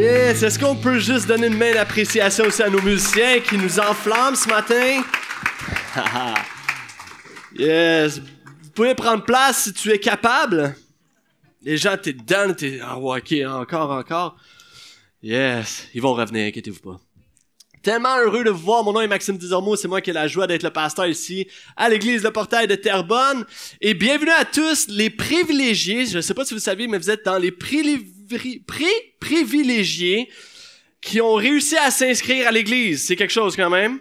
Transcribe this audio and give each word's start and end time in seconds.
Yes! 0.00 0.42
Est-ce 0.42 0.58
qu'on 0.58 0.76
peut 0.76 0.98
juste 0.98 1.26
donner 1.26 1.48
une 1.48 1.58
main 1.58 1.74
d'appréciation 1.74 2.46
aussi 2.46 2.62
à 2.62 2.70
nos 2.70 2.80
musiciens 2.80 3.38
qui 3.40 3.58
nous 3.58 3.78
enflamment 3.78 4.34
ce 4.34 4.48
matin? 4.48 5.02
yes! 7.54 8.18
Vous 8.18 8.70
pouvez 8.74 8.94
prendre 8.94 9.22
place 9.22 9.64
si 9.64 9.74
tu 9.74 9.90
es 9.90 9.98
capable. 9.98 10.74
Les 11.60 11.76
gens, 11.76 11.98
t'es 12.02 12.14
dedans, 12.14 12.54
t'es... 12.54 12.80
Ah, 12.82 12.96
ok, 12.96 13.34
encore, 13.46 13.90
encore. 13.90 14.36
Yes! 15.22 15.88
Ils 15.92 16.00
vont 16.00 16.14
revenir, 16.14 16.46
inquiétez-vous 16.46 16.80
pas. 16.80 16.98
Tellement 17.82 18.16
heureux 18.20 18.42
de 18.42 18.48
vous 18.48 18.64
voir. 18.64 18.82
Mon 18.82 18.94
nom 18.94 19.02
est 19.02 19.06
Maxime 19.06 19.36
Desormeaux. 19.36 19.76
C'est 19.76 19.88
moi 19.88 20.00
qui 20.00 20.08
ai 20.08 20.12
la 20.14 20.28
joie 20.28 20.46
d'être 20.46 20.62
le 20.62 20.70
pasteur 20.70 21.08
ici 21.08 21.46
à 21.76 21.90
l'église 21.90 22.22
Le 22.22 22.30
Portail 22.30 22.66
de 22.66 22.74
Terrebonne. 22.74 23.44
Et 23.82 23.92
bienvenue 23.92 24.30
à 24.30 24.46
tous 24.46 24.88
les 24.88 25.10
privilégiés. 25.10 26.06
Je 26.06 26.16
ne 26.16 26.22
sais 26.22 26.32
pas 26.32 26.46
si 26.46 26.54
vous 26.54 26.60
savez, 26.60 26.88
mais 26.88 26.96
vous 26.96 27.10
êtes 27.10 27.26
dans 27.26 27.36
les 27.36 27.52
privilégiés 27.52 28.14
qui 31.00 31.20
ont 31.20 31.34
réussi 31.34 31.76
à 31.76 31.90
s'inscrire 31.90 32.48
à 32.48 32.50
l'église. 32.50 33.04
C'est 33.06 33.16
quelque 33.16 33.32
chose 33.32 33.56
quand 33.56 33.70
même. 33.70 34.00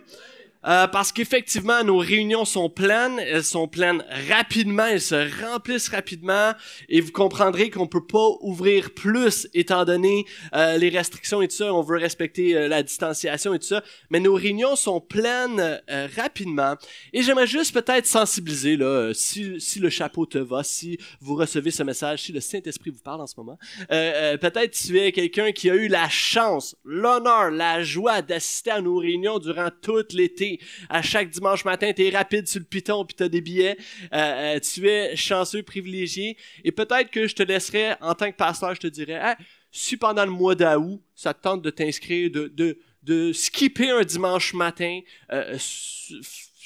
Euh, 0.65 0.87
parce 0.87 1.11
qu'effectivement, 1.13 1.83
nos 1.83 1.97
réunions 1.97 2.43
sont 2.43 2.69
pleines, 2.69 3.19
elles 3.19 3.43
sont 3.43 3.67
pleines 3.67 4.03
rapidement, 4.29 4.85
elles 4.85 5.01
se 5.01 5.41
remplissent 5.45 5.87
rapidement, 5.87 6.51
et 6.89 6.99
vous 6.99 7.11
comprendrez 7.11 7.69
qu'on 7.69 7.87
peut 7.87 8.05
pas 8.05 8.27
ouvrir 8.41 8.93
plus 8.93 9.47
étant 9.53 9.85
donné 9.85 10.25
euh, 10.53 10.77
les 10.77 10.89
restrictions 10.89 11.41
et 11.41 11.47
tout 11.47 11.55
ça. 11.55 11.73
On 11.73 11.81
veut 11.81 11.97
respecter 11.97 12.57
euh, 12.57 12.67
la 12.67 12.83
distanciation 12.83 13.53
et 13.53 13.59
tout 13.59 13.67
ça, 13.67 13.83
mais 14.09 14.19
nos 14.19 14.33
réunions 14.33 14.75
sont 14.75 14.99
pleines 14.99 15.81
rapidement. 16.15 16.75
Et 17.13 17.21
j'aimerais 17.21 17.47
juste 17.47 17.73
peut-être 17.73 18.05
sensibiliser 18.05 18.75
là, 18.75 19.11
si, 19.13 19.59
si 19.59 19.79
le 19.79 19.89
chapeau 19.89 20.25
te 20.25 20.37
va, 20.37 20.63
si 20.63 20.97
vous 21.21 21.35
recevez 21.35 21.71
ce 21.71 21.83
message, 21.83 22.23
si 22.23 22.31
le 22.31 22.41
Saint 22.41 22.61
Esprit 22.65 22.89
vous 22.89 23.01
parle 23.01 23.21
en 23.21 23.27
ce 23.27 23.35
moment, 23.37 23.57
peut-être 23.89 24.71
tu 24.71 24.99
es 24.99 25.11
quelqu'un 25.11 25.51
qui 25.51 25.69
a 25.69 25.75
eu 25.75 25.87
la 25.87 26.09
chance, 26.09 26.75
l'honneur, 26.83 27.51
la 27.51 27.83
joie 27.83 28.21
d'assister 28.21 28.71
à 28.71 28.81
nos 28.81 28.97
réunions 28.97 29.39
durant 29.39 29.69
tout 29.81 30.03
l'été 30.11 30.48
à 30.89 31.01
chaque 31.01 31.29
dimanche 31.29 31.65
matin, 31.65 31.91
tu 31.93 32.05
es 32.05 32.09
rapide 32.09 32.47
sur 32.47 32.59
le 32.59 32.65
piton 32.65 33.05
puis 33.05 33.15
tu 33.15 33.23
as 33.23 33.29
des 33.29 33.41
billets. 33.41 33.77
Euh, 34.13 34.55
euh, 34.55 34.59
tu 34.59 34.87
es 34.87 35.15
chanceux, 35.15 35.63
privilégié. 35.63 36.37
Et 36.63 36.71
peut-être 36.71 37.09
que 37.11 37.27
je 37.27 37.35
te 37.35 37.43
laisserai, 37.43 37.93
en 38.01 38.15
tant 38.15 38.31
que 38.31 38.37
pasteur, 38.37 38.73
je 38.75 38.79
te 38.79 38.87
dirais, 38.87 39.35
si 39.71 39.97
pendant 39.97 40.25
le 40.25 40.31
mois 40.31 40.55
d'août, 40.55 41.01
ça 41.15 41.33
te 41.33 41.41
tente 41.41 41.61
de 41.61 41.69
t'inscrire, 41.69 42.31
de, 42.31 42.47
de, 42.47 42.79
de 43.03 43.33
skipper 43.33 43.91
un 43.91 44.03
dimanche 44.03 44.53
matin, 44.53 44.99
euh, 45.31 45.57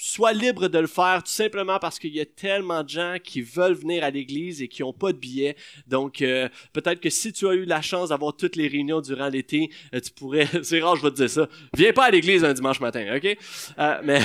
sois 0.05 0.33
libre 0.33 0.67
de 0.67 0.79
le 0.79 0.87
faire 0.87 1.23
tout 1.23 1.31
simplement 1.31 1.79
parce 1.79 1.97
qu'il 1.97 2.13
y 2.13 2.19
a 2.19 2.25
tellement 2.25 2.83
de 2.83 2.89
gens 2.89 3.15
qui 3.23 3.41
veulent 3.41 3.73
venir 3.73 4.03
à 4.03 4.09
l'église 4.09 4.61
et 4.61 4.67
qui 4.67 4.81
n'ont 4.81 4.91
pas 4.91 5.13
de 5.13 5.17
billets. 5.17 5.55
Donc, 5.87 6.21
euh, 6.21 6.49
peut-être 6.73 6.99
que 6.99 7.09
si 7.09 7.31
tu 7.31 7.47
as 7.47 7.53
eu 7.53 7.63
la 7.63 7.81
chance 7.81 8.09
d'avoir 8.09 8.35
toutes 8.35 8.57
les 8.57 8.67
réunions 8.67 8.99
durant 8.99 9.29
l'été, 9.29 9.69
euh, 9.95 10.01
tu 10.01 10.11
pourrais... 10.11 10.47
C'est 10.63 10.81
rare, 10.81 10.97
je 10.97 11.03
vais 11.03 11.11
te 11.11 11.15
dire 11.15 11.29
ça. 11.29 11.47
Viens 11.75 11.93
pas 11.93 12.05
à 12.05 12.11
l'église 12.11 12.43
un 12.43 12.53
dimanche 12.53 12.81
matin, 12.81 13.15
OK? 13.15 13.37
Euh, 13.79 14.01
mais 14.03 14.19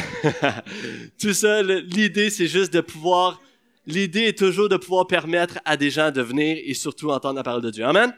tout 1.20 1.32
ça, 1.32 1.62
l'idée, 1.62 2.30
c'est 2.30 2.48
juste 2.48 2.72
de 2.72 2.80
pouvoir... 2.80 3.40
L'idée 3.86 4.24
est 4.24 4.38
toujours 4.38 4.68
de 4.68 4.76
pouvoir 4.76 5.06
permettre 5.06 5.60
à 5.64 5.76
des 5.76 5.90
gens 5.90 6.10
de 6.10 6.20
venir 6.20 6.58
et 6.60 6.74
surtout 6.74 7.10
entendre 7.10 7.36
la 7.36 7.42
parole 7.44 7.62
de 7.62 7.70
Dieu. 7.70 7.84
Amen? 7.84 8.12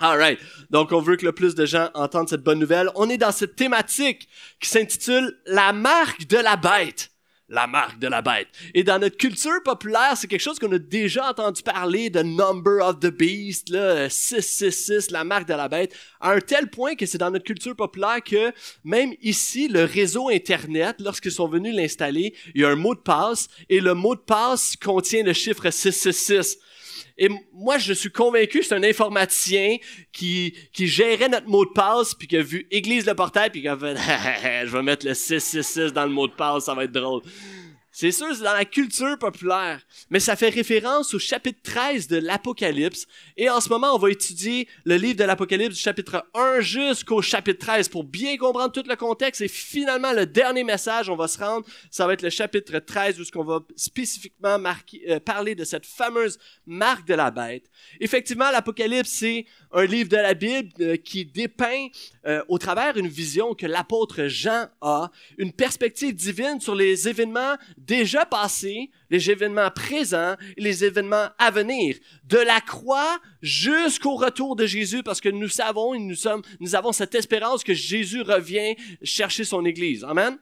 Alright. 0.00 0.38
Donc, 0.70 0.92
on 0.92 1.00
veut 1.00 1.16
que 1.16 1.24
le 1.24 1.32
plus 1.32 1.54
de 1.54 1.66
gens 1.66 1.88
entendent 1.94 2.28
cette 2.28 2.42
bonne 2.42 2.58
nouvelle. 2.58 2.90
On 2.94 3.08
est 3.08 3.18
dans 3.18 3.32
cette 3.32 3.56
thématique 3.56 4.28
qui 4.60 4.68
s'intitule 4.68 5.38
La 5.46 5.72
marque 5.72 6.26
de 6.26 6.36
la 6.36 6.56
bête. 6.56 7.10
La 7.50 7.66
marque 7.66 7.98
de 7.98 8.08
la 8.08 8.22
bête. 8.22 8.48
Et 8.72 8.84
dans 8.84 8.98
notre 8.98 9.18
culture 9.18 9.62
populaire, 9.62 10.14
c'est 10.16 10.26
quelque 10.26 10.40
chose 10.40 10.58
qu'on 10.58 10.72
a 10.72 10.78
déjà 10.78 11.28
entendu 11.28 11.62
parler 11.62 12.08
de 12.08 12.22
Number 12.22 12.82
of 12.82 13.00
the 13.00 13.10
Beast, 13.10 13.68
là, 13.68 14.08
666, 14.08 15.10
la 15.10 15.24
marque 15.24 15.46
de 15.46 15.52
la 15.52 15.68
bête, 15.68 15.94
à 16.20 16.32
un 16.32 16.40
tel 16.40 16.70
point 16.70 16.94
que 16.94 17.04
c'est 17.04 17.18
dans 17.18 17.30
notre 17.30 17.44
culture 17.44 17.76
populaire 17.76 18.22
que 18.24 18.50
même 18.82 19.12
ici, 19.20 19.68
le 19.68 19.84
réseau 19.84 20.30
Internet, 20.30 20.96
lorsqu'ils 21.00 21.32
sont 21.32 21.46
venus 21.46 21.74
l'installer, 21.76 22.34
il 22.54 22.62
y 22.62 22.64
a 22.64 22.70
un 22.70 22.76
mot 22.76 22.94
de 22.94 23.00
passe 23.00 23.48
et 23.68 23.80
le 23.80 23.92
mot 23.92 24.14
de 24.14 24.22
passe 24.22 24.74
contient 24.76 25.22
le 25.22 25.34
chiffre 25.34 25.68
666. 25.70 26.58
Et 27.18 27.28
moi, 27.52 27.78
je 27.78 27.92
suis 27.92 28.10
convaincu 28.10 28.60
que 28.60 28.64
c'est 28.64 28.74
un 28.74 28.82
informaticien 28.82 29.76
qui, 30.12 30.54
qui 30.72 30.86
gérait 30.86 31.28
notre 31.28 31.48
mot 31.48 31.64
de 31.64 31.70
passe, 31.70 32.14
puis 32.14 32.26
qui 32.26 32.36
a 32.36 32.42
vu 32.42 32.66
Église 32.70 33.06
le 33.06 33.14
portail, 33.14 33.50
puis 33.50 33.62
qui 33.62 33.68
a 33.68 33.76
fait 33.76 33.94
«Je 34.66 34.70
vais 34.70 34.82
mettre 34.82 35.06
le 35.06 35.14
666 35.14 35.92
dans 35.92 36.04
le 36.04 36.10
mot 36.10 36.26
de 36.26 36.32
passe, 36.32 36.64
ça 36.64 36.74
va 36.74 36.84
être 36.84 36.92
drôle.» 36.92 37.22
C'est 37.96 38.10
sûr, 38.10 38.26
c'est 38.34 38.42
dans 38.42 38.52
la 38.52 38.64
culture 38.64 39.16
populaire, 39.20 39.80
mais 40.10 40.18
ça 40.18 40.34
fait 40.34 40.48
référence 40.48 41.14
au 41.14 41.20
chapitre 41.20 41.60
13 41.62 42.08
de 42.08 42.16
l'Apocalypse. 42.16 43.06
Et 43.36 43.48
en 43.48 43.60
ce 43.60 43.68
moment, 43.68 43.94
on 43.94 43.98
va 43.98 44.10
étudier 44.10 44.66
le 44.84 44.96
livre 44.96 45.16
de 45.16 45.22
l'Apocalypse 45.22 45.76
du 45.76 45.80
chapitre 45.80 46.26
1 46.34 46.58
jusqu'au 46.58 47.22
chapitre 47.22 47.64
13 47.64 47.88
pour 47.88 48.02
bien 48.02 48.36
comprendre 48.36 48.72
tout 48.72 48.82
le 48.84 48.96
contexte. 48.96 49.42
Et 49.42 49.48
finalement, 49.48 50.12
le 50.12 50.26
dernier 50.26 50.64
message, 50.64 51.08
on 51.08 51.14
va 51.14 51.28
se 51.28 51.38
rendre, 51.38 51.64
ça 51.88 52.04
va 52.08 52.14
être 52.14 52.22
le 52.22 52.30
chapitre 52.30 52.80
13 52.80 53.20
où 53.20 53.24
qu'on 53.32 53.44
va 53.44 53.60
spécifiquement 53.76 54.58
euh, 55.08 55.20
parler 55.20 55.54
de 55.54 55.62
cette 55.62 55.86
fameuse 55.86 56.36
marque 56.66 57.06
de 57.06 57.14
la 57.14 57.30
bête. 57.30 57.70
Effectivement, 58.00 58.50
l'Apocalypse, 58.50 59.08
c'est 59.08 59.46
un 59.70 59.84
livre 59.84 60.08
de 60.08 60.16
la 60.16 60.34
Bible 60.34 60.72
euh, 60.80 60.96
qui 60.96 61.26
dépeint 61.26 61.86
euh, 62.26 62.42
au 62.48 62.58
travers 62.58 62.96
une 62.96 63.06
vision 63.06 63.54
que 63.54 63.66
l'apôtre 63.66 64.26
Jean 64.26 64.66
a, 64.80 65.12
une 65.38 65.52
perspective 65.52 66.12
divine 66.12 66.60
sur 66.60 66.74
les 66.74 67.08
événements 67.08 67.54
déjà 67.84 68.24
passés, 68.26 68.90
les 69.10 69.30
événements 69.30 69.70
présents 69.70 70.36
et 70.56 70.60
les 70.60 70.84
événements 70.84 71.28
à 71.38 71.50
venir, 71.50 71.96
de 72.24 72.38
la 72.38 72.60
croix 72.60 73.18
jusqu'au 73.42 74.16
retour 74.16 74.56
de 74.56 74.66
Jésus, 74.66 75.02
parce 75.02 75.20
que 75.20 75.28
nous 75.28 75.48
savons, 75.48 75.98
nous 75.98 76.14
sommes, 76.14 76.42
nous 76.60 76.74
avons 76.74 76.92
cette 76.92 77.14
espérance 77.14 77.64
que 77.64 77.74
Jésus 77.74 78.22
revient 78.22 78.76
chercher 79.02 79.44
son 79.44 79.64
Église. 79.64 80.04
Amen? 80.04 80.38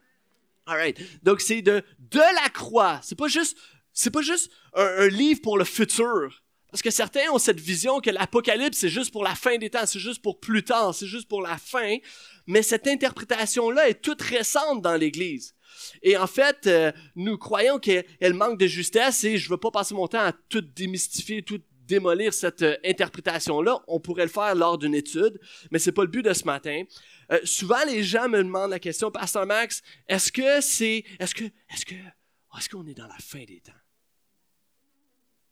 Alright. 0.66 1.00
Donc 1.22 1.40
c'est 1.40 1.62
de 1.62 1.82
de 1.98 2.18
la 2.18 2.48
croix. 2.50 3.00
C'est 3.02 3.18
pas 3.18 3.28
juste, 3.28 3.56
c'est 3.92 4.12
pas 4.12 4.22
juste 4.22 4.50
un 4.74 5.08
livre 5.08 5.40
pour 5.42 5.58
le 5.58 5.64
futur 5.64 6.42
parce 6.72 6.80
que 6.80 6.90
certains 6.90 7.30
ont 7.30 7.38
cette 7.38 7.60
vision 7.60 8.00
que 8.00 8.08
l'Apocalypse, 8.08 8.78
c'est 8.78 8.88
juste 8.88 9.12
pour 9.12 9.22
la 9.22 9.34
fin 9.34 9.58
des 9.58 9.68
temps, 9.68 9.84
c'est 9.84 9.98
juste 9.98 10.22
pour 10.22 10.40
plus 10.40 10.64
tard, 10.64 10.94
c'est 10.94 11.06
juste 11.06 11.28
pour 11.28 11.42
la 11.42 11.58
fin. 11.58 11.98
Mais 12.46 12.62
cette 12.62 12.88
interprétation-là 12.88 13.90
est 13.90 14.00
toute 14.00 14.22
récente 14.22 14.80
dans 14.80 14.96
l'Église. 14.96 15.54
Et 16.02 16.16
en 16.16 16.26
fait, 16.26 16.66
euh, 16.66 16.92
nous 17.16 17.38
croyons 17.38 17.78
qu'elle 17.78 18.34
manque 18.34 18.58
de 18.58 18.66
justesse 18.66 19.24
et 19.24 19.36
je 19.36 19.48
veux 19.48 19.56
pas 19.56 19.70
passer 19.70 19.94
mon 19.94 20.06
temps 20.06 20.20
à 20.20 20.32
tout 20.32 20.60
démystifier, 20.60 21.42
tout 21.42 21.60
démolir 21.86 22.32
cette 22.32 22.62
euh, 22.62 22.76
interprétation-là. 22.84 23.82
On 23.86 24.00
pourrait 24.00 24.24
le 24.24 24.30
faire 24.30 24.54
lors 24.54 24.78
d'une 24.78 24.94
étude, 24.94 25.38
mais 25.70 25.78
c'est 25.78 25.92
pas 25.92 26.02
le 26.02 26.08
but 26.08 26.22
de 26.22 26.32
ce 26.32 26.44
matin. 26.44 26.82
Euh, 27.30 27.40
souvent, 27.44 27.84
les 27.86 28.02
gens 28.02 28.28
me 28.28 28.38
demandent 28.38 28.70
la 28.70 28.78
question, 28.78 29.10
Pasteur 29.10 29.46
Max, 29.46 29.82
est-ce 30.08 30.32
que 30.32 30.60
c'est, 30.60 31.04
est-ce 31.18 31.34
que, 31.34 31.44
est-ce 31.44 31.84
que, 31.84 31.94
est-ce 31.94 32.68
qu'on 32.68 32.86
est 32.86 32.94
dans 32.94 33.06
la 33.06 33.18
fin 33.18 33.44
des 33.44 33.60
temps? 33.60 33.72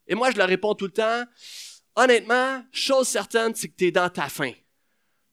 Et 0.06 0.14
moi, 0.14 0.30
je 0.30 0.36
leur 0.36 0.48
réponds 0.48 0.74
tout 0.74 0.86
le 0.86 0.92
temps, 0.92 1.24
honnêtement, 1.94 2.64
chose 2.72 3.06
certaine, 3.06 3.54
c'est 3.54 3.68
que 3.68 3.76
tu 3.76 3.86
es 3.86 3.92
dans 3.92 4.10
ta 4.10 4.28
fin. 4.28 4.52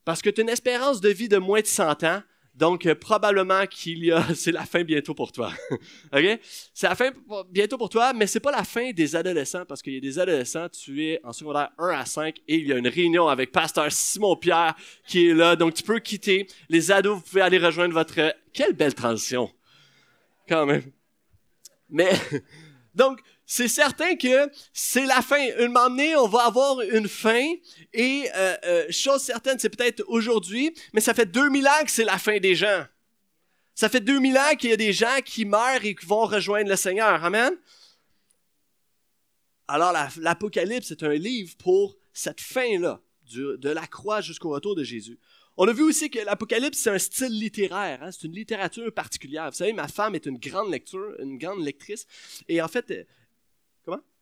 Parce 0.06 0.22
que 0.22 0.30
tu 0.30 0.42
as 0.42 0.44
une 0.44 0.50
espérance 0.50 1.02
de 1.02 1.10
vie 1.10 1.28
de 1.28 1.38
moins 1.38 1.62
de 1.62 1.68
100 1.68 2.04
ans, 2.04 2.22
donc 2.58 2.88
euh, 2.88 2.96
probablement 2.96 3.68
qu'il 3.68 4.04
y 4.04 4.12
a, 4.12 4.26
c'est 4.36 4.52
la 4.52 4.66
fin 4.66 4.84
bientôt 4.84 5.14
pour 5.14 5.32
toi. 5.32 5.54
ok? 6.12 6.40
C'est 6.74 6.90
la 6.90 6.96
fin 6.96 7.12
bientôt 7.52 7.78
pour 7.78 7.90
toi, 7.90 8.14
mais 8.14 8.26
c'est 8.26 8.40
pas 8.40 8.52
la 8.52 8.64
fin 8.64 8.92
des 8.92 9.16
adolescents 9.16 9.64
parce 9.66 9.84
qu'il 9.84 9.94
y 9.94 9.98
a 9.98 10.02
des 10.02 10.18
adolescents. 10.18 10.68
Tu 10.70 11.06
es 11.06 11.20
en 11.24 11.34
secondaire 11.34 11.70
1 11.78 11.90
à 11.90 12.06
5 12.06 12.36
et 12.48 12.56
il 12.56 12.68
y 12.68 12.74
a 12.74 12.78
une 12.78 12.88
réunion 12.88 13.28
avec 13.28 13.52
pasteur 13.52 13.92
Simon 13.92 14.36
Pierre 14.36 14.76
qui 15.08 15.28
est 15.28 15.34
là, 15.36 15.56
donc 15.56 15.76
tu 15.76 15.84
peux 15.84 16.00
quitter. 16.00 16.48
Les 16.68 16.92
ados, 16.92 17.18
vous 17.18 17.22
pouvez 17.22 17.42
aller 17.42 17.60
rejoindre 17.60 17.94
votre. 17.94 18.36
Quelle 18.54 18.74
belle 18.74 18.96
transition, 18.96 19.52
quand 20.50 20.66
même. 20.66 20.92
Mais 21.90 22.12
donc 22.96 23.20
c'est 23.50 23.70
certain 23.70 24.18
que 24.18 24.52
c'est 24.74 25.06
la 25.06 25.22
fin. 25.22 25.40
Une 25.58 25.74
donné, 25.74 26.18
on 26.18 26.28
va 26.28 26.48
avoir 26.48 26.82
une 26.82 27.08
fin. 27.08 27.54
Et 27.94 28.30
euh, 28.36 28.56
euh, 28.66 28.86
chose 28.92 29.22
certaine, 29.22 29.58
c'est 29.58 29.70
peut-être 29.70 30.04
aujourd'hui, 30.08 30.76
mais 30.92 31.00
ça 31.00 31.14
fait 31.14 31.26
2000 31.26 31.66
ans 31.66 31.84
que 31.86 31.92
c'est 31.92 32.04
la 32.04 32.18
fin 32.18 32.40
des 32.40 32.56
gens. 32.56 32.86
Ça 33.74 33.88
fait 33.88 34.02
2000 34.02 34.38
ans 34.38 34.56
qu'il 34.60 34.72
y 34.72 34.74
a 34.74 34.78
des 34.78 34.92
gens 34.92 35.20
qui 35.24 35.46
meurent 35.46 35.86
et 35.86 35.96
qui 35.96 36.06
vont 36.06 36.26
rejoindre 36.26 36.70
le 36.70 36.76
Seigneur. 36.76 37.24
Amen. 37.24 37.54
Alors 39.70 39.94
l'Apocalypse 40.18 40.92
est 40.92 41.04
un 41.04 41.14
livre 41.14 41.56
pour 41.58 41.96
cette 42.12 42.42
fin-là, 42.42 43.00
de 43.34 43.70
la 43.70 43.88
croix 43.88 44.20
jusqu'au 44.20 44.50
retour 44.50 44.76
de 44.76 44.84
Jésus. 44.84 45.18
On 45.56 45.68
a 45.68 45.74
vu 45.74 45.84
aussi 45.84 46.10
que 46.10 46.20
l'Apocalypse, 46.20 46.78
c'est 46.78 46.90
un 46.90 47.00
style 47.00 47.40
littéraire, 47.40 48.04
hein. 48.04 48.12
c'est 48.12 48.28
une 48.28 48.34
littérature 48.34 48.94
particulière. 48.94 49.50
Vous 49.50 49.56
savez, 49.56 49.74
ma 49.74 49.88
femme 49.88 50.16
est 50.16 50.26
une 50.26 50.38
grande 50.38 50.70
lecture, 50.70 51.16
une 51.20 51.38
grande 51.38 51.64
lectrice, 51.64 52.06
et 52.48 52.62
en 52.62 52.68
fait, 52.68 53.08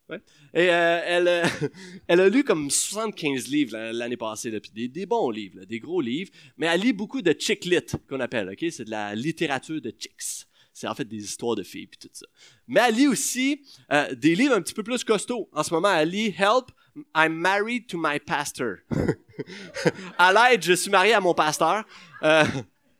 Ouais. 0.09 0.21
Et 0.53 0.69
euh, 0.69 1.01
elle, 1.03 1.27
euh, 1.27 1.45
elle 2.07 2.19
a 2.19 2.29
lu 2.29 2.43
comme 2.43 2.69
75 2.69 3.47
livres 3.47 3.77
l'année 3.91 4.17
passée, 4.17 4.51
là, 4.51 4.59
des, 4.73 5.05
bons 5.05 5.31
livres, 5.31 5.65
des 5.65 5.79
gros 5.79 5.99
livres, 5.99 6.31
mais 6.57 6.67
elle 6.67 6.81
lit 6.81 6.93
beaucoup 6.93 7.21
de 7.21 7.35
chick 7.37 7.65
lit, 7.65 7.79
qu'on 8.07 8.19
appelle, 8.19 8.49
ok? 8.49 8.71
C'est 8.71 8.85
de 8.85 8.91
la 8.91 9.15
littérature 9.15 9.81
de 9.81 9.91
chicks. 9.97 10.47
C'est 10.73 10.87
en 10.87 10.93
fait 10.93 11.05
des 11.05 11.23
histoires 11.23 11.55
de 11.55 11.63
filles 11.63 11.87
puis 11.87 11.97
tout 11.97 12.09
ça. 12.11 12.25
Mais 12.67 12.81
elle 12.85 12.95
lit 12.95 13.07
aussi 13.07 13.61
euh, 13.93 14.13
des 14.13 14.35
livres 14.35 14.53
un 14.53 14.61
petit 14.61 14.73
peu 14.73 14.83
plus 14.83 15.03
costauds. 15.05 15.49
En 15.53 15.63
ce 15.63 15.73
moment, 15.73 15.91
elle 15.93 16.09
lit 16.09 16.35
Help 16.37 16.69
I'm 17.15 17.33
married 17.33 17.87
to 17.87 17.97
my 17.97 18.19
pastor. 18.19 18.77
à 20.17 20.33
l'aide, 20.33 20.63
je 20.63 20.73
suis 20.73 20.91
marié 20.91 21.13
à 21.13 21.21
mon 21.21 21.33
pasteur. 21.33 21.85
Euh, 22.23 22.45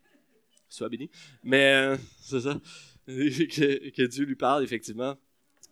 sois 0.68 0.88
béni. 0.88 1.10
Mais 1.42 1.72
euh, 1.72 1.96
c'est 2.20 2.40
ça. 2.40 2.60
que 3.06 4.06
Dieu 4.06 4.24
lui 4.24 4.36
parle, 4.36 4.64
effectivement. 4.64 5.16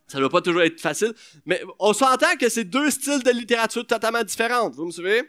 Ça 0.07 0.19
doit 0.19 0.31
pas 0.31 0.43
toujours 0.43 0.63
être 0.63 0.81
facile. 0.81 1.15
Mais 1.47 1.63
on 1.79 1.93
s'entend 1.93 2.37
que 2.39 2.49
c'est 2.49 2.65
deux 2.65 2.91
styles 2.91 3.23
de 3.23 3.31
littérature 3.31 3.87
totalement 3.87 4.23
différents. 4.23 4.71
Vous 4.71 4.87
me 4.87 4.91
suivez? 4.91 5.23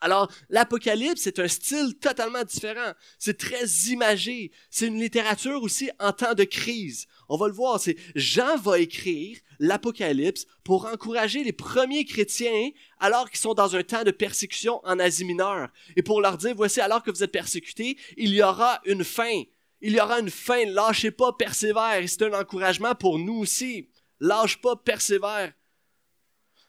Alors, 0.00 0.30
l'Apocalypse, 0.50 1.22
c'est 1.22 1.38
un 1.38 1.48
style 1.48 1.94
totalement 1.98 2.44
différent. 2.44 2.92
C'est 3.18 3.38
très 3.38 3.64
imagé. 3.88 4.52
C'est 4.68 4.88
une 4.88 5.00
littérature 5.00 5.62
aussi 5.62 5.90
en 5.98 6.12
temps 6.12 6.34
de 6.34 6.44
crise. 6.44 7.06
On 7.30 7.38
va 7.38 7.46
le 7.46 7.54
voir, 7.54 7.80
c'est 7.80 7.96
Jean 8.14 8.58
va 8.58 8.78
écrire 8.80 9.38
l'Apocalypse 9.58 10.46
pour 10.62 10.84
encourager 10.84 11.42
les 11.42 11.54
premiers 11.54 12.04
chrétiens 12.04 12.70
alors 12.98 13.30
qu'ils 13.30 13.40
sont 13.40 13.54
dans 13.54 13.76
un 13.76 13.82
temps 13.82 14.02
de 14.02 14.10
persécution 14.10 14.80
en 14.84 14.98
Asie 14.98 15.24
mineure. 15.24 15.70
Et 15.96 16.02
pour 16.02 16.20
leur 16.20 16.36
dire, 16.36 16.54
voici, 16.54 16.82
alors 16.82 17.02
que 17.02 17.10
vous 17.10 17.22
êtes 17.22 17.32
persécutés, 17.32 17.96
il 18.18 18.34
y 18.34 18.42
aura 18.42 18.82
une 18.84 19.04
fin. 19.04 19.44
Il 19.80 19.94
y 19.94 20.00
aura 20.00 20.20
une 20.20 20.30
fin. 20.30 20.66
Lâchez 20.66 21.12
pas, 21.12 21.32
persévère. 21.32 22.02
C'est 22.06 22.22
un 22.22 22.38
encouragement 22.38 22.94
pour 22.94 23.18
nous 23.18 23.38
aussi. 23.38 23.88
Lâche 24.20 24.60
pas, 24.60 24.76
persévère. 24.76 25.52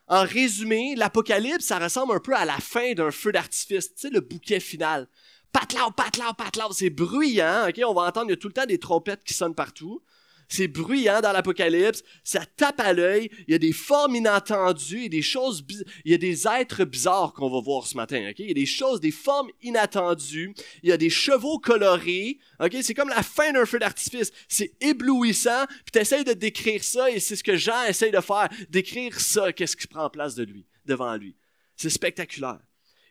En 0.08 0.24
résumé, 0.24 0.96
l'Apocalypse, 0.96 1.66
ça 1.66 1.80
ressemble 1.80 2.14
un 2.14 2.20
peu 2.20 2.36
à 2.36 2.46
la 2.46 2.58
fin 2.58 2.94
d'un 2.94 3.12
feu 3.12 3.32
d'artifice, 3.32 3.94
tu 3.96 4.02
sais, 4.02 4.10
le 4.10 4.22
bouquet 4.22 4.60
final. 4.60 5.08
Patlaw, 5.52 5.92
patlaw, 5.92 6.34
patlaw, 6.34 6.72
c'est 6.74 6.90
bruyant, 6.90 7.70
ok? 7.70 7.82
On 7.88 7.94
va 7.94 8.04
entendre, 8.04 8.28
il 8.28 8.32
y 8.32 8.34
a 8.34 8.38
tout 8.38 8.48
le 8.48 8.54
temps 8.54 8.66
des 8.66 8.80
trompettes 8.80 9.24
qui 9.24 9.34
sonnent 9.34 9.56
partout. 9.56 10.04
C'est 10.48 10.68
bruyant 10.68 11.22
dans 11.22 11.32
l'Apocalypse, 11.32 12.04
ça 12.24 12.46
tape 12.46 12.80
à 12.80 12.94
l'œil, 12.94 13.30
il 13.48 13.52
y 13.52 13.56
a 13.56 13.60
des 13.60 13.74
formes 13.74 14.16
inattendues, 14.16 14.98
il 14.98 15.04
y 15.04 15.06
a 15.06 15.10
des 15.10 15.22
choses, 15.22 15.66
il 16.04 16.12
y 16.12 16.14
a 16.14 16.18
des 16.18 16.48
êtres 16.48 16.86
bizarres 16.86 17.34
qu'on 17.34 17.50
va 17.50 17.60
voir 17.60 17.88
ce 17.88 17.98
matin? 17.98 18.32
Il 18.38 18.48
y 18.48 18.52
a 18.52 18.54
des 18.54 18.66
choses, 18.66 19.00
des 19.00 19.12
formes 19.12 19.50
inattendues, 19.62 20.54
il 20.84 20.90
y 20.90 20.92
a 20.92 20.98
des 20.98 21.10
chevaux 21.10 21.60
colorés, 21.60 22.40
ok? 22.60 22.78
C'est 22.82 22.94
comme 22.94 23.10
la 23.10 23.24
fin 23.24 23.52
d'un 23.54 23.66
feu 23.66 23.80
d'artifice, 23.80 24.32
c'est 24.48 24.74
éblouissant, 24.82 25.66
puis 25.68 25.92
tu 25.94 26.00
essaies 26.00 26.24
de 26.24 26.34
décrire 26.34 26.84
ça, 26.84 27.10
et 27.10 27.20
c'est 27.20 27.36
ce 27.36 27.44
que 27.44 27.58
Jean 27.58 27.84
essaye 27.86 28.12
de 28.12 28.22
faire, 28.22 28.50
décrire 28.70 29.20
ça, 29.20 29.52
qu'est-ce 29.54 29.76
qui 29.76 29.88
prend 29.88 30.10
place 30.10 30.36
de 30.36 30.44
lui, 30.44 30.66
devant 30.86 31.16
lui? 31.16 31.36
C'est 31.76 31.90
spectaculaire. 31.90 32.60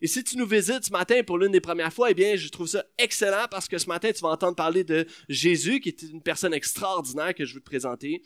Et 0.04 0.06
si 0.06 0.22
tu 0.22 0.36
nous 0.36 0.44
visites 0.46 0.84
ce 0.84 0.92
matin 0.92 1.22
pour 1.22 1.38
l'une 1.38 1.52
des 1.52 1.62
premières 1.62 1.90
fois, 1.90 2.10
eh 2.10 2.14
bien, 2.14 2.36
je 2.36 2.50
trouve 2.50 2.66
ça 2.66 2.84
excellent 2.98 3.46
parce 3.50 3.68
que 3.68 3.78
ce 3.78 3.86
matin, 3.86 4.12
tu 4.12 4.20
vas 4.20 4.28
entendre 4.28 4.54
parler 4.54 4.84
de 4.84 5.06
Jésus, 5.30 5.80
qui 5.80 5.88
est 5.88 6.02
une 6.02 6.20
personne 6.20 6.52
extraordinaire 6.52 7.34
que 7.34 7.46
je 7.46 7.54
veux 7.54 7.60
te 7.60 7.64
présenter. 7.64 8.22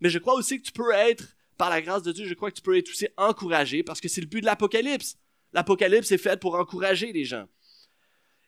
Mais 0.00 0.08
je 0.08 0.18
crois 0.18 0.34
aussi 0.34 0.60
que 0.60 0.66
tu 0.66 0.72
peux 0.72 0.90
être, 0.92 1.36
par 1.56 1.70
la 1.70 1.82
grâce 1.82 2.02
de 2.02 2.10
Dieu, 2.10 2.26
je 2.26 2.34
crois 2.34 2.50
que 2.50 2.56
tu 2.56 2.62
peux 2.62 2.76
être 2.76 2.90
aussi 2.90 3.06
encouragé 3.16 3.84
parce 3.84 4.00
que 4.00 4.08
c'est 4.08 4.20
le 4.20 4.26
but 4.26 4.40
de 4.40 4.46
l'Apocalypse. 4.46 5.18
L'Apocalypse 5.52 6.10
est 6.10 6.18
fait 6.18 6.40
pour 6.40 6.56
encourager 6.56 7.12
les 7.12 7.24
gens. 7.24 7.46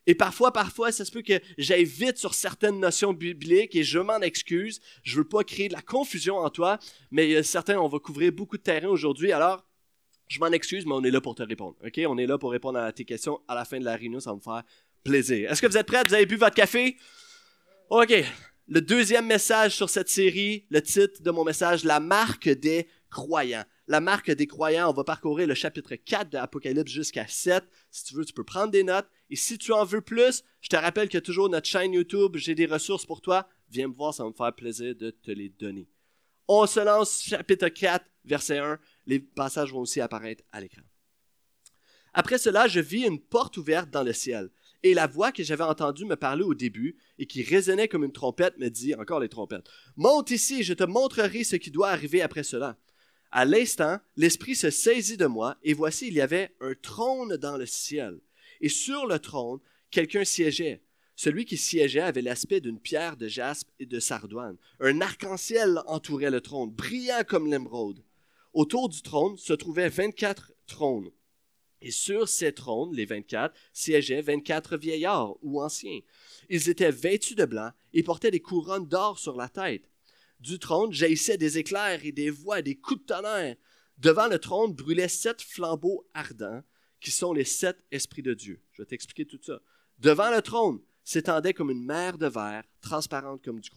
Et 0.08 0.16
parfois, 0.16 0.52
parfois, 0.52 0.90
ça 0.90 1.04
se 1.04 1.12
peut 1.12 1.22
que 1.22 1.40
j'aille 1.58 1.84
vite 1.84 2.18
sur 2.18 2.34
certaines 2.34 2.80
notions 2.80 3.12
bibliques 3.12 3.76
et 3.76 3.84
je 3.84 4.00
m'en 4.00 4.18
excuse. 4.22 4.80
Je 5.04 5.18
veux 5.18 5.28
pas 5.28 5.44
créer 5.44 5.68
de 5.68 5.72
la 5.72 5.82
confusion 5.82 6.38
en 6.38 6.50
toi, 6.50 6.80
mais 7.12 7.44
certains, 7.44 7.78
on 7.78 7.86
va 7.86 8.00
couvrir 8.00 8.32
beaucoup 8.32 8.56
de 8.56 8.62
terrain 8.62 8.88
aujourd'hui. 8.88 9.30
Alors, 9.30 9.64
je 10.28 10.38
m'en 10.40 10.48
excuse, 10.48 10.86
mais 10.86 10.92
on 10.94 11.02
est 11.04 11.10
là 11.10 11.20
pour 11.20 11.34
te 11.34 11.42
répondre. 11.42 11.76
On 12.06 12.18
est 12.18 12.26
là 12.26 12.38
pour 12.38 12.52
répondre 12.52 12.78
à 12.78 12.92
tes 12.92 13.04
questions 13.04 13.40
à 13.48 13.54
la 13.54 13.64
fin 13.64 13.78
de 13.78 13.84
la 13.84 13.96
réunion. 13.96 14.20
Ça 14.20 14.30
va 14.30 14.36
me 14.36 14.40
faire 14.40 14.62
plaisir. 15.04 15.50
Est-ce 15.50 15.60
que 15.60 15.66
vous 15.66 15.76
êtes 15.76 15.86
prêts? 15.86 16.02
Vous 16.06 16.14
avez 16.14 16.26
bu 16.26 16.36
votre 16.36 16.54
café? 16.54 16.96
OK. 17.90 18.14
Le 18.68 18.80
deuxième 18.80 19.26
message 19.26 19.74
sur 19.76 19.90
cette 19.90 20.08
série, 20.08 20.66
le 20.70 20.80
titre 20.80 21.22
de 21.22 21.30
mon 21.30 21.44
message, 21.44 21.84
La 21.84 22.00
marque 22.00 22.48
des 22.48 22.88
croyants. 23.10 23.64
La 23.88 24.00
marque 24.00 24.30
des 24.30 24.46
croyants, 24.46 24.88
on 24.88 24.92
va 24.92 25.04
parcourir 25.04 25.46
le 25.46 25.54
chapitre 25.54 25.96
4 25.96 26.30
de 26.30 26.38
Apocalypse 26.38 26.90
jusqu'à 26.90 27.26
7. 27.26 27.64
Si 27.90 28.04
tu 28.04 28.14
veux, 28.14 28.24
tu 28.24 28.32
peux 28.32 28.44
prendre 28.44 28.70
des 28.70 28.84
notes. 28.84 29.08
Et 29.28 29.36
si 29.36 29.58
tu 29.58 29.72
en 29.72 29.84
veux 29.84 30.00
plus, 30.00 30.44
je 30.60 30.68
te 30.68 30.76
rappelle 30.76 31.08
que 31.08 31.18
toujours 31.18 31.50
notre 31.50 31.66
chaîne 31.66 31.92
YouTube, 31.92 32.36
j'ai 32.36 32.54
des 32.54 32.66
ressources 32.66 33.04
pour 33.04 33.20
toi. 33.20 33.48
Viens 33.68 33.88
me 33.88 33.94
voir, 33.94 34.14
ça 34.14 34.22
va 34.22 34.30
me 34.30 34.34
faire 34.34 34.54
plaisir 34.54 34.94
de 34.94 35.10
te 35.10 35.30
les 35.30 35.48
donner. 35.50 35.88
On 36.48 36.66
se 36.66 36.80
lance, 36.80 37.22
chapitre 37.22 37.68
4, 37.68 38.04
verset 38.24 38.58
1. 38.58 38.78
Les 39.06 39.18
passages 39.18 39.72
vont 39.72 39.80
aussi 39.80 40.00
apparaître 40.00 40.44
à 40.52 40.60
l'écran. 40.60 40.82
Après 42.14 42.38
cela, 42.38 42.68
je 42.68 42.80
vis 42.80 43.06
une 43.06 43.20
porte 43.20 43.56
ouverte 43.56 43.90
dans 43.90 44.02
le 44.02 44.12
ciel, 44.12 44.50
et 44.82 44.94
la 44.94 45.06
voix 45.06 45.32
que 45.32 45.42
j'avais 45.42 45.64
entendue 45.64 46.04
me 46.04 46.16
parler 46.16 46.42
au 46.42 46.54
début, 46.54 46.96
et 47.18 47.26
qui 47.26 47.42
résonnait 47.42 47.88
comme 47.88 48.04
une 48.04 48.12
trompette, 48.12 48.58
me 48.58 48.68
dit, 48.68 48.94
encore 48.94 49.20
les 49.20 49.28
trompettes, 49.28 49.68
Monte 49.96 50.30
ici, 50.30 50.62
je 50.62 50.74
te 50.74 50.84
montrerai 50.84 51.44
ce 51.44 51.56
qui 51.56 51.70
doit 51.70 51.90
arriver 51.90 52.20
après 52.20 52.42
cela. 52.42 52.76
À 53.30 53.46
l'instant, 53.46 53.98
l'Esprit 54.16 54.54
se 54.54 54.70
saisit 54.70 55.16
de 55.16 55.26
moi, 55.26 55.56
et 55.62 55.72
voici, 55.72 56.08
il 56.08 56.14
y 56.14 56.20
avait 56.20 56.54
un 56.60 56.74
trône 56.74 57.36
dans 57.36 57.56
le 57.56 57.66
ciel. 57.66 58.20
Et 58.60 58.68
sur 58.68 59.06
le 59.06 59.18
trône, 59.18 59.60
quelqu'un 59.90 60.24
siégeait. 60.24 60.82
Celui 61.16 61.44
qui 61.44 61.56
siégeait 61.56 62.00
avait 62.00 62.22
l'aspect 62.22 62.60
d'une 62.60 62.80
pierre 62.80 63.16
de 63.16 63.28
jaspe 63.28 63.70
et 63.78 63.86
de 63.86 64.00
sardoine. 64.00 64.56
Un 64.80 65.00
arc-en-ciel 65.00 65.80
entourait 65.86 66.30
le 66.30 66.40
trône, 66.40 66.70
brillant 66.70 67.22
comme 67.26 67.50
l'émeraude. 67.50 68.02
Autour 68.52 68.88
du 68.88 69.02
trône 69.02 69.36
se 69.36 69.52
trouvaient 69.52 69.88
24 69.88 70.52
trônes. 70.66 71.10
Et 71.80 71.90
sur 71.90 72.28
ces 72.28 72.52
trônes, 72.52 72.94
les 72.94 73.06
24, 73.06 73.54
siégeaient 73.72 74.22
24 74.22 74.76
vieillards 74.76 75.34
ou 75.42 75.60
anciens. 75.60 76.00
Ils 76.48 76.68
étaient 76.68 76.92
vêtus 76.92 77.34
de 77.34 77.44
blanc 77.44 77.72
et 77.92 78.02
portaient 78.02 78.30
des 78.30 78.40
couronnes 78.40 78.86
d'or 78.86 79.18
sur 79.18 79.36
la 79.36 79.48
tête. 79.48 79.90
Du 80.38 80.58
trône 80.58 80.92
jaillissaient 80.92 81.38
des 81.38 81.58
éclairs 81.58 82.04
et 82.04 82.12
des 82.12 82.30
voix, 82.30 82.62
des 82.62 82.76
coups 82.76 83.00
de 83.00 83.06
tonnerre. 83.06 83.56
Devant 83.98 84.28
le 84.28 84.38
trône 84.38 84.74
brûlaient 84.74 85.08
sept 85.08 85.42
flambeaux 85.42 86.08
ardents, 86.14 86.62
qui 87.00 87.10
sont 87.10 87.32
les 87.32 87.44
sept 87.44 87.84
esprits 87.90 88.22
de 88.22 88.34
Dieu. 88.34 88.62
Je 88.72 88.82
vais 88.82 88.86
t'expliquer 88.86 89.26
tout 89.26 89.40
ça. 89.42 89.60
Devant 89.98 90.30
le 90.30 90.40
trône 90.40 90.80
s'étendait 91.04 91.54
comme 91.54 91.70
une 91.70 91.84
mer 91.84 92.16
de 92.16 92.26
verre, 92.26 92.64
transparente 92.80 93.42
comme 93.44 93.60
du 93.60 93.70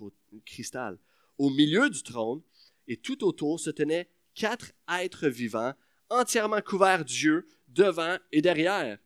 cristal. 0.45 0.99
Au 1.37 1.49
milieu 1.49 1.89
du 1.89 2.03
trône 2.03 2.41
et 2.87 2.97
tout 2.97 3.23
autour 3.23 3.59
se 3.59 3.71
tenaient 3.71 4.09
quatre 4.35 4.71
êtres 5.01 5.27
vivants, 5.27 5.73
entièrement 6.09 6.61
couverts 6.61 7.05
d'yeux, 7.05 7.47
devant 7.67 8.17
et 8.31 8.41
derrière. 8.41 8.97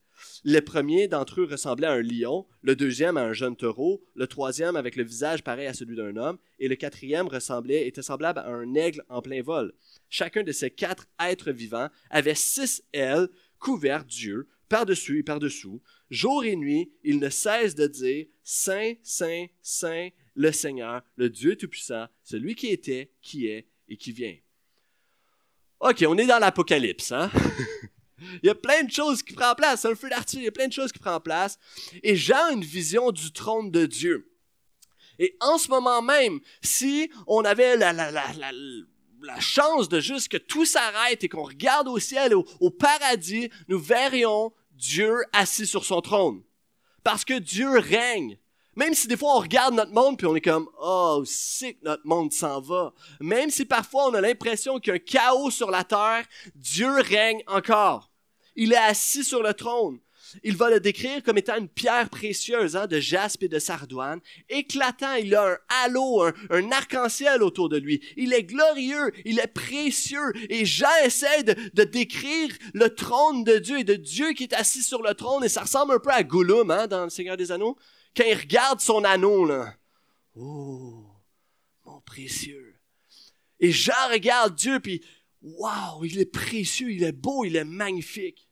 Le 0.43 0.59
premier 0.59 1.07
d'entre 1.07 1.41
eux 1.41 1.47
ressemblait 1.49 1.87
à 1.87 1.93
un 1.93 2.01
lion, 2.01 2.45
le 2.61 2.75
deuxième 2.75 3.15
à 3.15 3.21
un 3.21 3.33
jeune 3.33 3.55
taureau, 3.55 4.03
le 4.15 4.27
troisième 4.27 4.75
avec 4.75 4.95
le 4.95 5.03
visage 5.03 5.43
pareil 5.43 5.67
à 5.67 5.73
celui 5.73 5.95
d'un 5.95 6.17
homme, 6.17 6.37
et 6.59 6.67
le 6.67 6.75
quatrième 6.75 7.27
ressemblait, 7.27 7.87
était 7.87 8.01
semblable 8.01 8.39
à 8.39 8.47
un 8.47 8.73
aigle 8.73 9.03
en 9.07 9.21
plein 9.21 9.41
vol. 9.41 9.73
Chacun 10.09 10.43
de 10.43 10.51
ces 10.51 10.71
quatre 10.71 11.07
êtres 11.21 11.51
vivants 11.51 11.89
avait 12.09 12.35
six 12.35 12.83
ailes 12.91 13.29
couvertes 13.59 14.07
d'yeux, 14.07 14.47
par-dessus 14.67 15.19
et 15.19 15.23
par-dessous. 15.23 15.81
Jour 16.09 16.43
et 16.43 16.55
nuit, 16.55 16.91
ils 17.03 17.19
ne 17.19 17.29
cessent 17.29 17.75
de 17.75 17.87
dire 17.87 18.27
Saint, 18.43 18.93
Saint, 19.03 19.47
Saint, 19.61 20.09
le 20.35 20.51
Seigneur, 20.51 21.01
le 21.15 21.29
Dieu 21.29 21.55
Tout-Puissant, 21.55 22.07
celui 22.23 22.55
qui 22.55 22.67
était, 22.67 23.11
qui 23.21 23.47
est 23.47 23.67
et 23.87 23.97
qui 23.97 24.11
vient. 24.11 24.35
OK, 25.79 26.03
on 26.07 26.17
est 26.17 26.25
dans 26.25 26.39
l'Apocalypse, 26.39 27.11
hein? 27.11 27.31
il 28.43 28.47
y 28.47 28.49
a 28.49 28.55
plein 28.55 28.83
de 28.83 28.91
choses 28.91 29.23
qui 29.23 29.33
prennent 29.33 29.55
place. 29.55 29.81
C'est 29.81 29.91
un 29.91 29.95
feu 29.95 30.09
d'artifice, 30.09 30.41
il 30.41 30.45
y 30.45 30.49
a 30.49 30.51
plein 30.51 30.67
de 30.67 30.73
choses 30.73 30.91
qui 30.91 30.99
prennent 30.99 31.19
place. 31.21 31.57
Et 32.03 32.15
Jean 32.15 32.49
a 32.49 32.51
une 32.51 32.63
vision 32.63 33.11
du 33.11 33.31
trône 33.31 33.71
de 33.71 33.85
Dieu. 33.85 34.29
Et 35.19 35.35
en 35.41 35.57
ce 35.57 35.69
moment 35.69 36.01
même, 36.01 36.39
si 36.61 37.09
on 37.27 37.43
avait 37.43 37.77
la, 37.77 37.93
la, 37.93 38.11
la, 38.11 38.31
la 38.33 39.39
chance 39.39 39.89
de 39.89 39.99
juste 39.99 40.29
que 40.29 40.37
tout 40.37 40.65
s'arrête 40.65 41.23
et 41.23 41.29
qu'on 41.29 41.43
regarde 41.43 41.87
au 41.87 41.99
ciel, 41.99 42.33
au, 42.33 42.45
au 42.59 42.71
paradis, 42.71 43.49
nous 43.67 43.79
verrions 43.79 44.53
Dieu 44.71 45.23
assis 45.33 45.67
sur 45.67 45.85
son 45.85 46.01
trône. 46.01 46.41
Parce 47.03 47.25
que 47.25 47.37
Dieu 47.37 47.69
règne. 47.69 48.37
Même 48.79 48.93
si 48.93 49.09
des 49.09 49.17
fois 49.17 49.35
on 49.35 49.41
regarde 49.41 49.73
notre 49.73 49.91
monde 49.91 50.17
puis 50.17 50.25
on 50.25 50.37
est 50.37 50.41
comme 50.41 50.69
oh 50.81 51.21
c'est 51.25 51.77
notre 51.83 52.07
monde 52.07 52.31
s'en 52.31 52.61
va. 52.61 52.93
Même 53.19 53.49
si 53.49 53.65
parfois 53.65 54.07
on 54.07 54.13
a 54.13 54.21
l'impression 54.21 54.79
qu'il 54.79 54.91
y 54.91 54.91
a 54.91 54.95
un 54.95 54.99
chaos 54.99 55.51
sur 55.51 55.69
la 55.69 55.83
terre, 55.83 56.23
Dieu 56.55 56.89
règne 57.01 57.43
encore. 57.47 58.09
Il 58.55 58.71
est 58.71 58.77
assis 58.77 59.25
sur 59.25 59.43
le 59.43 59.53
trône. 59.53 59.99
Il 60.43 60.55
va 60.55 60.69
le 60.69 60.79
décrire 60.79 61.21
comme 61.23 61.37
étant 61.37 61.57
une 61.57 61.67
pierre 61.67 62.09
précieuse 62.09 62.77
hein, 62.77 62.87
de 62.87 63.01
jaspe 63.01 63.43
et 63.43 63.49
de 63.49 63.59
sardoine, 63.59 64.21
éclatant. 64.47 65.15
Il 65.15 65.35
a 65.35 65.45
un 65.45 65.57
halo, 65.83 66.23
un, 66.49 66.71
arc-en-ciel 66.71 67.43
autour 67.43 67.67
de 67.67 67.77
lui. 67.77 67.99
Il 68.15 68.31
est 68.31 68.43
glorieux, 68.43 69.11
il 69.25 69.39
est 69.39 69.47
précieux. 69.47 70.31
Et 70.49 70.65
Jean 70.65 70.87
essaie 71.03 71.43
de, 71.43 71.55
de, 71.73 71.83
décrire 71.83 72.51
le 72.73 72.87
trône 72.93 73.43
de 73.43 73.57
Dieu 73.57 73.79
et 73.79 73.83
de 73.83 73.95
Dieu 73.95 74.31
qui 74.33 74.43
est 74.43 74.53
assis 74.53 74.83
sur 74.83 75.01
le 75.01 75.15
trône. 75.15 75.43
Et 75.43 75.49
ça 75.49 75.63
ressemble 75.63 75.95
un 75.95 75.99
peu 75.99 76.11
à 76.11 76.23
Gollum 76.23 76.71
hein, 76.71 76.87
dans 76.87 77.05
le 77.05 77.09
Seigneur 77.09 77.35
des 77.35 77.51
Anneaux 77.51 77.75
quand 78.15 78.25
il 78.25 78.37
regarde 78.37 78.79
son 78.79 79.03
anneau, 79.03 79.45
là, 79.45 79.75
oh, 80.35 81.05
mon 81.85 82.01
précieux. 82.01 82.75
Et 83.59 83.71
Jean 83.71 84.09
regarde 84.11 84.55
Dieu, 84.55 84.79
puis, 84.79 85.03
waouh, 85.41 86.05
il 86.05 86.19
est 86.19 86.31
précieux, 86.31 86.91
il 86.91 87.03
est 87.03 87.11
beau, 87.11 87.43
il 87.43 87.55
est 87.55 87.65
magnifique. 87.65 88.49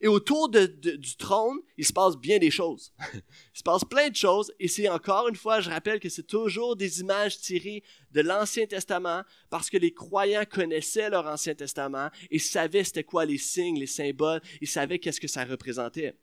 Et 0.00 0.06
autour 0.06 0.48
du 0.48 1.16
trône, 1.16 1.58
il 1.76 1.84
se 1.84 1.92
passe 1.92 2.16
bien 2.16 2.38
des 2.38 2.50
choses. 2.50 2.92
il 3.14 3.58
se 3.58 3.62
passe 3.62 3.84
plein 3.84 4.08
de 4.08 4.14
choses. 4.14 4.52
Et 4.60 4.68
c'est 4.68 4.88
encore 4.88 5.28
une 5.28 5.36
fois, 5.36 5.60
je 5.60 5.70
rappelle 5.70 6.00
que 6.00 6.08
c'est 6.08 6.26
toujours 6.26 6.76
des 6.76 7.00
images 7.00 7.38
tirées 7.38 7.82
de 8.12 8.20
l'Ancien 8.20 8.66
Testament 8.66 9.22
parce 9.50 9.68
que 9.70 9.76
les 9.76 9.92
croyants 9.92 10.44
connaissaient 10.48 11.10
leur 11.10 11.26
Ancien 11.26 11.54
Testament 11.54 12.10
et 12.30 12.38
savaient 12.38 12.84
c'était 12.84 13.04
quoi 13.04 13.24
les 13.24 13.38
signes, 13.38 13.78
les 13.78 13.86
symboles. 13.86 14.40
Ils 14.60 14.68
savaient 14.68 14.98
qu'est-ce 14.98 15.20
que 15.20 15.28
ça 15.28 15.44
représentait. 15.44 16.16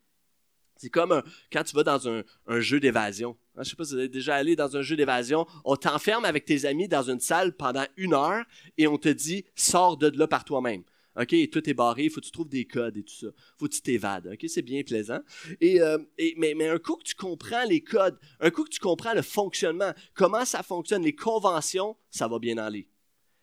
C'est 0.77 0.89
comme 0.89 1.22
quand 1.51 1.63
tu 1.63 1.75
vas 1.75 1.84
dans 1.84 2.08
un, 2.08 2.24
jeu 2.60 2.79
d'évasion. 2.79 3.38
Je 3.55 3.62
ne 3.62 3.63
sais 3.63 3.75
pas 3.75 3.86
si 3.86 3.94
vous 3.94 4.00
avez 4.00 4.10
déjà 4.10 4.36
allé 4.36 4.55
dans 4.55 4.75
un 4.75 4.82
jeu 4.82 4.96
d'évasion. 4.96 5.46
On 5.63 5.75
t'enferme 5.75 6.25
avec 6.25 6.46
tes 6.46 6.65
amis 6.65 6.88
dans 6.88 7.10
une 7.10 7.20
salle 7.20 7.53
pendant 7.53 7.86
une 7.98 8.13
heure 8.13 8.44
et 8.77 8.88
on 8.88 8.98
te 8.98 9.10
dit 9.10 9.46
sors 9.55 9.98
de 9.98 10.12
là 10.17 10.27
par 10.27 10.44
toi-même. 10.44 10.84
OK, 11.17 11.34
tout 11.50 11.70
est 11.70 11.74
barré, 11.74 12.03
il 12.03 12.10
faut 12.10 12.20
que 12.20 12.25
tu 12.25 12.32
trouves 12.32 12.50
des 12.50 12.65
codes 12.65 12.98
et 12.98 13.03
tout 13.03 13.13
ça. 13.13 13.27
faut 13.58 13.67
que 13.67 13.74
tu 13.74 13.82
t'évades. 13.82 14.27
OK, 14.34 14.46
c'est 14.50 14.62
bien 14.62 14.84
plaisant. 14.84 15.20
Et, 15.62 15.79
euh, 15.82 15.98
mais, 16.36 16.67
un 16.67 16.77
coup 16.77 16.98
que 16.98 17.03
tu 17.03 17.15
comprends 17.15 17.63
les 17.63 17.82
codes, 17.82 18.20
un 18.41 18.50
coup 18.51 18.65
que 18.65 18.70
tu 18.70 18.79
comprends 18.79 19.13
le 19.13 19.22
fonctionnement, 19.22 19.94
comment 20.13 20.44
ça 20.44 20.62
fonctionne, 20.62 21.03
les 21.03 21.15
conventions, 21.15 21.96
ça 22.10 22.27
va 22.27 22.38
bien 22.38 22.58
aller. 22.58 22.89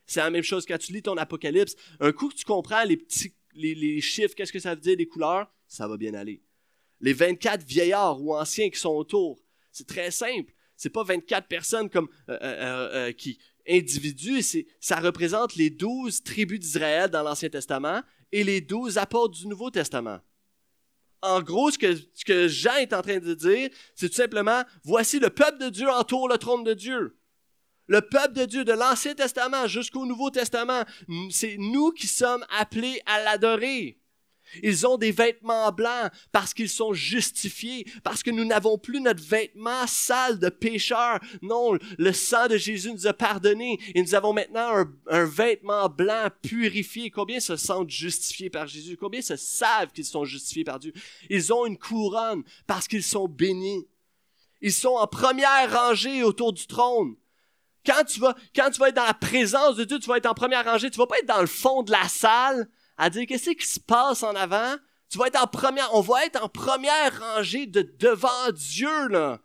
C'est 0.07 0.21
la 0.21 0.29
même 0.29 0.43
chose 0.43 0.67
quand 0.67 0.77
tu 0.77 0.93
lis 0.93 1.01
ton 1.01 1.17
apocalypse. 1.17 1.75
Un 1.99 2.13
coup 2.13 2.29
que 2.29 2.35
tu 2.35 2.45
comprends 2.45 2.85
les 2.85 2.99
petits 2.99 3.33
les 3.55 4.01
chiffres, 4.01 4.35
qu'est-ce 4.35 4.53
que 4.53 4.59
ça 4.59 4.75
veut 4.75 4.81
dire, 4.81 4.97
les 4.97 5.07
couleurs, 5.07 5.51
ça 5.67 5.87
va 5.87 5.97
bien 5.97 6.15
aller. 6.15 6.43
Les 7.03 7.13
24 7.13 7.65
vieillards 7.65 8.23
ou 8.23 8.35
anciens 8.35 8.71
qui 8.71 8.79
sont 8.79 8.95
autour, 8.95 9.39
c'est 9.71 9.87
très 9.87 10.11
simple. 10.11 10.53
C'est 10.77 10.91
pas 10.91 11.03
24 11.03 11.47
personnes 11.49 11.91
comme 11.91 12.09
euh, 12.29 12.39
euh, 12.41 13.09
euh, 13.09 13.13
qui 13.13 13.39
individus, 13.69 14.65
ça 14.81 14.97
représente 14.99 15.55
les 15.55 15.71
12 15.71 16.23
tribus 16.25 16.59
d'Israël 16.59 17.11
dans 17.11 17.23
l'Ancien 17.23 17.49
Testament 17.49 18.03
et 18.33 18.43
les 18.43 18.61
12 18.61 18.99
apôtres 18.99 19.39
du 19.39 19.47
Nouveau 19.47 19.71
Testament. 19.71 20.19
En 21.21 21.41
gros, 21.41 21.71
ce 21.71 21.79
que, 21.79 21.95
ce 21.95 22.25
que 22.25 22.49
Jean 22.49 22.75
est 22.77 22.93
en 22.93 23.03
train 23.03 23.19
de 23.19 23.35
dire, 23.35 23.71
c'est 23.95 24.09
tout 24.09 24.17
simplement, 24.17 24.65
voici 24.83 25.21
le 25.21 25.31
peuple 25.31 25.59
de 25.59 25.69
Dieu 25.69 25.89
entoure 25.89 26.29
le 26.29 26.39
trône 26.39 26.65
de 26.65 26.75
Dieu. 26.75 27.17
Le 27.87 28.01
peuple 28.01 28.33
de 28.33 28.45
Dieu 28.45 28.65
de 28.65 28.73
l'Ancien 28.73 29.15
Testament 29.15 29.69
jusqu'au 29.69 30.07
Nouveau 30.07 30.31
Testament, 30.31 30.83
c'est 31.31 31.57
nous 31.59 31.93
qui 31.93 32.09
sommes 32.09 32.45
appelés 32.59 33.01
à 33.07 33.23
l'adorer. 33.23 34.02
Ils 34.63 34.87
ont 34.87 34.97
des 34.97 35.13
vêtements 35.13 35.71
blancs 35.73 36.11
parce 36.33 36.55
qu'ils 36.55 36.69
sont 36.69 36.93
justifiés, 36.93 37.87
parce 38.03 38.23
que 38.23 38.31
nous 38.31 38.45
n'avons 38.45 38.79
plus 38.79 39.01
notre 39.01 39.23
vêtement 39.23 39.87
sale 39.87 40.39
de 40.39 40.49
pécheur. 40.49 41.21
Non, 41.41 41.79
le 41.99 42.13
sang 42.13 42.49
de 42.49 42.57
Jésus 42.57 42.93
nous 42.93 43.07
a 43.07 43.13
pardonné 43.13 43.79
et 43.95 44.03
nous 44.03 44.15
avons 44.15 44.33
maintenant 44.33 44.85
un, 45.09 45.25
vêtement 45.25 45.89
blanc 45.89 46.29
purifié. 46.43 47.11
Combien 47.11 47.41
se 47.41 47.57
sentent 47.57 47.91
justifiés 47.91 48.51
par 48.51 48.67
Jésus? 48.67 48.97
Combien 48.97 49.23
se 49.23 49.37
savent 49.37 49.93
qu'ils 49.93 50.05
sont 50.05 50.25
justifiés 50.25 50.65
par 50.65 50.79
Dieu? 50.79 50.93
Ils 51.31 51.53
ont 51.53 51.67
une 51.67 51.79
couronne 51.79 52.43
parce 52.67 52.89
qu'ils 52.89 53.03
sont 53.03 53.29
bénis. 53.29 53.87
Ils 54.61 54.73
sont 54.73 54.97
en 54.97 55.07
première 55.07 55.73
rangée 55.73 56.23
autour 56.23 56.53
du 56.53 56.67
trône. 56.67 57.17
Quand 57.85 58.05
tu 58.05 58.21
vas, 58.21 58.35
quand 58.55 58.71
tu 58.71 58.79
vas 58.79 58.91
être 58.91 58.97
dans 58.97 59.05
la 59.05 59.15
présence 59.15 59.75
de 59.77 59.85
Dieu, 59.85 59.99
tu 59.99 60.09
vas 60.09 60.19
être 60.19 60.27
en 60.27 60.35
première 60.35 60.65
rangée. 60.65 60.89
Tu 60.91 60.99
vas 60.99 61.07
pas 61.07 61.19
être 61.19 61.27
dans 61.27 61.41
le 61.41 61.49
fond 61.49 61.83
de 61.83 61.91
la 61.91 62.09
salle 62.09 62.69
à 62.97 63.11
dire 63.11 63.27
qu'est-ce 63.27 63.51
qui 63.51 63.67
se 63.67 63.81
passe 63.81 64.23
en 64.23 64.35
avant? 64.35 64.77
Tu 65.09 65.19
vas 65.19 65.27
être 65.27 65.43
en 65.43 65.47
première, 65.47 65.95
on 65.95 66.01
va 66.01 66.25
être 66.25 66.43
en 66.43 66.49
première 66.49 67.19
rangée 67.19 67.67
de 67.67 67.83
devant 67.99 68.51
Dieu, 68.53 69.09
là. 69.09 69.41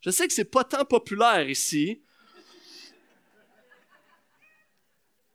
Je 0.00 0.10
sais 0.10 0.26
que 0.26 0.34
c'est 0.34 0.44
pas 0.44 0.64
tant 0.64 0.84
populaire 0.84 1.48
ici. 1.48 2.02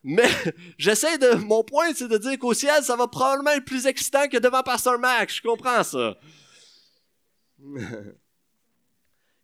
Mais 0.03 0.29
j'essaie 0.77 1.17
de. 1.17 1.36
Mon 1.36 1.63
point, 1.63 1.93
c'est 1.93 2.07
de 2.07 2.17
dire 2.17 2.38
qu'au 2.38 2.53
ciel, 2.53 2.83
ça 2.83 2.95
va 2.95 3.07
probablement 3.07 3.51
être 3.51 3.65
plus 3.65 3.86
excitant 3.86 4.27
que 4.27 4.38
devant 4.38 4.63
Pasteur 4.63 5.00
Max. 5.00 5.36
Je 5.36 5.41
comprends 5.41 5.83
ça. 5.83 6.17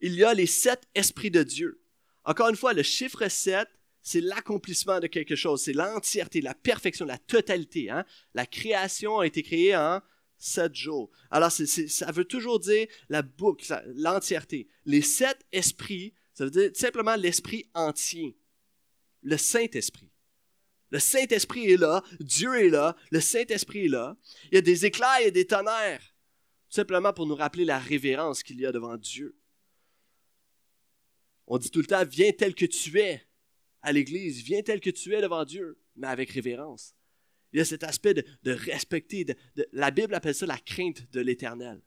Il 0.02 0.14
y 0.14 0.24
a 0.24 0.34
les 0.34 0.48
sept 0.48 0.84
esprits 0.96 1.32
de 1.32 1.44
Dieu. 1.44 1.82
Encore 2.26 2.50
une 2.50 2.56
fois, 2.56 2.74
le 2.74 2.84
chiffre 2.84 3.28
7, 3.28 3.68
c'est 4.04 4.20
l'accomplissement 4.20 5.00
de 5.00 5.08
quelque 5.08 5.36
chose, 5.36 5.64
c'est 5.64 5.74
l'entièreté, 5.74 6.42
la 6.42 6.54
perfection, 6.54 7.06
la 7.06 7.18
totalité. 7.18 7.90
Hein? 7.90 8.06
La 8.34 8.46
création 8.46 9.20
a 9.20 9.26
été 9.26 9.42
créée 9.42 9.76
en 9.76 10.02
sept 10.38 10.76
jours. 10.76 11.10
Alors, 11.32 11.52
ça 11.52 12.12
veut 12.12 12.26
toujours 12.26 12.60
dire 12.60 12.86
la 13.08 13.22
boucle, 13.22 13.66
l'entièreté. 13.96 14.68
Les 14.86 15.02
sept 15.02 15.40
esprits, 15.54 16.14
ça 16.34 16.44
veut 16.44 16.52
dire 16.52 16.70
simplement 16.74 17.16
l'esprit 17.16 17.70
entier. 17.74 18.38
Le 19.22 19.38
Saint-Esprit. 19.38 20.12
Le 20.90 21.00
Saint-Esprit 21.00 21.72
est 21.72 21.78
là, 21.78 22.04
Dieu 22.20 22.54
est 22.56 22.70
là, 22.70 22.98
le 23.10 23.22
Saint-Esprit 23.22 23.86
est 23.86 23.90
là. 23.90 24.18
Il 24.52 24.56
y 24.56 24.58
a 24.58 24.62
des 24.62 24.86
éclairs 24.86 25.22
et 25.22 25.32
des 25.32 25.48
tonnerres, 25.48 26.14
tout 26.70 26.76
simplement 26.76 27.14
pour 27.14 27.26
nous 27.26 27.36
rappeler 27.36 27.64
la 27.64 27.80
révérence 27.80 28.44
qu'il 28.44 28.60
y 28.60 28.66
a 28.66 28.72
devant 28.74 28.98
Dieu. 28.98 29.36
On 31.48 31.58
dit 31.58 31.72
tout 31.72 31.80
le 31.80 31.88
temps, 31.88 32.04
viens 32.06 32.32
tel 32.34 32.54
que 32.54 32.66
tu 32.66 33.00
es 33.00 33.26
à 33.84 33.92
l'Église, 33.92 34.42
viens 34.42 34.62
tel 34.62 34.80
que 34.80 34.90
tu 34.90 35.14
es 35.14 35.22
devant 35.22 35.44
Dieu, 35.44 35.78
mais 35.96 36.08
avec 36.08 36.32
révérence. 36.32 36.96
Il 37.52 37.60
y 37.60 37.62
a 37.62 37.66
cet 37.66 37.84
aspect 37.84 38.14
de, 38.14 38.52
respecter, 38.52 39.26
de, 39.26 39.36
la 39.74 39.92
Bible 39.92 40.16
appelle 40.16 40.34
ça 40.34 40.46
la 40.46 40.58
crainte 40.58 41.12
de 41.12 41.22
l'Éternel. 41.22 41.82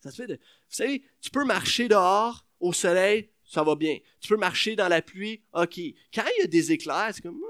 Ça 0.00 0.10
se 0.10 0.16
fait 0.16 0.28
de, 0.28 0.34
vous 0.34 0.74
savez, 0.74 1.02
tu 1.20 1.30
peux 1.30 1.44
marcher 1.44 1.88
dehors 1.88 2.46
au 2.60 2.72
soleil, 2.72 3.30
ça 3.44 3.64
va 3.64 3.74
bien. 3.74 3.98
Tu 4.20 4.28
peux 4.28 4.36
marcher 4.36 4.76
dans 4.76 4.88
la 4.88 5.02
pluie, 5.02 5.42
ok. 5.52 5.80
Quand 6.14 6.24
il 6.36 6.40
y 6.40 6.44
a 6.44 6.46
des 6.46 6.72
éclairs, 6.72 7.10
c'est 7.12 7.22
comme... 7.22 7.36
Hmm. 7.36 7.44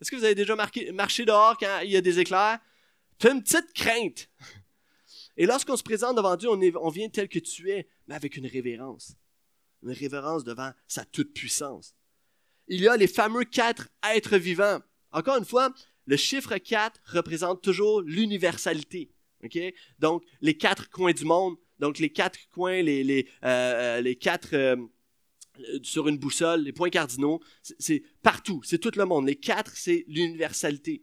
Est-ce 0.00 0.10
que 0.10 0.16
vous 0.16 0.24
avez 0.24 0.34
déjà 0.34 0.56
marché 0.56 1.24
dehors 1.24 1.56
quand 1.58 1.80
il 1.84 1.90
y 1.90 1.96
a 1.96 2.00
des 2.00 2.18
éclairs? 2.18 2.58
Tu 3.18 3.28
as 3.28 3.32
une 3.32 3.42
petite 3.42 3.72
crainte. 3.74 4.30
Et 5.36 5.44
lorsqu'on 5.44 5.76
se 5.76 5.82
présente 5.82 6.16
devant 6.16 6.36
Dieu, 6.36 6.48
on 6.48 6.88
vient 6.88 7.08
tel 7.10 7.28
que 7.28 7.38
tu 7.38 7.70
es, 7.70 7.86
mais 8.08 8.14
avec 8.14 8.36
une 8.36 8.46
révérence 8.46 9.14
une 9.82 9.92
révérence 9.92 10.44
devant 10.44 10.72
sa 10.86 11.04
toute-puissance. 11.04 11.94
Il 12.68 12.80
y 12.80 12.88
a 12.88 12.96
les 12.96 13.08
fameux 13.08 13.44
quatre 13.44 13.88
êtres 14.14 14.36
vivants. 14.36 14.80
Encore 15.12 15.36
une 15.36 15.44
fois, 15.44 15.72
le 16.06 16.16
chiffre 16.16 16.56
4 16.56 17.00
représente 17.06 17.62
toujours 17.62 18.00
l'universalité. 18.02 19.10
Donc, 19.98 20.24
les 20.40 20.56
quatre 20.56 20.90
coins 20.90 21.12
du 21.12 21.24
monde, 21.24 21.56
donc 21.78 21.98
les 21.98 22.10
quatre 22.10 22.38
coins, 22.50 22.82
les, 22.82 23.02
les, 23.02 23.28
euh, 23.44 24.00
les 24.00 24.16
quatre 24.16 24.54
euh, 24.54 24.76
sur 25.82 26.08
une 26.08 26.18
boussole, 26.18 26.62
les 26.62 26.72
points 26.72 26.90
cardinaux, 26.90 27.40
c'est 27.62 28.02
partout, 28.22 28.60
c'est 28.64 28.78
tout 28.78 28.92
le 28.96 29.04
monde. 29.04 29.26
Les 29.26 29.36
quatre, 29.36 29.72
c'est 29.74 30.04
l'universalité. 30.08 31.02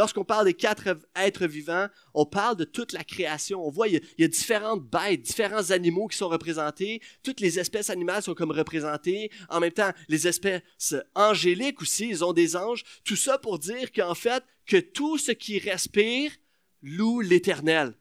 Lorsqu'on 0.00 0.24
parle 0.24 0.46
des 0.46 0.54
quatre 0.54 0.96
êtres 1.14 1.44
vivants, 1.44 1.86
on 2.14 2.24
parle 2.24 2.56
de 2.56 2.64
toute 2.64 2.94
la 2.94 3.04
création. 3.04 3.62
On 3.62 3.70
voit, 3.70 3.86
il 3.86 4.00
y, 4.16 4.24
a, 4.24 4.28
différentes 4.28 4.82
bêtes, 4.88 5.20
différents 5.20 5.72
animaux 5.72 6.08
qui 6.08 6.16
sont 6.16 6.30
représentés. 6.30 7.02
Toutes 7.22 7.40
les 7.40 7.58
espèces 7.58 7.90
animales 7.90 8.22
sont 8.22 8.32
comme 8.32 8.50
représentées. 8.50 9.30
En 9.50 9.60
même 9.60 9.72
temps, 9.72 9.90
les 10.08 10.26
espèces 10.26 10.94
angéliques 11.14 11.82
aussi, 11.82 12.08
ils 12.08 12.24
ont 12.24 12.32
des 12.32 12.56
anges. 12.56 12.82
Tout 13.04 13.14
ça 13.14 13.36
pour 13.36 13.58
dire 13.58 13.92
qu'en 13.92 14.14
fait, 14.14 14.42
que 14.64 14.78
tout 14.78 15.18
ce 15.18 15.32
qui 15.32 15.58
respire 15.58 16.32
loue 16.80 17.20
l'éternel. 17.20 17.92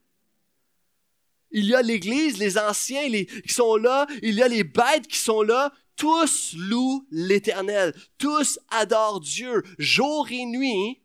Il 1.51 1.65
y 1.65 1.75
a 1.75 1.81
l'Église, 1.81 2.37
les 2.37 2.57
anciens 2.57 3.09
qui 3.09 3.53
sont 3.53 3.75
là, 3.75 4.07
il 4.23 4.35
y 4.35 4.41
a 4.41 4.47
les 4.47 4.63
bêtes 4.63 5.09
qui 5.09 5.17
sont 5.17 5.41
là, 5.41 5.73
tous 5.97 6.55
louent 6.57 7.05
l'Éternel, 7.11 7.93
tous 8.17 8.57
adorent 8.69 9.19
Dieu, 9.19 9.63
jour 9.77 10.29
et 10.31 10.45
nuit, 10.45 11.01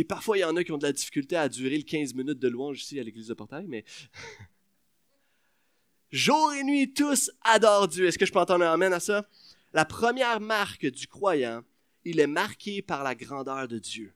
et 0.00 0.04
parfois, 0.04 0.38
il 0.38 0.40
y 0.40 0.44
en 0.44 0.56
a 0.56 0.64
qui 0.64 0.72
ont 0.72 0.78
de 0.78 0.86
la 0.86 0.94
difficulté 0.94 1.36
à 1.36 1.46
durer 1.46 1.76
le 1.76 1.82
15 1.82 2.14
minutes 2.14 2.38
de 2.38 2.48
louange 2.48 2.80
ici 2.80 2.98
à 2.98 3.02
l'église 3.02 3.26
de 3.26 3.34
Portail, 3.34 3.66
mais 3.68 3.84
jour 6.10 6.54
et 6.54 6.64
nuit, 6.64 6.94
tous 6.94 7.30
adorent 7.42 7.86
Dieu. 7.86 8.06
Est-ce 8.06 8.16
que 8.16 8.24
je 8.24 8.32
peux 8.32 8.38
entendre 8.38 8.64
un 8.64 8.72
amen 8.72 8.94
à 8.94 9.00
ça? 9.00 9.28
La 9.74 9.84
première 9.84 10.40
marque 10.40 10.86
du 10.86 11.06
croyant, 11.06 11.62
il 12.06 12.18
est 12.18 12.26
marqué 12.26 12.80
par 12.80 13.04
la 13.04 13.14
grandeur 13.14 13.68
de 13.68 13.78
Dieu. 13.78 14.14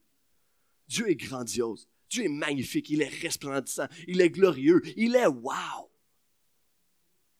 Dieu 0.88 1.10
est 1.10 1.16
grandiose. 1.16 1.86
Dieu 2.08 2.24
est 2.24 2.28
magnifique. 2.28 2.88
Il 2.88 3.02
est 3.02 3.20
resplendissant. 3.20 3.88
Il 4.08 4.22
est 4.22 4.30
glorieux. 4.30 4.80
Il 4.96 5.16
est 5.16 5.26
wow. 5.26 5.90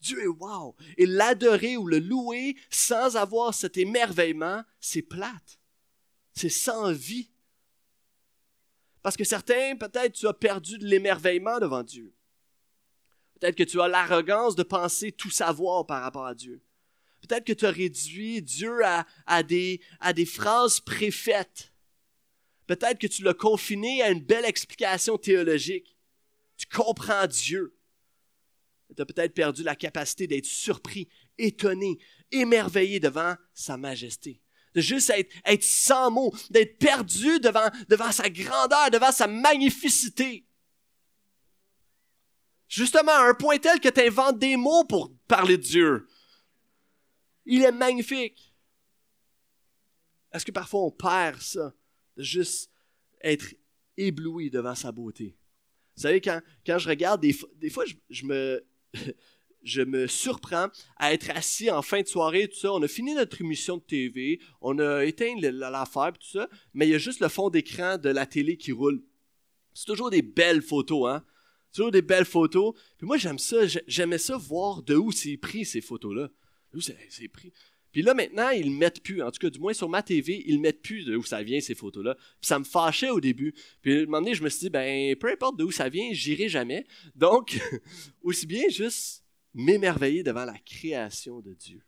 Dieu 0.03 0.23
est 0.23 0.27
wow. 0.27 0.77
Et 0.99 1.07
l'adorer 1.07 1.79
ou 1.79 1.87
le 1.87 1.99
louer 1.99 2.57
sans 2.69 3.17
avoir 3.17 3.55
cet 3.55 3.79
émerveillement, 3.79 4.63
c'est 4.81 5.01
plate. 5.01 5.59
C'est 6.35 6.51
sans 6.51 6.93
vie. 6.93 7.31
Parce 9.05 9.19
que 9.19 9.25
certains, 9.25 9.77
peut-être, 9.77 10.15
tu 10.15 10.27
as 10.27 10.33
perdu 10.33 10.79
de 10.79 10.87
l'émerveillement 10.87 11.61
devant 11.61 11.83
Dieu. 11.83 12.15
Peut-être 13.39 13.55
que 13.55 13.63
tu 13.63 13.79
as 13.83 13.87
l'arrogance 13.87 14.57
de 14.57 14.63
penser 14.63 15.13
tout 15.13 15.29
savoir 15.29 15.85
par 15.85 16.01
rapport 16.03 16.25
à 16.25 16.35
Dieu. 16.35 16.65
Peut-être 17.21 17.45
que 17.45 17.53
tu 17.53 17.67
as 17.67 17.71
réduit 17.71 18.41
Dieu 18.41 18.81
à, 19.27 19.43
des, 19.43 19.83
des 20.15 20.25
phrases 20.25 20.81
préfaites. 20.81 21.75
Peut-être 22.67 22.99
que 22.99 23.07
tu 23.07 23.23
l'as 23.23 23.35
confiné 23.35 24.01
à 24.01 24.09
une 24.09 24.23
belle 24.23 24.47
explication 24.47 25.19
théologique. 25.19 25.99
Tu 26.57 26.65
comprends 26.65 27.27
Dieu. 27.27 27.77
Tu 28.97 29.03
as 29.03 29.05
peut-être 29.05 29.35
perdu 29.35 29.65
la 29.65 29.77
capacité 29.77 30.27
d'être 30.27 30.47
surpris, 30.47 31.11
étonné, 31.37 31.99
émerveillé 32.33 33.01
devant 33.01 33.35
sa 33.53 33.77
majesté 33.77 34.41
de 34.75 34.81
juste 34.81 35.13
être, 35.45 35.63
sans 35.63 36.11
mots, 36.11 36.35
d'être 36.51 36.79
perdu 36.79 37.39
devant, 37.41 38.13
sa 38.13 38.29
grandeur, 38.29 38.91
devant 38.91 39.13
sa 39.13 39.27
magnificité. 39.27 40.45
Justement, 42.69 43.13
un 43.13 43.35
point 43.35 43.59
tel 43.59 43.79
que 43.79 43.89
tu 43.89 44.01
inventes 44.01 44.39
des 44.39 44.57
mots 44.57 44.85
pour 44.85 45.13
parler 45.29 45.57
de 45.57 45.63
Dieu. 45.63 46.09
Il 47.47 47.63
est 47.63 47.73
magnifique. 47.73 48.53
Est-ce 50.33 50.45
que 50.45 50.51
parfois 50.51 50.83
on 50.83 50.91
perd 50.91 51.41
ça, 51.41 51.73
de 52.17 52.23
juste 52.23 52.71
être 53.21 53.55
ébloui 53.97 54.51
devant 54.51 54.75
sa 54.75 54.91
beauté? 54.91 55.37
Vous 55.97 56.03
savez, 56.03 56.21
quand, 56.21 56.41
je 56.67 56.89
regarde, 56.89 57.21
des 57.21 57.33
fois, 57.71 57.85
je, 58.09 58.25
me, 58.25 58.67
je 59.65 59.83
me 59.83 60.07
surprends 60.07 60.69
à 60.97 61.13
être 61.13 61.31
assis 61.31 61.71
en 61.71 61.83
fin 61.83 62.03
de 62.03 62.07
soirée, 62.07 62.49
tout 62.49 62.59
ça. 62.59 62.73
On 62.73 62.83
a 62.83 62.89
fini 62.89 63.15
notre 63.15 63.41
émission 63.41 63.79
de 63.79 63.83
TV, 63.83 64.41
on 64.61 64.79
a 64.79 65.05
éteint 65.05 65.35
l'affaire, 65.41 66.13
tout 66.13 66.29
ça, 66.29 66.49
mais 66.75 66.87
il 66.87 66.91
y 66.91 66.95
a 66.95 66.99
juste 66.99 67.21
le 67.21 67.29
fond 67.29 67.51
d'écran 67.51 67.99
de 67.99 68.11
la 68.11 68.27
télé 68.27 68.57
qui 68.57 68.73
roule. 68.73 69.03
C'est 69.73 69.87
toujours 69.87 70.11
des 70.11 70.23
belles 70.23 70.63
photos, 70.63 71.11
hein? 71.11 71.25
Toujours 71.75 71.91
des 71.91 72.03
belles 72.03 72.25
photos. 72.25 72.75
Puis 72.97 73.07
moi, 73.07 73.17
j'aime 73.17 73.39
ça, 73.39 73.67
j'aimais 73.89 74.19
ça 74.19 74.37
voir 74.37 74.83
de 74.83 74.95
où 74.95 75.11
c'est 75.11 75.37
pris 75.37 75.65
ces 75.65 75.81
photos-là. 75.81 76.31
D'où 76.73 76.81
c'est 76.81 77.29
pris. 77.29 77.53
Puis 77.91 78.03
là, 78.03 78.15
maintenant, 78.15 78.51
ils 78.51 78.73
ne 78.73 78.77
mettent 78.77 79.03
plus. 79.03 79.23
En 79.23 79.31
tout 79.31 79.39
cas, 79.39 79.51
du 79.51 79.61
moins 79.61 79.73
sur 79.73 79.89
ma 79.89 80.03
TV, 80.03 80.43
ils 80.47 80.57
ne 80.57 80.61
mettent 80.61 80.83
plus 80.83 81.05
de 81.05 81.17
où 81.17 81.23
ça 81.23 81.43
vient, 81.43 81.61
ces 81.61 81.77
photos-là. 81.77 82.17
Puis 82.17 82.49
ça 82.49 82.59
me 82.59 82.65
fâchait 82.65 83.11
au 83.11 83.21
début. 83.21 83.55
Puis 83.83 83.99
à 83.99 84.03
un 84.03 84.05
moment 84.05 84.21
donné, 84.21 84.35
je 84.35 84.43
me 84.43 84.49
suis 84.49 84.61
dit, 84.61 84.71
ben, 84.71 85.15
peu 85.17 85.31
importe 85.31 85.57
d'où 85.57 85.71
ça 85.71 85.89
vient, 85.89 86.09
j'irai 86.13 86.49
jamais. 86.49 86.85
Donc, 87.15 87.61
aussi 88.23 88.47
bien 88.47 88.69
juste 88.69 89.24
m'émerveiller 89.55 90.23
devant 90.23 90.45
la 90.45 90.59
création 90.59 91.41
de 91.41 91.55
Dieu. 91.55 91.83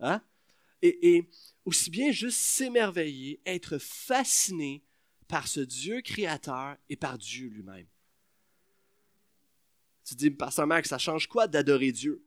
Hein? 0.00 0.22
Et, 0.80 1.28
aussi 1.64 1.90
bien 1.90 2.12
juste 2.12 2.38
s'émerveiller, 2.38 3.40
être 3.44 3.78
fasciné 3.78 4.82
par 5.26 5.48
ce 5.48 5.60
Dieu 5.60 6.00
créateur 6.00 6.76
et 6.88 6.96
par 6.96 7.18
Dieu 7.18 7.48
lui-même. 7.48 7.86
Tu 10.04 10.14
dis, 10.14 10.30
Pasteur 10.30 10.66
Marc, 10.66 10.86
ça 10.86 10.96
change 10.96 11.26
quoi 11.26 11.46
d'adorer 11.46 11.92
Dieu? 11.92 12.24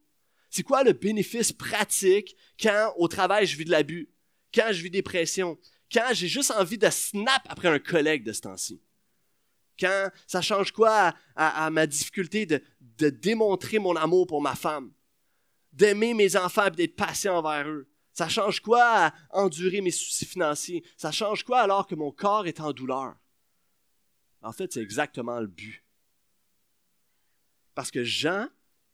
C'est 0.52 0.62
quoi 0.62 0.84
le 0.84 0.94
bénéfice 0.94 1.52
pratique 1.52 2.36
quand 2.62 2.94
au 2.98 3.08
travail 3.08 3.48
je 3.48 3.58
vis 3.58 3.66
de 3.66 3.72
l'abus, 3.72 4.10
quand 4.54 4.68
je 4.72 4.84
vis 4.84 4.92
des 4.92 5.02
pressions, 5.02 5.58
quand 5.92 6.10
j'ai 6.12 6.28
juste 6.28 6.52
envie 6.52 6.78
de 6.78 6.90
snap 6.90 7.42
après 7.50 7.70
un 7.70 7.80
collègue 7.80 8.24
de 8.24 8.34
ce 8.34 8.42
temps-ci? 8.42 8.82
Quand 9.80 10.12
ça 10.28 10.42
change 10.42 10.72
quoi 10.72 11.16
à, 11.36 11.70
ma 11.72 11.88
difficulté 11.88 12.46
de, 12.46 12.62
de, 13.02 13.10
démontrer 13.10 13.80
mon 13.80 13.96
amour 13.96 14.28
pour 14.28 14.42
ma 14.42 14.56
femme, 14.56 14.92
d'aimer 15.74 16.14
mes 16.14 16.36
enfants 16.36 16.68
et 16.68 16.72
d'être 16.72 16.96
patient 16.96 17.38
envers 17.38 17.68
eux? 17.68 17.88
Ça 18.14 18.28
change 18.28 18.60
quoi 18.60 19.08
à 19.08 19.14
endurer 19.32 19.82
mes 19.82 19.92
soucis 19.92 20.26
financiers? 20.26 20.84
Ça 20.98 21.12
change 21.12 21.44
quoi 21.44 21.62
alors 21.62 21.88
que 21.88 21.96
mon 21.96 22.12
corps 22.12 22.46
est 22.46 22.60
en 22.60 22.74
douleur? 22.74 23.16
En 24.42 24.52
fait, 24.52 24.74
c'est 24.74 24.82
exactement 24.82 25.40
le 25.40 25.48
but. 25.48 25.84
Parce 27.74 27.92
que 27.92 28.04
Jean 28.04 28.48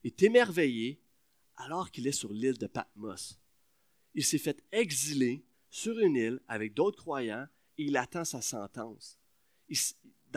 est 0.04 0.22
émerveillé 0.22 1.02
alors 1.56 1.90
qu'il 1.90 2.06
est 2.08 2.12
sur 2.12 2.32
l'île 2.32 2.58
de 2.58 2.68
Patmos. 2.68 3.40
Il 4.14 4.24
s'est 4.24 4.38
fait 4.38 4.64
exiler 4.72 5.44
sur 5.70 5.98
une 6.00 6.16
île 6.16 6.40
avec 6.48 6.74
d'autres 6.74 6.98
croyants 7.02 7.48
et 7.78 7.86
il 7.86 7.98
attend 7.98 8.26
sa 8.26 8.42
sentence. 8.42 9.18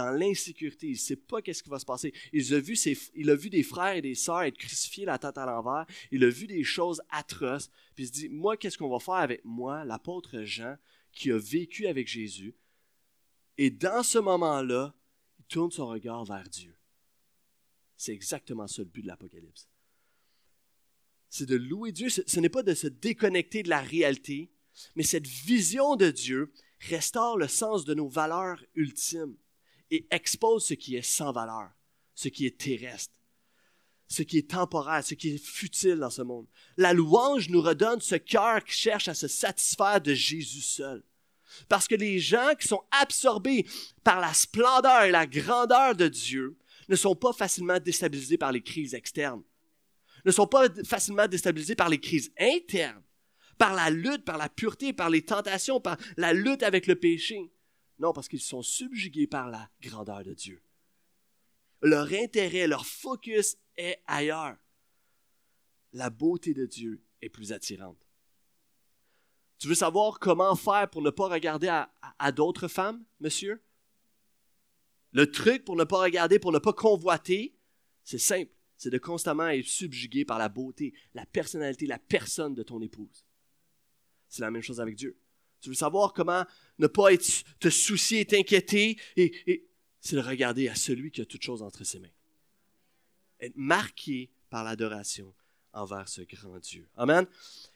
Dans 0.00 0.10
l'insécurité, 0.10 0.86
il 0.86 0.92
ne 0.92 0.96
sait 0.96 1.16
pas 1.16 1.42
qu'est-ce 1.42 1.62
qui 1.62 1.68
va 1.68 1.78
se 1.78 1.84
passer. 1.84 2.12
Il 2.32 2.54
a, 2.54 2.60
vu 2.60 2.74
il 3.14 3.28
a 3.28 3.34
vu 3.34 3.50
des 3.50 3.62
frères 3.62 3.94
et 3.94 4.00
des 4.00 4.14
sœurs 4.14 4.42
être 4.42 4.56
crucifiés 4.56 5.04
la 5.04 5.18
tête 5.18 5.36
à 5.36 5.44
l'envers. 5.44 5.86
Il 6.10 6.24
a 6.24 6.30
vu 6.30 6.46
des 6.46 6.64
choses 6.64 7.02
atroces. 7.10 7.70
Puis 7.94 8.04
il 8.04 8.06
se 8.06 8.12
dit, 8.12 8.28
moi, 8.30 8.56
qu'est-ce 8.56 8.78
qu'on 8.78 8.88
va 8.88 8.98
faire 8.98 9.14
avec 9.14 9.44
moi, 9.44 9.84
l'apôtre 9.84 10.42
Jean, 10.44 10.76
qui 11.12 11.30
a 11.30 11.38
vécu 11.38 11.86
avec 11.86 12.08
Jésus? 12.08 12.54
Et 13.58 13.70
dans 13.70 14.02
ce 14.02 14.18
moment-là, 14.18 14.94
il 15.38 15.44
tourne 15.44 15.70
son 15.70 15.88
regard 15.88 16.24
vers 16.24 16.48
Dieu. 16.48 16.74
C'est 17.96 18.12
exactement 18.12 18.66
ça 18.66 18.80
le 18.80 18.88
but 18.88 19.02
de 19.02 19.08
l'Apocalypse 19.08 19.68
c'est 21.32 21.46
de 21.46 21.54
louer 21.54 21.92
Dieu. 21.92 22.08
Ce 22.08 22.40
n'est 22.40 22.48
pas 22.48 22.64
de 22.64 22.74
se 22.74 22.88
déconnecter 22.88 23.62
de 23.62 23.68
la 23.68 23.80
réalité, 23.80 24.50
mais 24.96 25.04
cette 25.04 25.28
vision 25.28 25.94
de 25.94 26.10
Dieu 26.10 26.52
restaure 26.80 27.38
le 27.38 27.46
sens 27.46 27.84
de 27.84 27.94
nos 27.94 28.08
valeurs 28.08 28.60
ultimes 28.74 29.36
et 29.90 30.06
expose 30.10 30.66
ce 30.66 30.74
qui 30.74 30.96
est 30.96 31.02
sans 31.02 31.32
valeur, 31.32 31.70
ce 32.14 32.28
qui 32.28 32.46
est 32.46 32.58
terrestre, 32.58 33.14
ce 34.08 34.22
qui 34.22 34.38
est 34.38 34.50
temporaire, 34.50 35.04
ce 35.04 35.14
qui 35.14 35.30
est 35.34 35.44
futile 35.44 35.96
dans 35.96 36.10
ce 36.10 36.22
monde. 36.22 36.46
La 36.76 36.92
louange 36.92 37.48
nous 37.48 37.62
redonne 37.62 38.00
ce 38.00 38.16
cœur 38.16 38.64
qui 38.64 38.74
cherche 38.74 39.08
à 39.08 39.14
se 39.14 39.28
satisfaire 39.28 40.00
de 40.00 40.14
Jésus 40.14 40.62
seul. 40.62 41.02
Parce 41.68 41.88
que 41.88 41.96
les 41.96 42.20
gens 42.20 42.54
qui 42.58 42.68
sont 42.68 42.82
absorbés 42.92 43.66
par 44.04 44.20
la 44.20 44.32
splendeur 44.32 45.02
et 45.02 45.10
la 45.10 45.26
grandeur 45.26 45.96
de 45.96 46.06
Dieu 46.06 46.56
ne 46.88 46.96
sont 46.96 47.16
pas 47.16 47.32
facilement 47.32 47.80
déstabilisés 47.80 48.38
par 48.38 48.52
les 48.52 48.62
crises 48.62 48.94
externes 48.94 49.42
ne 50.24 50.30
sont 50.30 50.46
pas 50.46 50.68
facilement 50.84 51.26
déstabilisés 51.26 51.74
par 51.74 51.88
les 51.88 51.98
crises 51.98 52.32
internes, 52.38 53.02
par 53.58 53.74
la 53.74 53.90
lutte, 53.90 54.24
par 54.24 54.38
la 54.38 54.48
pureté, 54.48 54.92
par 54.92 55.10
les 55.10 55.22
tentations, 55.22 55.80
par 55.80 55.96
la 56.16 56.32
lutte 56.32 56.62
avec 56.62 56.86
le 56.86 56.96
péché. 56.96 57.50
Non, 58.00 58.12
parce 58.12 58.28
qu'ils 58.28 58.40
sont 58.40 58.62
subjugués 58.62 59.26
par 59.26 59.48
la 59.48 59.70
grandeur 59.80 60.24
de 60.24 60.34
Dieu. 60.34 60.62
Leur 61.82 62.12
intérêt, 62.12 62.66
leur 62.66 62.84
focus 62.84 63.56
est 63.76 64.02
ailleurs. 64.06 64.56
La 65.92 66.10
beauté 66.10 66.54
de 66.54 66.66
Dieu 66.66 67.04
est 67.22 67.28
plus 67.28 67.52
attirante. 67.52 68.08
Tu 69.58 69.68
veux 69.68 69.74
savoir 69.74 70.18
comment 70.18 70.56
faire 70.56 70.88
pour 70.90 71.02
ne 71.02 71.10
pas 71.10 71.28
regarder 71.28 71.68
à, 71.68 72.32
d'autres 72.32 72.68
femmes, 72.68 73.04
monsieur? 73.20 73.62
Le 75.12 75.30
truc 75.30 75.64
pour 75.64 75.76
ne 75.76 75.84
pas 75.84 76.00
regarder, 76.00 76.38
pour 76.38 76.52
ne 76.52 76.58
pas 76.58 76.72
convoiter, 76.72 77.56
c'est 78.02 78.18
simple 78.18 78.52
c'est 78.80 78.88
de 78.88 78.96
constamment 78.96 79.48
être 79.48 79.66
subjugué 79.66 80.24
par 80.24 80.38
la 80.38 80.48
beauté, 80.48 80.94
la 81.12 81.26
personnalité, 81.26 81.84
la 81.84 81.98
personne 81.98 82.54
de 82.54 82.62
ton 82.62 82.80
épouse. 82.80 83.26
C'est 84.26 84.40
la 84.40 84.50
même 84.50 84.62
chose 84.62 84.80
avec 84.80 84.96
Dieu. 84.96 85.20
Tu 85.60 85.68
veux 85.68 85.74
savoir 85.74 86.14
comment 86.14 86.46
ne 86.80 86.86
pas 86.86 87.12
être, 87.12 87.44
te 87.60 87.70
soucier, 87.70 88.24
t'inquiéter, 88.24 88.98
et, 89.16 89.66
c'est 90.00 90.16
de 90.16 90.20
regarder 90.20 90.68
à 90.68 90.74
celui 90.74 91.10
qui 91.10 91.20
a 91.20 91.26
toutes 91.26 91.42
choses 91.42 91.62
entre 91.62 91.84
ses 91.84 91.98
mains. 91.98 92.08
Être 93.38 93.56
marqué 93.56 94.30
par 94.48 94.64
l'adoration 94.64 95.32
envers 95.72 96.08
ce 96.08 96.22
grand 96.22 96.58
Dieu. 96.58 96.88
Amen. 96.96 97.26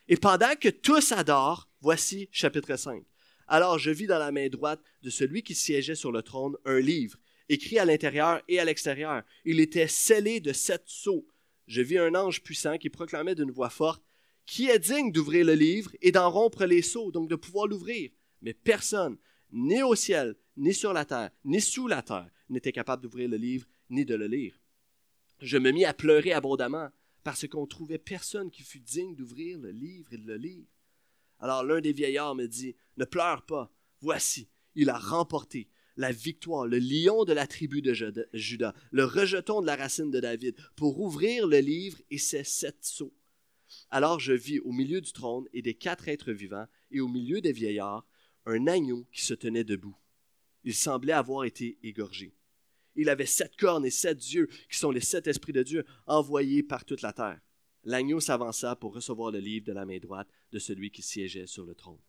Et 0.09 0.17
pendant 0.17 0.57
que 0.57 0.69
tous 0.69 1.13
adorent, 1.13 1.69
voici 1.81 2.29
chapitre 2.33 2.77
5. 2.77 3.05
Alors 3.47 3.79
je 3.79 3.91
vis 3.91 4.07
dans 4.07 4.19
la 4.19 4.33
main 4.33 4.49
droite 4.49 4.81
de 5.03 5.11
celui 5.11 5.43
qui 5.43 5.55
siégeait 5.55 5.95
sur 5.95 6.11
le 6.11 6.23
trône 6.23 6.57
un 6.65 6.81
livre 6.81 7.19
écrit 7.51 7.79
à 7.79 7.85
l'intérieur 7.85 8.41
et 8.49 8.59
à 8.59 8.65
l'extérieur. 8.65 9.23
Il 9.45 9.61
était 9.61 9.87
scellé 9.87 10.41
de 10.41 10.53
sept 10.53 10.83
sceaux. 10.87 11.27
Je 11.67 11.83
vis 11.83 11.99
un 11.99 12.15
ange 12.15 12.43
puissant 12.43 12.79
qui 12.79 12.89
proclamait 12.89 13.35
d'une 13.35 13.51
voix 13.51 13.71
forte 13.71 14.03
Qui 14.47 14.69
est 14.69 14.79
digne 14.79 15.13
d'ouvrir 15.13 15.45
le 15.45 15.55
livre 15.55 15.91
et 16.01 16.11
d'en 16.11 16.31
rompre 16.31 16.65
les 16.65 16.83
sceaux, 16.83 17.13
donc 17.13 17.29
de 17.29 17.37
pouvoir 17.37 17.67
l'ouvrir 17.67 18.11
Mais 18.45 18.53
personne, 18.55 19.17
ni 19.53 19.83
au 19.83 19.95
ciel, 19.95 20.37
ni 20.57 20.75
sur 20.75 20.93
la 20.93 21.07
terre, 21.07 21.31
ni 21.45 21.61
sous 21.61 21.89
la 21.89 22.03
terre, 22.03 22.31
n'était 22.51 22.73
capable 22.73 23.03
d'ouvrir 23.03 23.29
le 23.29 23.39
livre 23.39 23.67
ni 23.89 24.05
de 24.05 24.15
le 24.15 24.27
lire. 24.27 24.61
Je 25.41 25.57
me 25.57 25.71
mis 25.71 25.87
à 25.87 25.95
pleurer 25.95 26.33
abondamment 26.33 26.91
parce 27.25 27.49
qu'on 27.49 27.67
trouvait 27.67 27.99
personne 27.99 28.51
qui 28.51 28.63
fût 28.63 28.81
digne 28.81 29.17
d'ouvrir 29.17 29.59
le 29.59 29.71
livre 29.71 30.13
et 30.13 30.19
de 30.19 30.27
le 30.27 30.37
lire. 30.37 30.67
Alors 31.41 31.65
l'un 31.65 31.81
des 31.81 31.93
vieillards 31.93 32.35
me 32.35 32.47
dit 32.47 32.77
Ne 32.99 33.07
pleure 33.07 33.47
pas, 33.47 33.73
voici, 34.03 34.49
il 34.75 34.91
a 34.91 34.99
remporté 34.99 35.69
la 35.97 36.13
victoire, 36.13 36.67
le 36.67 36.79
lion 36.79 37.25
de 37.25 37.33
la 37.33 37.47
tribu 37.47 37.81
de 37.81 37.95
Judas, 38.35 38.75
le 38.91 39.05
rejeton 39.05 39.63
de 39.63 39.67
la 39.67 39.77
racine 39.77 40.11
de 40.11 40.21
David, 40.21 40.57
pour 40.77 41.01
ouvrir 41.01 41.47
le 41.47 41.61
livre 41.61 41.99
et 42.11 42.19
ses 42.19 42.45
sept 42.45 42.85
sceaux. 42.85 43.15
Alors 43.91 44.21
je 44.21 44.33
vis 44.33 44.59
au 44.61 44.73
milieu 44.73 45.01
du 45.01 45.13
trône 45.13 45.47
et 45.53 45.63
des 45.63 45.75
quatre 45.75 46.09
êtres 46.09 46.33
vivants, 46.33 46.67
et 46.91 47.01
au 47.01 47.09
milieu 47.09 47.41
des 47.41 47.53
vieillards, 47.53 48.07
un 48.47 48.67
agneau 48.67 49.07
qui 49.13 49.23
se 49.23 49.35
tenait 49.35 49.65
debout. 49.65 49.97
Il 50.65 50.75
semblait 50.75 51.13
avoir 51.13 51.45
été 51.45 51.79
égorgé. 51.83 52.35
Il 52.97 53.09
avait 53.09 53.27
sept 53.27 53.57
cornes 53.57 53.87
et 53.87 53.91
sept 53.91 54.33
yeux, 54.33 54.49
qui 54.71 54.79
sont 54.79 54.91
les 54.91 55.01
sept 55.01 55.27
esprits 55.27 55.53
de 55.53 55.63
Dieu, 55.63 55.85
envoyés 56.07 56.63
par 56.63 56.85
toute 56.85 57.03
la 57.03 57.13
terre. 57.13 57.41
L'agneau 57.85 58.21
s'avança 58.21 58.77
pour 58.77 58.95
recevoir 58.95 59.31
le 59.31 59.41
livre 59.41 59.67
de 59.67 59.73
la 59.73 59.85
main 59.85 59.99
droite 59.99 60.29
de 60.53 60.59
celui 60.59 60.91
qui 60.91 61.03
siégeait 61.03 61.47
sur 61.47 61.65
le 61.65 61.75
trône. 61.75 62.01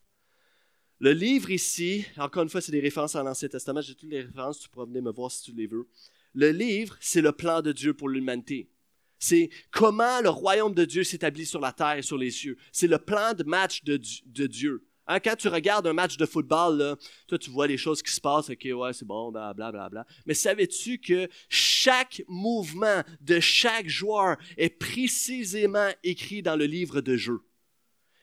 Le 1.00 1.12
livre 1.12 1.50
ici, 1.50 2.06
encore 2.16 2.44
une 2.44 2.50
fois, 2.50 2.62
c'est 2.62 2.72
des 2.72 2.80
références 2.80 3.16
à 3.16 3.24
l'Ancien 3.24 3.50
Testament. 3.50 3.82
J'ai 3.82 3.96
toutes 3.96 4.10
les 4.10 4.22
références, 4.22 4.60
tu 4.60 4.70
pourras 4.70 4.86
venir 4.86 5.04
me 5.04 5.12
voir 5.12 5.30
si 5.30 5.44
tu 5.44 5.52
les 5.54 5.68
veux. 5.68 5.90
Le 6.34 6.52
livre, 6.52 6.96
c'est 7.02 7.22
le 7.22 7.34
plan 7.34 7.62
de 7.62 7.74
Dieu 7.74 7.94
pour 7.94 8.08
l'humanité. 8.08 8.70
C'est 9.20 9.50
comment 9.72 10.22
le 10.22 10.30
royaume 10.30 10.74
de 10.74 10.86
Dieu 10.86 11.04
s'établit 11.04 11.46
sur 11.46 11.60
la 11.60 11.74
terre 11.74 11.98
et 11.98 12.02
sur 12.02 12.18
les 12.18 12.32
cieux. 12.32 12.58
C'est 12.72 12.88
le 12.88 12.98
plan 12.98 13.34
de 13.34 13.44
match 13.44 13.84
de, 13.84 13.98
Dieu. 13.98 14.88
Hein, 15.08 15.20
quand 15.20 15.36
tu 15.36 15.48
regardes 15.48 15.86
un 15.86 15.94
match 15.94 16.18
de 16.18 16.26
football, 16.26 16.98
toi, 17.28 17.38
tu 17.38 17.50
vois 17.52 17.68
les 17.68 17.78
choses 17.78 18.02
qui 18.02 18.12
se 18.12 18.20
passent, 18.20 18.50
ok, 18.50 18.68
ouais, 18.74 18.94
c'est 18.94 19.06
bon, 19.06 19.32
blablabla. 19.32 19.90
Bla, 19.90 20.06
Mais 20.26 20.34
savais-tu 20.34 20.98
que 20.98 21.28
chaque 21.48 22.24
mouvement 22.28 23.04
de 23.22 23.40
chaque 23.40 23.88
joueur 23.88 24.38
est 24.58 24.70
précisément 24.70 25.90
écrit 26.04 26.42
dans 26.42 26.56
le 26.56 26.66
livre 26.66 27.02
de 27.02 27.16
jeu? 27.18 27.42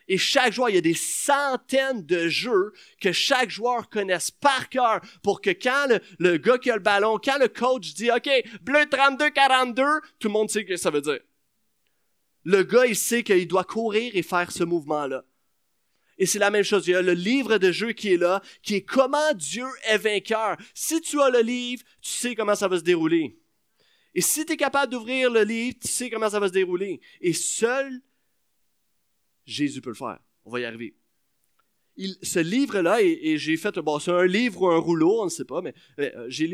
Et 0.09 0.19
chaque 0.19 0.53
joueur, 0.53 0.69
il 0.69 0.75
y 0.75 0.79
a 0.79 0.83
des 0.83 0.95
centaines 0.95 2.05
de 2.05 2.29
jeux 2.29 2.73
que 3.01 3.13
chaque 3.13 3.51
joueur 3.51 3.89
connaisse 3.89 4.31
par 4.31 4.69
cœur 4.69 5.01
pour 5.23 5.41
que 5.41 5.51
quand 5.51 5.87
le, 5.89 6.01
le 6.19 6.39
gars 6.39 6.59
qui 6.59 6.71
a 6.71 6.77
le 6.77 6.83
ballon, 6.83 7.19
quand 7.23 7.39
le 7.39 7.49
coach 7.49 7.95
dit 7.95 8.11
OK, 8.11 8.29
bleu 8.63 8.81
32-42, 8.81 10.01
tout 10.19 10.29
le 10.29 10.33
monde 10.33 10.51
sait 10.51 10.63
ce 10.63 10.65
que 10.65 10.77
ça 10.77 10.91
veut 10.91 11.01
dire. 11.01 11.21
Le 12.45 12.65
gars, 12.65 12.87
il 12.87 12.97
sait 12.97 13.23
qu'il 13.23 13.47
doit 13.47 13.65
courir 13.65 14.11
et 14.15 14.23
faire 14.23 14.51
ce 14.51 14.65
mouvement-là. 14.65 15.25
Et 16.19 16.27
c'est 16.27 16.39
la 16.39 16.51
même 16.51 16.65
chose. 16.65 16.87
Il 16.87 16.93
y 16.93 16.95
a 16.95 17.03
le 17.03 17.15
livre 17.15 17.59
de 17.59 17.73
jeu 17.73 17.93
qui 17.93 18.13
est 18.13 18.17
là, 18.17 18.43
qui 18.63 18.77
est 18.77 18.83
comment 18.83 19.33
Dieu 19.35 19.67
est 19.89 19.99
vainqueur. 19.99 20.57
Si 20.75 21.01
tu 21.01 21.21
as 21.21 21.31
le 21.31 21.41
livre, 21.41 21.83
tu 22.01 22.11
sais 22.11 22.35
comment 22.35 22.55
ça 22.55 22.69
va 22.69 22.79
se 22.79 22.85
dérouler. 22.85 23.39
Et 24.15 24.21
si 24.21 24.45
tu 24.45 24.53
es 24.53 24.57
capable 24.57 24.93
d'ouvrir 24.93 25.31
le 25.31 25.43
livre, 25.43 25.77
tu 25.81 25.89
sais 25.89 26.11
comment 26.11 26.29
ça 26.29 26.39
va 26.39 26.49
se 26.49 26.53
dérouler. 26.53 27.01
Et 27.21 27.33
seul 27.33 28.03
Jésus 29.47 29.81
peut 29.81 29.91
le 29.91 29.97
faire. 29.97 30.19
On 30.45 30.51
va 30.51 30.61
y 30.61 30.65
arriver. 30.65 30.97
Ce 32.23 32.39
livre-là, 32.39 33.03
et, 33.03 33.37
j'ai 33.37 33.57
fait, 33.57 33.79
bon, 33.79 33.99
un 34.07 34.27
livre 34.27 34.63
ou 34.63 34.67
un 34.69 34.79
rouleau, 34.79 35.21
on 35.21 35.27
ne 35.27 35.31
sait 35.31 35.45
pas, 35.45 35.61
mais 35.61 35.75
euh, 35.99 36.27
j'ai 36.29 36.47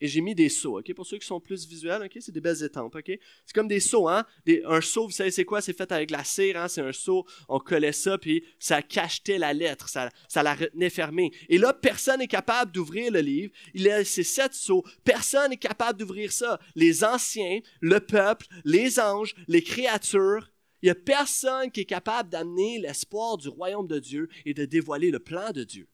et 0.00 0.08
j'ai 0.08 0.20
mis 0.20 0.34
des 0.34 0.48
seaux, 0.48 0.78
ok? 0.78 0.92
Pour 0.94 1.06
ceux 1.06 1.18
qui 1.18 1.26
sont 1.26 1.40
plus 1.40 1.66
visuels, 1.66 2.02
ok? 2.02 2.16
C'est 2.20 2.32
des 2.32 2.40
belles 2.40 2.62
étampes, 2.62 2.94
ok? 2.94 3.18
C'est 3.44 3.54
comme 3.54 3.68
des 3.68 3.80
seaux, 3.80 4.08
hein? 4.08 4.24
un 4.66 4.80
seau, 4.80 5.06
vous 5.06 5.12
savez 5.12 5.30
c'est 5.30 5.44
quoi? 5.44 5.60
C'est 5.60 5.76
fait 5.76 5.90
avec 5.90 6.10
la 6.10 6.22
cire, 6.22 6.58
hein? 6.58 6.68
C'est 6.68 6.82
un 6.82 6.92
seau, 6.92 7.24
on 7.48 7.58
collait 7.58 7.92
ça, 7.92 8.18
puis 8.18 8.44
ça 8.58 8.82
cachetait 8.82 9.38
la 9.38 9.54
lettre, 9.54 9.88
ça, 9.88 10.10
ça 10.28 10.42
la 10.42 10.54
retenait 10.54 10.90
fermée. 10.90 11.32
Et 11.48 11.58
là, 11.58 11.72
personne 11.72 12.18
n'est 12.18 12.28
capable 12.28 12.72
d'ouvrir 12.72 13.10
le 13.10 13.20
livre. 13.20 13.52
Il 13.74 13.88
a 13.90 14.04
ces 14.04 14.22
sept 14.22 14.54
seaux. 14.54 14.84
Personne 15.04 15.50
n'est 15.50 15.56
capable 15.56 15.98
d'ouvrir 15.98 16.32
ça. 16.32 16.60
Les 16.74 17.04
anciens, 17.04 17.60
le 17.80 18.00
peuple, 18.00 18.46
les 18.64 19.00
anges, 19.00 19.34
les 19.48 19.62
créatures. 19.62 20.50
Il 20.82 20.86
n'y 20.86 20.90
a 20.90 20.94
personne 20.94 21.70
qui 21.70 21.80
est 21.80 21.86
capable 21.86 22.28
d'amener 22.28 22.78
l'espoir 22.78 23.38
du 23.38 23.48
royaume 23.48 23.86
de 23.86 23.98
Dieu 23.98 24.28
et 24.44 24.52
de 24.52 24.66
dévoiler 24.66 25.10
le 25.10 25.20
plan 25.20 25.52
de 25.52 25.64
Dieu. 25.64 25.88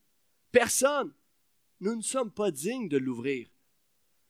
Personne. 0.51 1.13
Nous 1.81 1.97
ne 1.97 2.03
sommes 2.03 2.31
pas 2.31 2.51
dignes 2.51 2.89
de 2.89 2.97
l'ouvrir. 2.97 3.52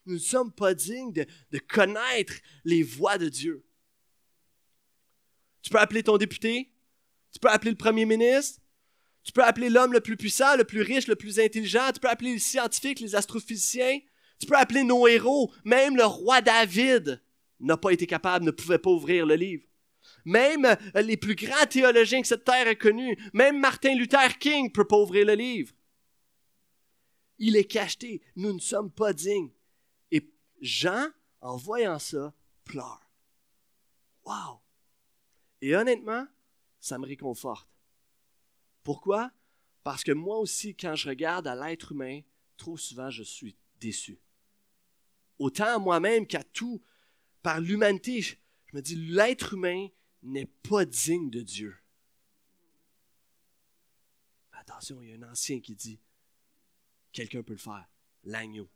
Nous 0.07 0.15
ne 0.15 0.19
sommes 0.19 0.53
pas 0.53 0.75
dignes 0.75 1.13
de, 1.13 1.59
connaître 1.69 2.35
les 2.65 2.83
voies 2.83 3.19
de 3.19 3.29
Dieu. 3.29 3.65
Tu 5.63 5.71
peux 5.71 5.79
appeler 5.79 6.03
ton 6.03 6.17
député, 6.17 6.73
tu 7.33 7.39
peux 7.39 7.49
appeler 7.49 7.71
le 7.71 7.77
premier 7.77 8.05
ministre, 8.05 8.61
tu 9.23 9.33
peux 9.33 9.45
appeler 9.45 9.71
l'homme 9.71 9.93
le 9.93 10.01
plus 10.01 10.17
puissant, 10.17 10.57
le 10.57 10.65
plus 10.65 10.83
riche, 10.83 11.07
le 11.07 11.15
plus 11.15 11.39
intelligent, 11.39 11.93
tu 11.93 12.01
peux 12.01 12.09
appeler 12.09 12.33
les 12.33 12.39
scientifiques, 12.41 12.99
les 12.99 13.15
astrophysiciens, 13.15 14.01
tu 14.41 14.47
peux 14.47 14.57
appeler 14.57 14.83
nos 14.83 15.07
héros, 15.07 15.53
même 15.65 15.97
le 15.97 16.05
roi 16.05 16.41
David 16.41 17.23
n'a 17.61 17.77
pas 17.77 17.93
été 17.93 18.07
capable, 18.09 18.45
ne 18.45 18.51
pouvait 18.51 18.79
pas 18.79 18.91
ouvrir 18.91 19.25
le 19.25 19.37
livre. 19.37 19.65
Même 20.25 20.65
euh, 20.65 21.03
les 21.03 21.17
plus 21.17 21.37
grands 21.37 21.67
théologiens 21.67 22.23
que 22.23 22.27
cette 22.27 22.45
terre 22.45 22.67
a 22.67 22.75
connus, 22.75 23.17
même 23.33 23.61
Martin 23.61 23.95
Luther 23.95 24.39
King 24.39 24.67
ne 24.67 24.71
peut 24.71 24.87
pas 24.87 24.99
ouvrir 24.99 25.27
le 25.27 25.35
livre. 25.35 25.73
Il 27.39 27.57
est 27.57 27.65
cacheté. 27.65 28.21
Nous 28.37 28.53
ne 28.53 28.61
sommes 28.61 28.91
pas 28.91 29.13
dignes. 29.13 29.51
Jean, 30.63 31.09
en 31.41 31.57
voyant 31.57 31.99
ça, 31.99 32.33
pleure. 32.65 33.01
Wow! 34.25 34.61
Et 35.61 35.75
honnêtement, 35.75 36.27
ça 36.79 36.99
me 36.99 37.07
réconforte. 37.07 37.69
Pourquoi? 38.85 39.33
Parce 39.83 40.05
que 40.05 40.13
moi 40.13 40.39
aussi, 40.39 40.77
quand 40.77 40.95
je 40.95 41.09
regarde 41.09 41.49
à 41.49 41.57
l'être 41.57 41.93
humain, 41.93 42.21
trop 42.57 42.77
souvent, 42.77 43.11
je 43.11 43.25
suis 43.25 43.57
déçu. 43.81 44.21
Autant 45.41 45.81
moi-même 45.81 46.27
qu'à 46.29 46.45
tout, 46.45 46.81
par 47.43 47.61
l'humanité, 47.61 48.23
je 48.23 48.37
me 48.73 48.81
dis, 48.81 48.95
l'être 48.95 49.55
humain 49.55 49.89
n'est 50.23 50.47
pas 50.47 50.85
digne 50.85 51.31
de 51.31 51.41
Dieu. 51.41 51.77
Attention, 54.53 55.03
il 55.03 55.11
y 55.11 55.13
a 55.13 55.17
un 55.17 55.33
ancien 55.33 55.59
qui 55.61 55.75
dit, 55.75 55.99
quelqu'un 57.11 57.43
peut 57.43 57.55
le 57.55 57.59
faire, 57.59 57.89
l'agneau 58.23 58.71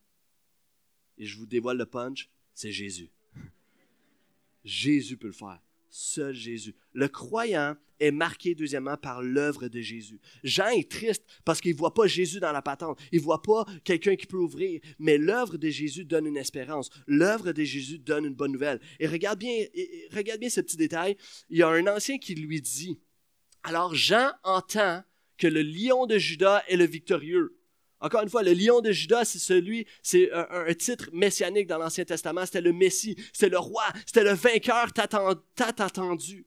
et 1.18 1.26
je 1.26 1.36
vous 1.36 1.46
dévoile 1.46 1.78
le 1.78 1.86
punch, 1.86 2.28
c'est 2.54 2.72
Jésus. 2.72 3.10
Jésus 4.64 5.16
peut 5.16 5.28
le 5.28 5.32
faire. 5.32 5.60
Seul 5.88 6.34
Jésus. 6.34 6.74
Le 6.92 7.08
croyant 7.08 7.74
est 8.00 8.10
marqué 8.10 8.54
deuxièmement 8.54 8.96
par 8.96 9.22
l'œuvre 9.22 9.68
de 9.68 9.80
Jésus. 9.80 10.20
Jean 10.44 10.68
est 10.68 10.90
triste 10.90 11.24
parce 11.44 11.60
qu'il 11.60 11.72
ne 11.72 11.78
voit 11.78 11.94
pas 11.94 12.06
Jésus 12.06 12.40
dans 12.40 12.52
la 12.52 12.60
patente. 12.60 13.00
Il 13.12 13.20
ne 13.20 13.24
voit 13.24 13.42
pas 13.42 13.64
quelqu'un 13.84 14.16
qui 14.16 14.26
peut 14.26 14.36
ouvrir. 14.36 14.80
Mais 14.98 15.16
l'œuvre 15.16 15.56
de 15.56 15.70
Jésus 15.70 16.04
donne 16.04 16.26
une 16.26 16.36
espérance. 16.36 16.90
L'œuvre 17.06 17.52
de 17.52 17.64
Jésus 17.64 17.98
donne 17.98 18.26
une 18.26 18.34
bonne 18.34 18.52
nouvelle. 18.52 18.80
Et 19.00 19.06
regarde 19.06 19.38
bien, 19.38 19.64
regarde 20.12 20.40
bien 20.40 20.50
ce 20.50 20.60
petit 20.60 20.76
détail. 20.76 21.16
Il 21.48 21.58
y 21.58 21.62
a 21.62 21.68
un 21.68 21.86
ancien 21.86 22.18
qui 22.18 22.34
lui 22.34 22.60
dit, 22.60 22.98
alors 23.62 23.94
Jean 23.94 24.32
entend 24.44 25.02
que 25.38 25.46
le 25.46 25.62
lion 25.62 26.06
de 26.06 26.18
Judas 26.18 26.62
est 26.68 26.76
le 26.76 26.86
victorieux. 26.86 27.56
Encore 28.00 28.22
une 28.22 28.28
fois, 28.28 28.42
le 28.42 28.52
lion 28.52 28.80
de 28.80 28.92
Judas, 28.92 29.24
c'est 29.24 29.38
celui, 29.38 29.86
c'est 30.02 30.30
un, 30.32 30.72
titre 30.74 31.08
messianique 31.12 31.66
dans 31.66 31.78
l'Ancien 31.78 32.04
Testament. 32.04 32.44
C'était 32.44 32.60
le 32.60 32.72
Messie, 32.72 33.16
c'était 33.32 33.48
le 33.48 33.58
roi, 33.58 33.84
c'était 34.04 34.24
le 34.24 34.32
vainqueur 34.32 34.92
tant 34.92 35.34
attendu. 35.56 36.46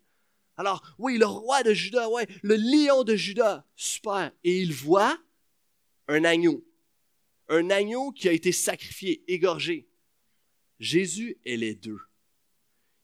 Alors, 0.57 0.83
oui, 0.99 1.17
le 1.17 1.25
roi 1.25 1.63
de 1.63 1.73
Judas, 1.73 2.09
ouais, 2.09 2.27
le 2.43 2.55
lion 2.55 3.03
de 3.03 3.15
Judas, 3.15 3.65
super. 3.75 4.31
Et 4.43 4.59
il 4.59 4.73
voit 4.73 5.17
un 6.07 6.23
agneau. 6.23 6.65
Un 7.47 7.69
agneau 7.69 8.11
qui 8.11 8.27
a 8.27 8.33
été 8.33 8.51
sacrifié, 8.51 9.23
égorgé. 9.27 9.87
Jésus 10.79 11.37
est 11.45 11.55
les 11.55 11.75
deux. 11.75 11.99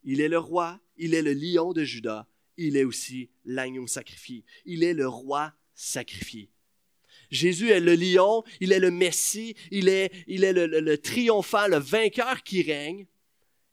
Il 0.03 0.21
est 0.21 0.27
le 0.27 0.37
roi, 0.37 0.79
il 0.97 1.13
est 1.13 1.21
le 1.21 1.33
lion 1.33 1.73
de 1.73 1.83
Judas, 1.83 2.27
il 2.57 2.77
est 2.77 2.83
aussi 2.83 3.29
l'agneau 3.43 3.87
sacrifié. 3.87 4.43
Il 4.65 4.83
est 4.83 4.93
le 4.93 5.07
roi 5.07 5.53
sacrifié. 5.73 6.51
Jésus 7.31 7.69
est 7.69 7.79
le 7.79 7.95
lion, 7.95 8.43
il 8.59 8.71
est 8.71 8.79
le 8.79 8.91
Messie, 8.91 9.55
il 9.71 9.89
est, 9.89 10.11
il 10.27 10.43
est 10.43 10.53
le, 10.53 10.97
triomphant, 10.97 11.67
le 11.67 11.77
vainqueur 11.77 12.43
qui 12.43 12.61
règne. 12.61 13.07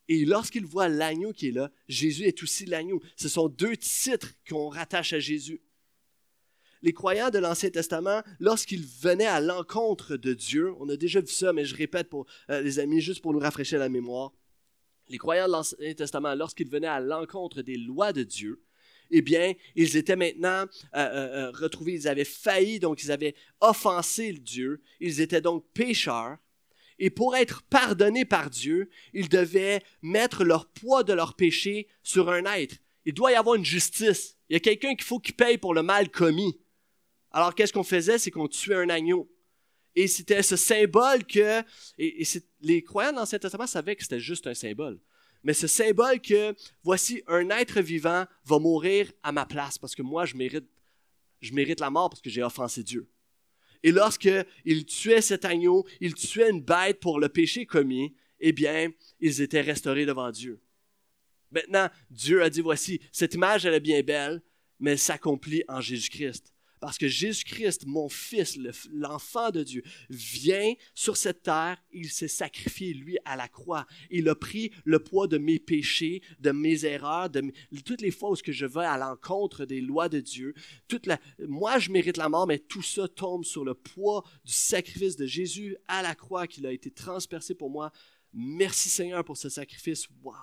Et 0.08 0.24
lorsqu'il 0.24 0.66
voit 0.66 0.88
l'agneau 0.88 1.32
qui 1.32 1.48
est 1.48 1.52
là, 1.52 1.70
Jésus 1.88 2.24
est 2.24 2.42
aussi 2.42 2.66
l'agneau. 2.66 3.00
Ce 3.16 3.28
sont 3.28 3.48
deux 3.48 3.76
titres 3.76 4.32
qu'on 4.48 4.68
rattache 4.68 5.12
à 5.12 5.20
Jésus. 5.20 5.62
Les 6.82 6.92
croyants 6.92 7.30
de 7.30 7.38
l'Ancien 7.38 7.70
Testament, 7.70 8.22
lorsqu'ils 8.40 8.84
venaient 8.84 9.26
à 9.26 9.40
l'encontre 9.40 10.16
de 10.16 10.34
Dieu, 10.34 10.72
on 10.80 10.88
a 10.88 10.96
déjà 10.96 11.20
vu 11.20 11.28
ça, 11.28 11.52
mais 11.52 11.64
je 11.64 11.76
répète 11.76 12.10
euh, 12.50 12.60
les 12.60 12.80
amis, 12.80 13.00
juste 13.00 13.22
pour 13.22 13.32
nous 13.32 13.38
rafraîchir 13.38 13.78
la 13.78 13.88
mémoire. 13.88 14.32
Les 15.08 15.18
croyants 15.18 15.46
de 15.46 15.52
l'Ancien 15.52 15.94
Testament, 15.94 16.34
lorsqu'ils 16.34 16.68
venaient 16.68 16.88
à 16.88 16.98
l'encontre 16.98 17.62
des 17.62 17.76
lois 17.76 18.12
de 18.12 18.24
Dieu, 18.24 18.60
eh 19.12 19.22
bien, 19.22 19.52
ils 19.76 19.96
étaient 19.96 20.16
maintenant 20.16 20.64
euh, 20.64 20.66
euh, 20.94 21.48
euh, 21.48 21.50
retrouvés, 21.50 21.92
ils 21.92 22.08
avaient 22.08 22.24
failli, 22.24 22.80
donc 22.80 23.02
ils 23.02 23.12
avaient 23.12 23.34
offensé 23.60 24.32
Dieu, 24.32 24.82
ils 25.00 25.20
étaient 25.20 25.42
donc 25.42 25.64
pécheurs. 25.74 26.38
Et 26.98 27.10
pour 27.10 27.36
être 27.36 27.62
pardonnés 27.64 28.24
par 28.24 28.48
Dieu, 28.48 28.88
ils 29.12 29.28
devaient 29.28 29.82
mettre 30.00 30.44
leur 30.44 30.66
poids 30.66 31.04
de 31.04 31.12
leur 31.12 31.34
péché 31.34 31.88
sur 32.02 32.30
un 32.30 32.44
être. 32.54 32.76
Il 33.04 33.12
doit 33.12 33.32
y 33.32 33.34
avoir 33.34 33.56
une 33.56 33.64
justice. 33.64 34.36
Il 34.48 34.54
y 34.54 34.56
a 34.56 34.60
quelqu'un 34.60 34.94
qu'il 34.94 35.04
faut 35.04 35.18
qu'il 35.18 35.34
paye 35.34 35.58
pour 35.58 35.74
le 35.74 35.82
mal 35.82 36.08
commis. 36.10 36.58
Alors 37.32 37.54
qu'est-ce 37.54 37.72
qu'on 37.72 37.82
faisait? 37.82 38.18
C'est 38.18 38.30
qu'on 38.30 38.48
tuait 38.48 38.76
un 38.76 38.88
agneau. 38.88 39.30
Et 39.94 40.06
c'était 40.06 40.42
ce 40.42 40.56
symbole 40.56 41.24
que, 41.24 41.62
et, 41.98 42.24
les 42.60 42.82
croyants 42.82 43.12
dans 43.12 43.20
l'Ancien 43.20 43.38
Testament 43.38 43.66
savaient 43.66 43.96
que 43.96 44.02
c'était 44.02 44.20
juste 44.20 44.46
un 44.46 44.54
symbole 44.54 44.98
mais 45.44 45.54
ce 45.54 45.66
symbole 45.66 46.20
que 46.20 46.54
voici 46.82 47.22
un 47.26 47.50
être 47.50 47.80
vivant 47.80 48.26
va 48.44 48.58
mourir 48.58 49.12
à 49.22 49.32
ma 49.32 49.46
place 49.46 49.78
parce 49.78 49.94
que 49.94 50.02
moi 50.02 50.24
je 50.24 50.36
mérite, 50.36 50.66
je 51.40 51.52
mérite 51.52 51.80
la 51.80 51.90
mort 51.90 52.10
parce 52.10 52.22
que 52.22 52.30
j'ai 52.30 52.42
offensé 52.42 52.82
Dieu. 52.82 53.08
Et 53.82 53.90
lorsque 53.90 54.30
il 54.64 54.84
tuait 54.84 55.20
cet 55.20 55.44
agneau, 55.44 55.86
il 56.00 56.14
tuait 56.14 56.50
une 56.50 56.62
bête 56.62 57.00
pour 57.00 57.18
le 57.18 57.28
péché 57.28 57.66
commis, 57.66 58.14
eh 58.38 58.52
bien, 58.52 58.90
ils 59.20 59.40
étaient 59.40 59.60
restaurés 59.60 60.06
devant 60.06 60.30
Dieu. 60.30 60.60
Maintenant, 61.50 61.88
Dieu 62.10 62.42
a 62.42 62.50
dit 62.50 62.60
voici, 62.60 63.00
cette 63.10 63.34
image 63.34 63.66
elle 63.66 63.74
est 63.74 63.80
bien 63.80 64.02
belle, 64.02 64.42
mais 64.78 64.92
elle 64.92 64.98
s'accomplit 64.98 65.64
en 65.68 65.80
Jésus-Christ. 65.80 66.51
Parce 66.82 66.98
que 66.98 67.06
Jésus-Christ, 67.06 67.86
mon 67.86 68.08
Fils, 68.08 68.58
l'enfant 68.90 69.52
de 69.52 69.62
Dieu, 69.62 69.84
vient 70.10 70.74
sur 70.96 71.16
cette 71.16 71.44
terre, 71.44 71.80
il 71.92 72.10
s'est 72.10 72.26
sacrifié, 72.26 72.92
lui, 72.92 73.18
à 73.24 73.36
la 73.36 73.46
croix. 73.46 73.86
Il 74.10 74.28
a 74.28 74.34
pris 74.34 74.72
le 74.84 74.98
poids 74.98 75.28
de 75.28 75.38
mes 75.38 75.60
péchés, 75.60 76.22
de 76.40 76.50
mes 76.50 76.84
erreurs, 76.84 77.30
de 77.30 77.52
toutes 77.84 78.00
les 78.00 78.10
fois 78.10 78.32
où 78.32 78.34
je 78.44 78.66
vais 78.66 78.84
à 78.84 78.98
l'encontre 78.98 79.64
des 79.64 79.80
lois 79.80 80.08
de 80.08 80.18
Dieu. 80.18 80.54
Moi, 81.38 81.78
je 81.78 81.92
mérite 81.92 82.16
la 82.16 82.28
mort, 82.28 82.48
mais 82.48 82.58
tout 82.58 82.82
ça 82.82 83.06
tombe 83.06 83.44
sur 83.44 83.64
le 83.64 83.74
poids 83.74 84.24
du 84.44 84.52
sacrifice 84.52 85.14
de 85.14 85.24
Jésus 85.24 85.76
à 85.86 86.02
la 86.02 86.16
croix 86.16 86.48
qu'il 86.48 86.66
a 86.66 86.72
été 86.72 86.90
transpercé 86.90 87.54
pour 87.54 87.70
moi. 87.70 87.92
Merci 88.32 88.88
Seigneur 88.88 89.24
pour 89.24 89.36
ce 89.36 89.48
sacrifice. 89.48 90.08
Wow! 90.24 90.34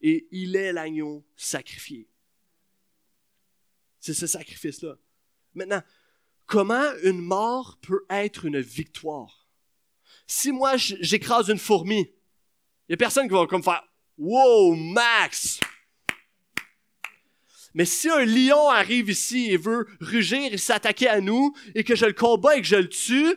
Et 0.00 0.28
il 0.30 0.54
est 0.54 0.72
l'agneau 0.72 1.26
sacrifié. 1.34 2.06
C'est 3.98 4.14
ce 4.14 4.28
sacrifice-là. 4.28 4.96
Maintenant, 5.54 5.82
comment 6.46 6.92
une 7.02 7.20
mort 7.20 7.78
peut 7.80 8.04
être 8.10 8.44
une 8.44 8.60
victoire? 8.60 9.48
Si 10.26 10.52
moi, 10.52 10.76
j'écrase 10.76 11.48
une 11.48 11.58
fourmi, 11.58 12.00
il 12.88 12.90
n'y 12.90 12.94
a 12.94 12.96
personne 12.96 13.28
qui 13.28 13.34
va 13.34 13.46
comme 13.46 13.62
faire 13.62 13.82
Wow, 14.18 14.74
Max! 14.74 15.60
Mais 17.74 17.84
si 17.84 18.08
un 18.08 18.24
lion 18.24 18.68
arrive 18.70 19.10
ici 19.10 19.50
et 19.50 19.56
veut 19.56 19.86
rugir 20.00 20.52
et 20.52 20.58
s'attaquer 20.58 21.08
à 21.08 21.20
nous, 21.20 21.54
et 21.74 21.82
que 21.82 21.96
je 21.96 22.06
le 22.06 22.12
combats 22.12 22.56
et 22.56 22.60
que 22.60 22.66
je 22.68 22.76
le 22.76 22.88
tue, 22.88 23.34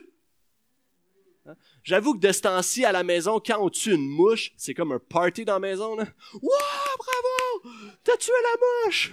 hein, 1.44 1.56
j'avoue 1.82 2.14
que 2.14 2.24
de 2.24 2.30
ce 2.30 2.42
temps-ci, 2.42 2.84
à 2.84 2.92
la 2.92 3.02
maison, 3.02 3.40
quand 3.44 3.58
on 3.60 3.68
tue 3.68 3.94
une 3.94 4.08
mouche, 4.08 4.52
c'est 4.56 4.74
comme 4.74 4.92
un 4.92 5.00
party 5.00 5.44
dans 5.44 5.54
la 5.54 5.58
maison. 5.58 5.96
Là. 5.96 6.06
Wow, 6.34 6.52
bravo! 6.98 7.74
T'as 8.04 8.16
tué 8.16 8.32
la 8.44 8.86
mouche! 8.86 9.12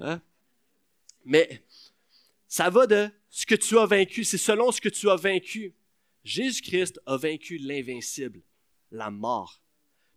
Hein? 0.00 0.20
Mais 1.26 1.62
ça 2.54 2.70
va 2.70 2.86
de 2.86 3.10
ce 3.30 3.46
que 3.46 3.56
tu 3.56 3.76
as 3.80 3.86
vaincu, 3.86 4.22
c'est 4.22 4.38
selon 4.38 4.70
ce 4.70 4.80
que 4.80 4.88
tu 4.88 5.10
as 5.10 5.16
vaincu. 5.16 5.74
Jésus-Christ 6.22 7.00
a 7.04 7.16
vaincu 7.16 7.58
l'invincible, 7.58 8.42
la 8.92 9.10
mort. 9.10 9.60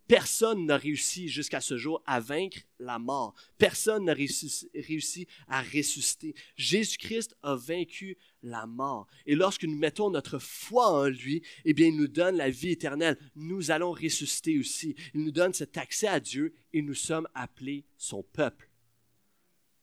Personne 0.07 0.67
n'a 0.67 0.77
réussi 0.77 1.29
jusqu'à 1.29 1.61
ce 1.61 1.77
jour 1.77 2.03
à 2.05 2.19
vaincre 2.19 2.59
la 2.77 2.99
mort. 2.99 3.33
Personne 3.57 4.05
n'a 4.05 4.13
réussi, 4.13 5.27
à 5.47 5.63
ressusciter. 5.63 6.35
Jésus-Christ 6.55 7.35
a 7.41 7.55
vaincu 7.55 8.19
la 8.43 8.67
mort. 8.67 9.07
Et 9.25 9.33
lorsque 9.33 9.63
nous 9.63 9.75
mettons 9.75 10.11
notre 10.11 10.37
foi 10.37 10.91
en 10.91 11.07
lui, 11.07 11.41
eh 11.65 11.73
bien, 11.73 11.87
il 11.87 11.97
nous 11.97 12.07
donne 12.07 12.37
la 12.37 12.51
vie 12.51 12.69
éternelle. 12.69 13.17
Nous 13.35 13.71
allons 13.71 13.93
ressusciter 13.93 14.59
aussi. 14.59 14.93
Il 15.15 15.23
nous 15.23 15.31
donne 15.31 15.55
cet 15.55 15.75
accès 15.75 16.07
à 16.07 16.19
Dieu 16.19 16.53
et 16.71 16.83
nous 16.83 16.93
sommes 16.93 17.27
appelés 17.33 17.83
son 17.97 18.21
peuple. 18.21 18.69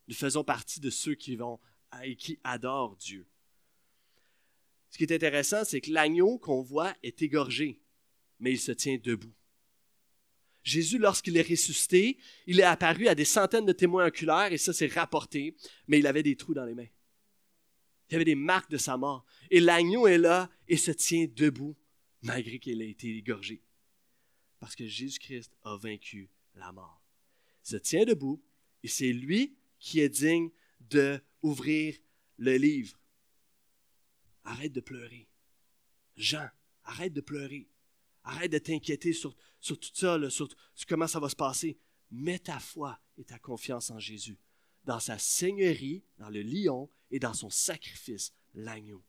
Nous 0.06 0.14
faisons 0.14 0.44
partie 0.44 0.78
de 0.78 0.90
ceux 0.90 1.16
qui 1.16 1.34
vont 1.34 1.58
et 2.04 2.16
qui 2.16 2.38
adorent 2.44 2.96
Dieu. 2.96 3.26
Ce 4.90 4.98
qui 4.98 5.04
est 5.04 5.12
intéressant, 5.12 5.64
c'est 5.64 5.80
que 5.80 5.90
l'agneau 5.90 6.38
qu'on 6.38 6.62
voit 6.62 6.94
est 7.02 7.20
égorgé, 7.22 7.80
mais 8.38 8.52
il 8.52 8.60
se 8.60 8.72
tient 8.72 8.98
debout. 9.02 9.34
Jésus, 10.62 10.98
lorsqu'il 10.98 11.36
est 11.36 11.48
ressuscité, 11.48 12.16
il 12.46 12.58
est 12.60 12.64
apparu 12.64 13.08
à 13.08 13.14
des 13.14 13.24
centaines 13.24 13.66
de 13.66 13.72
témoins 13.72 14.06
oculaires, 14.06 14.52
et 14.52 14.58
ça 14.58 14.72
c'est 14.72 14.92
rapporté, 14.92 15.56
mais 15.88 15.98
il 15.98 16.06
avait 16.06 16.22
des 16.22 16.36
trous 16.36 16.54
dans 16.54 16.64
les 16.64 16.74
mains. 16.74 16.86
Il 18.08 18.12
y 18.12 18.16
avait 18.16 18.24
des 18.24 18.34
marques 18.34 18.70
de 18.70 18.78
sa 18.78 18.96
mort. 18.96 19.24
Et 19.50 19.60
l'agneau 19.60 20.06
est 20.06 20.18
là 20.18 20.50
et 20.68 20.76
se 20.76 20.90
tient 20.90 21.26
debout, 21.34 21.76
malgré 22.22 22.58
qu'il 22.58 22.80
ait 22.82 22.90
été 22.90 23.16
égorgé. 23.16 23.62
Parce 24.60 24.74
que 24.76 24.86
Jésus-Christ 24.86 25.52
a 25.64 25.76
vaincu 25.76 26.30
la 26.54 26.72
mort. 26.72 27.02
Il 27.64 27.70
se 27.70 27.76
tient 27.76 28.04
debout, 28.04 28.42
et 28.82 28.88
c'est 28.88 29.12
lui 29.12 29.56
qui 29.78 30.00
est 30.00 30.08
digne 30.08 30.50
de 30.80 31.20
ouvrir 31.44 31.96
le 32.38 32.56
livre. 32.56 32.98
Arrête 34.44 34.72
de 34.72 34.80
pleurer. 34.80 35.28
Jean, 36.16 36.48
arrête 36.84 37.12
de 37.12 37.20
pleurer. 37.20 37.68
Arrête 38.24 38.50
de 38.50 38.58
t'inquiéter 38.58 39.12
sur, 39.12 39.36
sur 39.60 39.78
tout 39.78 39.90
ça, 39.92 40.18
sur, 40.30 40.48
comment 40.88 41.06
ça 41.06 41.20
va 41.20 41.28
se 41.28 41.36
passer. 41.36 41.76
Mets 42.10 42.38
ta 42.38 42.58
foi 42.58 42.98
et 43.18 43.24
ta 43.24 43.38
confiance 43.38 43.90
en 43.90 43.98
Jésus, 43.98 44.38
dans 44.84 45.00
sa 45.00 45.18
seigneurie, 45.18 46.02
dans 46.18 46.30
le 46.30 46.42
lion 46.42 46.90
et 47.10 47.18
dans 47.18 47.34
son 47.34 47.50
sacrifice, 47.50 48.32
l'agneau, 48.54 49.04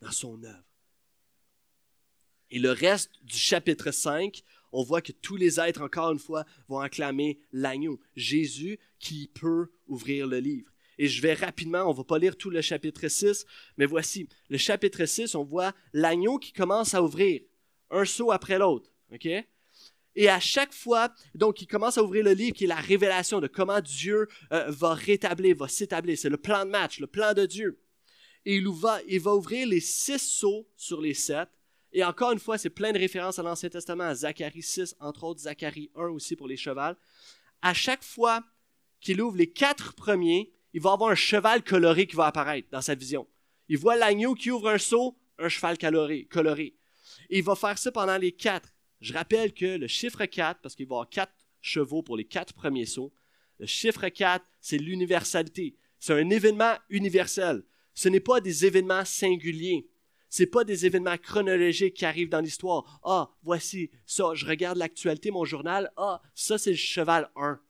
dans 0.00 0.12
son 0.12 0.42
œuvre. 0.44 0.64
Et 2.50 2.58
le 2.58 2.70
reste 2.70 3.10
du 3.22 3.36
chapitre 3.36 3.90
5, 3.90 4.42
on 4.72 4.84
voit 4.84 5.02
que 5.02 5.12
tous 5.12 5.36
les 5.36 5.58
êtres, 5.58 5.82
encore 5.82 6.12
une 6.12 6.18
fois, 6.18 6.44
vont 6.68 6.78
acclamer 6.78 7.40
l'agneau, 7.52 8.00
Jésus 8.14 8.78
qui 8.98 9.28
peut 9.28 9.72
ouvrir 9.86 10.26
le 10.28 10.38
livre. 10.38 10.69
Et 11.02 11.08
je 11.08 11.22
vais 11.22 11.32
rapidement, 11.32 11.84
on 11.86 11.92
ne 11.92 11.96
va 11.96 12.04
pas 12.04 12.18
lire 12.18 12.36
tout 12.36 12.50
le 12.50 12.60
chapitre 12.60 13.08
6, 13.08 13.46
mais 13.78 13.86
voici, 13.86 14.28
le 14.50 14.58
chapitre 14.58 15.06
6, 15.06 15.34
on 15.34 15.44
voit 15.44 15.72
l'agneau 15.94 16.38
qui 16.38 16.52
commence 16.52 16.92
à 16.92 17.02
ouvrir, 17.02 17.40
un 17.90 18.04
saut 18.04 18.32
après 18.32 18.58
l'autre. 18.58 18.92
Et 20.14 20.28
à 20.28 20.38
chaque 20.40 20.74
fois, 20.74 21.10
donc, 21.34 21.62
il 21.62 21.66
commence 21.66 21.96
à 21.96 22.02
ouvrir 22.02 22.22
le 22.22 22.32
livre 22.32 22.54
qui 22.54 22.64
est 22.64 22.66
la 22.66 22.74
révélation 22.74 23.40
de 23.40 23.46
comment 23.46 23.80
Dieu 23.80 24.28
euh, 24.52 24.66
va 24.68 24.92
rétablir, 24.92 25.56
va 25.56 25.68
s'établir. 25.68 26.18
C'est 26.18 26.28
le 26.28 26.36
plan 26.36 26.66
de 26.66 26.70
match, 26.70 27.00
le 27.00 27.06
plan 27.06 27.32
de 27.32 27.46
Dieu. 27.46 27.80
Et 28.44 28.56
il 28.56 28.68
il 29.08 29.20
va 29.20 29.34
ouvrir 29.34 29.68
les 29.68 29.80
six 29.80 30.18
sauts 30.18 30.68
sur 30.76 31.00
les 31.00 31.14
sept. 31.14 31.48
Et 31.94 32.04
encore 32.04 32.32
une 32.32 32.38
fois, 32.38 32.58
c'est 32.58 32.68
plein 32.68 32.92
de 32.92 32.98
références 32.98 33.38
à 33.38 33.42
l'Ancien 33.42 33.70
Testament, 33.70 34.04
à 34.04 34.14
Zacharie 34.16 34.62
6, 34.62 34.96
entre 35.00 35.24
autres 35.24 35.40
Zacharie 35.40 35.90
1 35.96 36.08
aussi 36.08 36.36
pour 36.36 36.46
les 36.46 36.58
chevals. 36.58 36.98
À 37.62 37.72
chaque 37.72 38.04
fois 38.04 38.44
qu'il 39.00 39.22
ouvre 39.22 39.38
les 39.38 39.50
quatre 39.50 39.94
premiers, 39.94 40.52
il 40.72 40.80
va 40.80 40.92
avoir 40.92 41.10
un 41.10 41.16
cheval 41.16 41.62
coloré 41.62 42.06
qui 42.06 42.16
va 42.16 42.26
apparaître 42.26 42.68
dans 42.70 42.80
sa 42.80 42.94
vision. 42.94 43.26
Il 43.68 43.78
voit 43.78 43.96
l'agneau 43.96 44.34
qui 44.34 44.50
ouvre 44.50 44.68
un 44.68 44.78
seau, 44.78 45.16
un 45.38 45.48
cheval 45.48 45.78
coloré. 45.78 46.26
coloré. 46.26 46.74
Et 47.28 47.38
il 47.38 47.44
va 47.44 47.54
faire 47.54 47.78
ça 47.78 47.92
pendant 47.92 48.16
les 48.16 48.32
quatre. 48.32 48.72
Je 49.00 49.12
rappelle 49.12 49.52
que 49.54 49.78
le 49.78 49.86
chiffre 49.86 50.24
4, 50.24 50.60
parce 50.60 50.74
qu'il 50.74 50.86
va 50.86 50.96
avoir 50.96 51.08
quatre 51.08 51.32
chevaux 51.60 52.02
pour 52.02 52.16
les 52.16 52.24
quatre 52.24 52.52
premiers 52.52 52.86
sauts, 52.86 53.12
le 53.58 53.66
chiffre 53.66 54.08
4, 54.08 54.44
c'est 54.60 54.78
l'universalité. 54.78 55.76
C'est 55.98 56.14
un 56.14 56.30
événement 56.30 56.74
universel. 56.88 57.62
Ce 57.94 58.08
n'est 58.08 58.20
pas 58.20 58.40
des 58.40 58.64
événements 58.64 59.04
singuliers. 59.04 59.88
Ce 60.28 60.42
n'est 60.42 60.48
pas 60.48 60.64
des 60.64 60.86
événements 60.86 61.18
chronologiques 61.18 61.94
qui 61.94 62.04
arrivent 62.04 62.28
dans 62.28 62.40
l'histoire. 62.40 63.00
Ah, 63.02 63.30
voici 63.42 63.90
ça, 64.06 64.30
je 64.34 64.46
regarde 64.46 64.78
l'actualité, 64.78 65.30
mon 65.30 65.44
journal. 65.44 65.92
Ah, 65.96 66.22
ça 66.34 66.56
c'est 66.56 66.70
le 66.70 66.76
cheval 66.76 67.30
1 67.36 67.60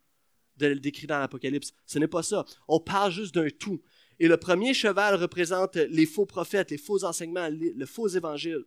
de 0.61 0.75
le 0.75 0.81
décrit 0.81 1.07
dans 1.07 1.19
l'Apocalypse. 1.19 1.73
Ce 1.87 1.99
n'est 1.99 2.09
pas 2.09 2.23
ça. 2.23 2.45
On 2.69 2.81
parle 2.81 3.13
juste 3.13 3.35
d'un 3.35 3.49
tout. 3.51 3.81
Et 4.19 4.29
le 4.29 4.37
premier 4.37 4.75
cheval 4.75 5.15
représente 5.15 5.77
les 5.77 6.07
faux 6.07 6.27
prophètes, 6.27 6.71
les 6.71 6.79
faux 6.79 7.05
enseignements, 7.05 7.49
le 7.51 7.87
faux 7.87 8.09
évangile. 8.09 8.65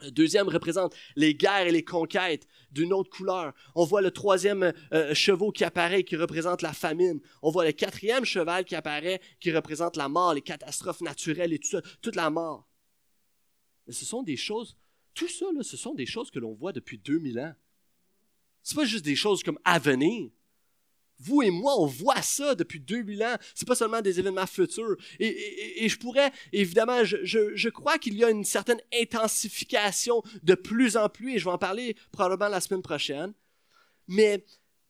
Le 0.00 0.10
deuxième 0.10 0.48
représente 0.48 0.94
les 1.16 1.34
guerres 1.34 1.66
et 1.66 1.72
les 1.72 1.84
conquêtes 1.84 2.46
d'une 2.70 2.92
autre 2.92 3.10
couleur. 3.10 3.52
On 3.74 3.84
voit 3.84 4.00
le 4.00 4.12
troisième 4.12 4.72
euh, 4.92 5.12
cheval 5.12 5.52
qui 5.52 5.64
apparaît, 5.64 6.04
qui 6.04 6.16
représente 6.16 6.62
la 6.62 6.72
famine. 6.72 7.20
On 7.42 7.50
voit 7.50 7.64
le 7.64 7.72
quatrième 7.72 8.24
cheval 8.24 8.64
qui 8.64 8.76
apparaît, 8.76 9.20
qui 9.40 9.50
représente 9.50 9.96
la 9.96 10.08
mort, 10.08 10.34
les 10.34 10.40
catastrophes 10.40 11.00
naturelles 11.00 11.52
et 11.52 11.58
tout 11.58 11.68
ça, 11.68 11.82
toute 12.00 12.14
la 12.14 12.30
mort. 12.30 12.68
Mais 13.86 13.92
ce 13.92 14.04
sont 14.04 14.22
des 14.22 14.36
choses, 14.36 14.76
tout 15.14 15.28
ça, 15.28 15.46
ce 15.62 15.76
sont 15.76 15.94
des 15.94 16.06
choses 16.06 16.30
que 16.30 16.38
l'on 16.38 16.54
voit 16.54 16.72
depuis 16.72 16.98
2000 16.98 17.40
ans. 17.40 17.54
Ce 18.62 18.74
pas 18.74 18.84
juste 18.84 19.04
des 19.04 19.16
choses 19.16 19.42
comme 19.42 19.58
à 19.64 19.78
venir. 19.78 20.30
Vous 21.20 21.42
et 21.42 21.50
moi, 21.50 21.78
on 21.80 21.86
voit 21.86 22.22
ça 22.22 22.54
depuis 22.54 22.80
2000 22.80 23.24
ans. 23.24 23.36
C'est 23.54 23.66
pas 23.66 23.74
seulement 23.74 24.00
des 24.00 24.20
événements 24.20 24.46
futurs. 24.46 24.96
Et, 25.18 25.88
je 25.88 25.98
pourrais, 25.98 26.30
évidemment, 26.52 27.04
je, 27.04 27.68
crois 27.68 27.98
qu'il 27.98 28.14
y 28.14 28.24
a 28.24 28.30
une 28.30 28.44
certaine 28.44 28.80
intensification 28.94 30.22
de 30.42 30.54
plus 30.54 30.96
en 30.96 31.08
plus, 31.08 31.34
et 31.34 31.38
je 31.38 31.44
vais 31.44 31.50
en 31.50 31.58
parler 31.58 31.96
probablement 32.12 32.48
la 32.48 32.60
semaine 32.60 32.82
prochaine. 32.82 33.32
Mais 34.06 34.44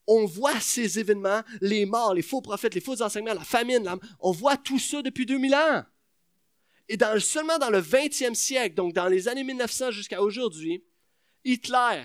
on 0.07 0.27
voit 0.27 0.61
ces 0.61 0.99
événements, 0.99 1.43
les 1.61 1.87
morts, 1.87 2.15
les 2.15 2.23
faux 2.23 2.41
prophètes, 2.41 2.75
les 2.75 2.81
faux 2.81 3.03
enseignements, 3.03 3.35
la 3.35 3.45
famine, 3.45 3.89
on 4.21 4.33
voit 4.33 4.57
tout 4.57 4.79
ça 4.79 5.03
depuis 5.03 5.27
2000 5.27 5.55
ans. 5.55 5.85
Et 6.89 6.97
dans, 6.97 7.21
seulement 7.21 7.59
dans 7.59 7.71
le 7.71 7.81
20e 7.81 8.35
siècle, 8.35 8.75
donc 8.75 8.95
dans 8.95 9.09
les 9.09 9.29
années 9.29 9.45
1900 9.45 9.91
jusqu'à 9.91 10.23
aujourd'hui, 10.23 10.83
Hitler, 11.45 12.05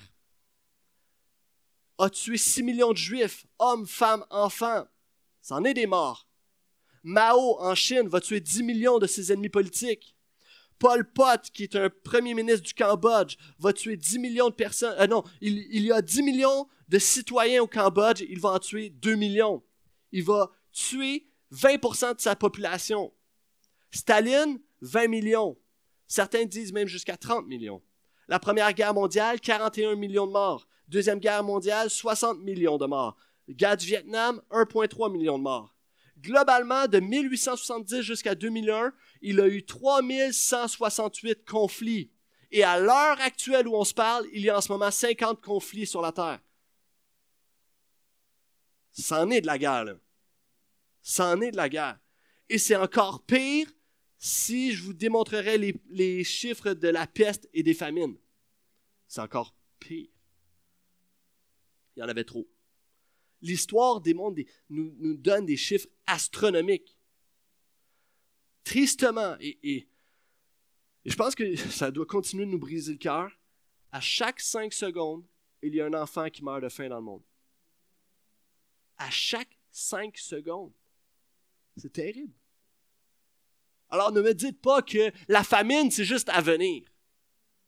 a 1.98 2.10
tué 2.10 2.38
6 2.38 2.64
millions 2.64 2.92
de 2.92 2.98
juifs, 2.98 3.46
hommes, 3.60 3.88
femmes, 3.88 4.26
enfants. 4.30 4.86
C'en 5.42 5.64
est 5.64 5.74
des 5.74 5.86
morts. 5.86 6.28
Mao, 7.04 7.58
en 7.60 7.76
Chine, 7.76 8.08
va 8.08 8.22
tuer 8.22 8.40
10 8.40 8.64
millions 8.64 9.00
de 9.00 9.08
ses 9.08 9.32
ennemis 9.32 9.50
politiques. 9.50 10.16
Paul 10.80 11.10
Pot, 11.12 11.50
qui 11.54 11.64
est 11.64 11.76
un 11.76 11.90
premier 11.90 12.34
ministre 12.34 12.64
du 12.64 12.74
Cambodge, 12.74 13.38
va 13.60 13.74
tuer 13.74 13.96
10 13.96 14.20
millions 14.20 14.50
de 14.50 14.56
personnes. 14.56 14.96
Euh, 15.00 15.08
non, 15.08 15.24
il, 15.42 15.68
il, 15.72 15.84
y 15.84 15.92
a 15.92 16.02
10 16.02 16.24
millions 16.24 16.68
de 16.90 17.00
citoyens 17.00 17.64
au 17.64 17.68
Cambodge, 17.68 18.22
il 18.28 18.40
va 18.40 18.50
en 18.50 18.60
tuer 18.60 18.90
2 18.90 19.16
millions. 19.16 19.64
Il 20.12 20.24
va 20.24 20.52
tuer 20.72 21.28
20% 21.54 22.16
de 22.16 22.22
sa 22.22 22.36
population. 22.36 23.14
Staline, 23.92 24.60
20 24.82 25.08
millions. 25.08 25.58
Certains 26.08 26.46
disent 26.46 26.74
même 26.74 26.88
jusqu'à 26.88 27.18
30 27.18 27.48
millions. 27.48 27.82
La 28.28 28.40
Première 28.40 28.74
Guerre 28.74 28.94
mondiale, 28.94 29.40
41 29.40 29.96
millions 29.96 30.28
de 30.28 30.32
morts. 30.32 30.68
Deuxième 30.88 31.20
Guerre 31.20 31.44
mondiale, 31.44 31.90
60 31.90 32.40
millions 32.40 32.78
de 32.78 32.86
morts. 32.86 33.18
Guerre 33.50 33.78
du 33.78 33.86
Vietnam, 33.86 34.42
1,3 34.52 35.12
million 35.12 35.38
de 35.38 35.44
morts. 35.44 35.76
Globalement, 36.20 36.88
de 36.88 37.00
1870 37.00 38.02
jusqu'à 38.02 38.36
2001, 38.36 38.94
il 39.22 39.40
a 39.42 39.48
eu 39.48 39.66
3168 39.66 41.44
conflits. 41.46 42.12
Et 42.52 42.64
à 42.64 42.80
l'heure 42.80 43.20
actuelle 43.20 43.68
où 43.68 43.76
on 43.76 43.84
se 43.84 43.94
parle, 43.94 44.26
il 44.32 44.42
y 44.42 44.50
a 44.50 44.58
en 44.58 44.62
ce 44.62 44.72
moment 44.72 44.92
50 44.92 45.42
conflits 45.42 45.88
sur 45.88 46.02
la 46.02 46.12
Terre. 46.12 46.40
C'en 48.92 49.30
est 49.32 49.42
de 49.42 49.48
la 49.48 49.58
guerre, 49.58 49.86
là. 49.86 49.96
C'en 51.02 51.42
est 51.42 51.52
de 51.52 51.58
la 51.58 51.68
guerre. 51.68 52.00
Et 52.48 52.58
c'est 52.58 52.76
encore 52.76 53.24
pire 53.24 53.68
si 54.18 54.72
je 54.72 54.84
vous 54.84 54.94
démontrerais 54.94 55.58
les, 55.58 55.76
les 55.90 56.24
chiffres 56.24 56.74
de 56.74 56.88
la 56.88 57.08
peste 57.08 57.50
et 57.54 57.64
des 57.64 57.74
famines. 57.74 58.16
C'est 59.08 59.22
encore 59.22 59.54
pire. 59.80 60.13
Il 61.96 62.00
y 62.00 62.04
en 62.04 62.10
avait 62.10 62.24
trop. 62.24 62.48
L'histoire 63.42 64.02
démontre 64.02 64.42
nous, 64.70 64.96
nous, 64.98 65.18
donne 65.18 65.46
des 65.46 65.58
chiffres 65.58 65.88
astronomiques. 66.08 66.98
Tristement, 68.64 69.36
et, 69.40 69.60
et, 69.64 69.88
je 71.06 71.16
pense 71.16 71.36
que 71.36 71.56
ça 71.72 71.92
doit 71.92 72.06
continuer 72.06 72.46
de 72.46 72.52
nous 72.52 72.60
briser 72.60 72.94
le 72.94 72.98
cœur, 72.98 73.32
à 73.92 74.00
chaque 74.00 74.40
cinq 74.40 74.74
secondes, 74.74 75.26
il 75.62 75.76
y 75.76 75.82
a 75.82 75.86
un 75.86 75.94
enfant 75.94 76.30
qui 76.30 76.44
meurt 76.44 76.64
de 76.64 76.70
faim 76.70 76.90
dans 76.90 76.98
le 76.98 77.04
monde. 77.04 77.24
À 78.98 79.10
chaque 79.10 79.58
cinq 79.72 80.18
secondes. 80.18 80.74
C'est 81.78 81.92
terrible. 81.92 82.34
Alors 83.90 84.12
ne 84.12 84.22
me 84.22 84.34
dites 84.34 84.62
pas 84.62 84.82
que 84.82 85.12
la 85.28 85.44
famine, 85.44 85.92
c'est 85.92 86.06
juste 86.06 86.30
à 86.30 86.42
venir. 86.42 86.84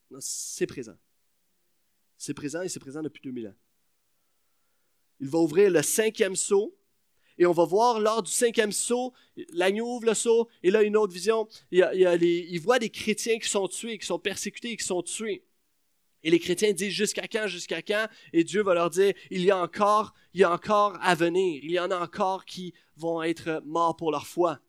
Non, 0.09 0.19
c'est 0.21 0.67
présent. 0.67 0.97
C'est 2.17 2.33
présent 2.33 2.61
et 2.61 2.69
c'est 2.69 2.79
présent 2.79 3.01
depuis 3.01 3.21
2000 3.21 3.47
ans. 3.47 3.55
Il 5.19 5.29
va 5.29 5.39
ouvrir 5.39 5.69
le 5.69 5.81
cinquième 5.81 6.35
seau 6.35 6.75
et 7.37 7.45
on 7.45 7.51
va 7.51 7.65
voir 7.65 7.99
lors 7.99 8.23
du 8.23 8.31
cinquième 8.31 8.71
saut, 8.71 9.13
l'agneau 9.51 9.95
ouvre 9.95 10.05
le 10.05 10.13
saut, 10.13 10.47
et 10.63 10.71
là, 10.71 10.83
une 10.83 10.95
autre 10.95 11.13
vision, 11.13 11.47
il, 11.71 11.85
il 11.91 12.57
voit 12.59 12.79
des 12.79 12.89
chrétiens 12.89 13.37
qui 13.39 13.49
sont 13.49 13.67
tués, 13.67 13.97
qui 13.97 14.05
sont 14.05 14.19
persécutés, 14.19 14.75
qui 14.77 14.85
sont 14.85 15.01
tués. 15.01 15.43
Et 16.23 16.31
les 16.31 16.39
chrétiens 16.39 16.71
disent 16.71 16.93
jusqu'à 16.93 17.27
quand, 17.27 17.47
jusqu'à 17.47 17.81
quand, 17.81 18.07
et 18.33 18.43
Dieu 18.43 18.63
va 18.63 18.73
leur 18.73 18.89
dire, 18.89 19.13
il 19.29 19.41
y 19.41 19.51
a 19.51 19.57
encore, 19.61 20.13
il 20.33 20.41
y 20.41 20.43
a 20.43 20.51
encore 20.51 20.97
à 21.01 21.13
venir, 21.13 21.59
il 21.61 21.71
y 21.71 21.79
en 21.79 21.91
a 21.91 21.99
encore 21.99 22.45
qui 22.45 22.73
vont 22.95 23.21
être 23.21 23.61
morts 23.65 23.95
pour 23.95 24.11
leur 24.11 24.25
foi. 24.25 24.59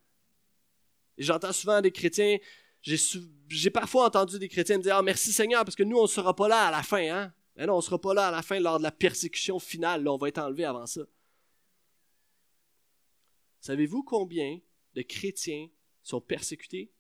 Et 1.17 1.23
j'entends 1.23 1.53
souvent 1.53 1.81
des 1.81 1.93
chrétiens, 1.93 2.37
j'ai 2.83 3.71
parfois 3.71 4.07
entendu 4.07 4.39
des 4.39 4.49
chrétiens 4.49 4.79
me 4.79 4.83
dire, 4.83 4.97
ah, 4.97 5.03
merci 5.03 5.33
Seigneur, 5.33 5.65
parce 5.65 5.77
que 5.77 5.83
nous, 5.83 5.97
on 5.97 6.03
ne 6.03 6.09
sera 6.09 6.35
pas 6.35 6.49
là 6.49 6.67
à 6.67 6.71
la 6.71 6.83
fin, 6.83 7.09
hein? 7.09 7.33
Mais 7.57 7.67
non, 7.67 7.75
on 7.75 7.79
ne 7.79 7.83
sera 7.83 8.01
pas 8.01 8.15
là 8.15 8.29
à 8.29 8.31
la 8.31 8.43
fin 8.43 8.61
lors 8.61 8.79
de 8.79 8.83
la 8.83 8.93
persécution 8.93 9.59
finale, 9.59 10.05
là, 10.05 10.13
on 10.13 10.19
va 10.19 10.29
être 10.29 10.39
enlevé 10.39 10.65
avant 10.65 10.87
ça. 10.87 11.03
Savez-vous 13.61 14.03
combien 14.03 14.61
de 14.95 15.03
chrétiens 15.03 15.69
sont 16.03 16.21
persécutés? 16.21 16.93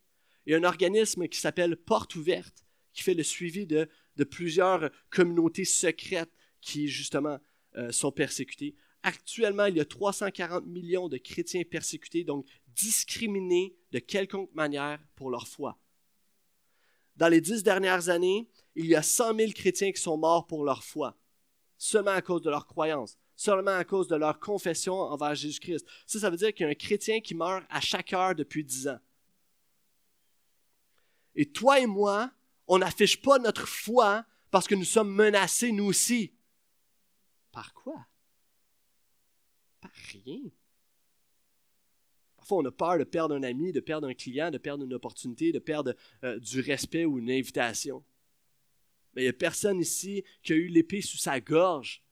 Il 0.46 0.52
y 0.52 0.54
a 0.54 0.58
un 0.58 0.64
organisme 0.64 1.28
qui 1.28 1.38
s'appelle 1.38 1.76
Porte 1.76 2.14
ouverte, 2.14 2.64
qui 2.92 3.02
fait 3.02 3.14
le 3.14 3.22
suivi 3.22 3.66
de, 3.66 3.88
plusieurs 4.30 4.90
communautés 5.10 5.66
secrètes 5.66 6.32
qui, 6.60 6.88
justement, 6.88 7.38
euh, 7.76 7.92
sont 7.92 8.10
persécutées. 8.10 8.74
Actuellement, 9.02 9.66
il 9.66 9.76
y 9.76 9.80
a 9.80 9.84
340 9.84 10.66
millions 10.66 11.08
de 11.08 11.18
chrétiens 11.18 11.62
persécutés, 11.64 12.24
donc 12.24 12.46
discriminés 12.68 13.76
de 13.92 13.98
quelconque 13.98 14.52
manière 14.54 15.00
pour 15.14 15.30
leur 15.30 15.46
foi. 15.46 15.78
Dans 17.16 17.28
les 17.28 17.40
dix 17.40 17.62
dernières 17.62 18.08
années, 18.08 18.48
il 18.76 18.86
y 18.86 18.94
a 18.94 19.02
100 19.02 19.36
000 19.36 19.52
chrétiens 19.52 19.90
qui 19.90 20.00
sont 20.00 20.16
morts 20.16 20.46
pour 20.46 20.64
leur 20.64 20.84
foi, 20.84 21.16
seulement 21.76 22.12
à 22.12 22.22
cause 22.22 22.42
de 22.42 22.50
leur 22.50 22.66
croyance 22.66 23.18
seulement 23.36 23.76
à 23.76 23.84
cause 23.84 24.08
de 24.08 24.16
leur 24.16 24.40
confession 24.40 24.94
envers 24.94 25.34
Jésus-Christ. 25.34 25.86
Ça, 26.06 26.18
ça 26.18 26.30
veut 26.30 26.38
dire 26.38 26.52
qu'il 26.52 26.64
y 26.64 26.68
a 26.68 26.72
un 26.72 26.74
chrétien 26.74 27.20
qui 27.20 27.34
meurt 27.34 27.64
à 27.68 27.80
chaque 27.80 28.12
heure 28.12 28.34
depuis 28.34 28.64
dix 28.64 28.88
ans. 28.88 28.98
Et 31.34 31.44
toi 31.44 31.78
et 31.78 31.86
moi, 31.86 32.32
on 32.66 32.78
n'affiche 32.78 33.20
pas 33.20 33.38
notre 33.38 33.68
foi 33.68 34.24
parce 34.50 34.66
que 34.66 34.74
nous 34.74 34.84
sommes 34.84 35.12
menacés, 35.12 35.70
nous 35.70 35.84
aussi. 35.84 36.32
Par 37.52 37.74
quoi? 37.74 38.06
Par 39.82 39.92
rien. 40.12 40.40
Parfois, 42.36 42.58
on 42.58 42.64
a 42.64 42.72
peur 42.72 42.98
de 42.98 43.04
perdre 43.04 43.34
un 43.34 43.42
ami, 43.42 43.72
de 43.72 43.80
perdre 43.80 44.08
un 44.08 44.14
client, 44.14 44.50
de 44.50 44.58
perdre 44.58 44.84
une 44.84 44.94
opportunité, 44.94 45.52
de 45.52 45.58
perdre 45.58 45.94
euh, 46.24 46.38
du 46.38 46.60
respect 46.60 47.04
ou 47.04 47.18
une 47.18 47.30
invitation. 47.30 48.02
Il 49.16 49.22
n'y 49.22 49.28
a 49.28 49.32
personne 49.32 49.80
ici 49.80 50.24
qui 50.42 50.52
a 50.52 50.56
eu 50.56 50.68
l'épée 50.68 51.00
sous 51.00 51.16
sa 51.16 51.40
gorge 51.40 52.04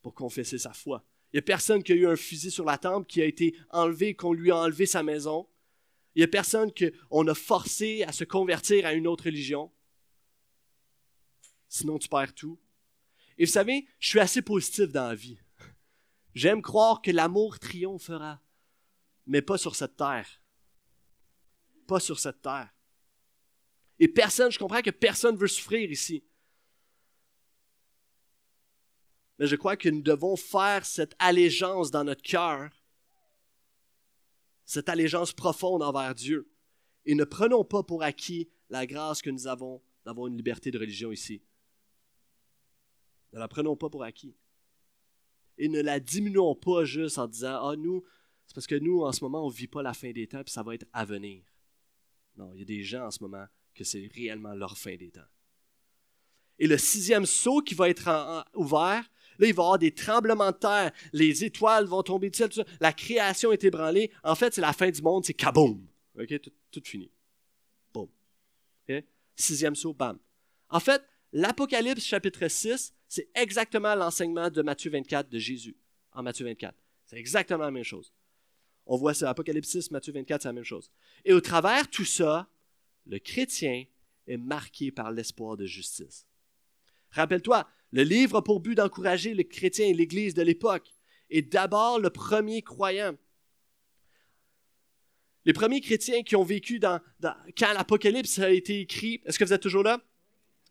pour 0.00 0.14
confesser 0.14 0.58
sa 0.58 0.72
foi. 0.72 1.04
Il 1.32 1.36
n'y 1.36 1.40
a 1.40 1.42
personne 1.42 1.82
qui 1.82 1.92
a 1.92 1.96
eu 1.96 2.06
un 2.06 2.16
fusil 2.16 2.50
sur 2.50 2.64
la 2.64 2.78
tempe, 2.78 3.06
qui 3.06 3.20
a 3.20 3.26
été 3.26 3.54
enlevé, 3.70 4.14
qu'on 4.14 4.32
lui 4.32 4.50
a 4.50 4.56
enlevé 4.56 4.86
sa 4.86 5.02
maison. 5.02 5.46
Il 6.14 6.20
n'y 6.20 6.24
a 6.24 6.28
personne 6.28 6.72
qu'on 6.72 7.28
a 7.28 7.34
forcé 7.34 8.02
à 8.04 8.12
se 8.12 8.24
convertir 8.24 8.86
à 8.86 8.94
une 8.94 9.06
autre 9.06 9.24
religion. 9.24 9.70
Sinon, 11.68 11.98
tu 11.98 12.08
perds 12.08 12.34
tout. 12.34 12.58
Et 13.36 13.44
vous 13.44 13.52
savez, 13.52 13.86
je 13.98 14.08
suis 14.08 14.20
assez 14.20 14.40
positif 14.40 14.88
dans 14.88 15.08
la 15.08 15.14
vie. 15.14 15.38
J'aime 16.34 16.62
croire 16.62 17.02
que 17.02 17.10
l'amour 17.10 17.58
triomphera, 17.58 18.40
mais 19.26 19.42
pas 19.42 19.58
sur 19.58 19.76
cette 19.76 19.96
terre. 19.96 20.42
Pas 21.86 22.00
sur 22.00 22.18
cette 22.18 22.40
terre. 22.40 22.70
Et 23.98 24.08
personne, 24.08 24.50
je 24.50 24.58
comprends 24.58 24.82
que 24.82 24.90
personne 24.90 25.36
veut 25.36 25.48
souffrir 25.48 25.90
ici. 25.90 26.24
mais 29.38 29.46
je 29.46 29.56
crois 29.56 29.76
que 29.76 29.88
nous 29.88 30.02
devons 30.02 30.36
faire 30.36 30.84
cette 30.84 31.14
allégeance 31.18 31.90
dans 31.90 32.04
notre 32.04 32.22
cœur, 32.22 32.70
cette 34.64 34.88
allégeance 34.88 35.32
profonde 35.32 35.82
envers 35.82 36.14
Dieu. 36.14 36.50
Et 37.06 37.14
ne 37.14 37.24
prenons 37.24 37.64
pas 37.64 37.82
pour 37.82 38.02
acquis 38.02 38.50
la 38.68 38.86
grâce 38.86 39.22
que 39.22 39.30
nous 39.30 39.46
avons 39.46 39.80
d'avoir 40.04 40.26
une 40.26 40.36
liberté 40.36 40.70
de 40.70 40.78
religion 40.78 41.12
ici. 41.12 41.42
Ne 43.32 43.38
la 43.38 43.48
prenons 43.48 43.76
pas 43.76 43.88
pour 43.88 44.02
acquis. 44.02 44.36
Et 45.56 45.68
ne 45.68 45.80
la 45.80 46.00
diminuons 46.00 46.54
pas 46.54 46.84
juste 46.84 47.18
en 47.18 47.26
disant 47.26 47.68
Ah, 47.68 47.76
nous, 47.76 48.04
c'est 48.46 48.54
parce 48.54 48.66
que 48.66 48.74
nous, 48.74 49.02
en 49.02 49.12
ce 49.12 49.22
moment, 49.22 49.44
on 49.44 49.50
ne 49.50 49.54
vit 49.54 49.68
pas 49.68 49.82
la 49.82 49.94
fin 49.94 50.10
des 50.10 50.26
temps, 50.26 50.42
puis 50.42 50.52
ça 50.52 50.62
va 50.62 50.74
être 50.74 50.86
à 50.92 51.04
venir. 51.04 51.44
Non, 52.36 52.52
il 52.54 52.60
y 52.60 52.62
a 52.62 52.66
des 52.66 52.82
gens 52.82 53.06
en 53.06 53.10
ce 53.10 53.22
moment 53.22 53.46
que 53.78 53.84
c'est 53.84 54.10
réellement 54.14 54.54
leur 54.54 54.76
fin 54.76 54.96
des 54.96 55.10
temps. 55.10 55.20
Et 56.58 56.66
le 56.66 56.76
sixième 56.76 57.24
saut 57.24 57.62
qui 57.62 57.74
va 57.74 57.88
être 57.88 58.44
ouvert, 58.54 59.08
Là, 59.38 59.46
il 59.46 59.54
va 59.54 59.62
y 59.62 59.64
avoir 59.64 59.78
des 59.78 59.92
tremblements 59.92 60.50
de 60.50 60.56
terre. 60.56 60.92
Les 61.12 61.44
étoiles 61.44 61.86
vont 61.86 62.02
tomber 62.02 62.28
du 62.28 62.36
ciel. 62.36 62.50
La 62.80 62.92
création 62.92 63.52
est 63.52 63.62
ébranlée. 63.62 64.10
En 64.24 64.34
fait, 64.34 64.52
c'est 64.52 64.60
la 64.60 64.72
fin 64.72 64.90
du 64.90 65.00
monde. 65.00 65.24
C'est 65.24 65.34
kaboum. 65.34 65.86
OK? 66.18 66.40
Tout, 66.70 66.82
fini. 66.84 67.10
Boum. 67.94 68.08
Sixième 69.36 69.76
saut, 69.76 69.94
bam. 69.94 70.18
En 70.68 70.80
fait, 70.80 71.02
l'Apocalypse 71.32 72.04
chapitre 72.04 72.48
6, 72.48 72.92
c'est 73.06 73.28
exactement 73.34 73.94
l'enseignement 73.94 74.50
de 74.50 74.60
Matthieu 74.62 74.90
24 74.90 75.28
de 75.28 75.38
Jésus. 75.38 75.76
En 76.12 76.24
Matthieu 76.24 76.44
24. 76.44 76.74
C'est 77.06 77.16
exactement 77.16 77.64
la 77.64 77.70
même 77.70 77.84
chose. 77.84 78.12
On 78.86 78.96
voit 78.96 79.14
ça, 79.14 79.30
Apocalypse 79.30 79.68
6, 79.68 79.90
Matthieu 79.92 80.12
24, 80.12 80.42
c'est 80.42 80.48
la 80.48 80.52
même 80.52 80.64
chose. 80.64 80.90
Et 81.24 81.32
au 81.32 81.40
travers 81.40 81.88
tout 81.88 82.04
ça, 82.04 82.48
le 83.08 83.18
chrétien 83.18 83.84
est 84.26 84.36
marqué 84.36 84.92
par 84.92 85.10
l'espoir 85.10 85.56
de 85.56 85.66
justice. 85.66 86.26
Rappelle-toi, 87.10 87.66
le 87.90 88.02
livre 88.02 88.36
a 88.36 88.44
pour 88.44 88.60
but 88.60 88.74
d'encourager 88.74 89.34
les 89.34 89.48
chrétiens 89.48 89.86
et 89.86 89.94
l'Église 89.94 90.34
de 90.34 90.42
l'époque, 90.42 90.92
et 91.30 91.42
d'abord 91.42 91.98
le 91.98 92.10
premier 92.10 92.62
croyant. 92.62 93.16
Les 95.44 95.54
premiers 95.54 95.80
chrétiens 95.80 96.22
qui 96.22 96.36
ont 96.36 96.44
vécu 96.44 96.78
quand 96.78 97.72
l'Apocalypse 97.72 98.38
a 98.38 98.50
été 98.50 98.80
écrit, 98.80 99.22
est-ce 99.24 99.38
que 99.38 99.44
vous 99.44 99.54
êtes 99.54 99.62
toujours 99.62 99.82
là? 99.82 100.00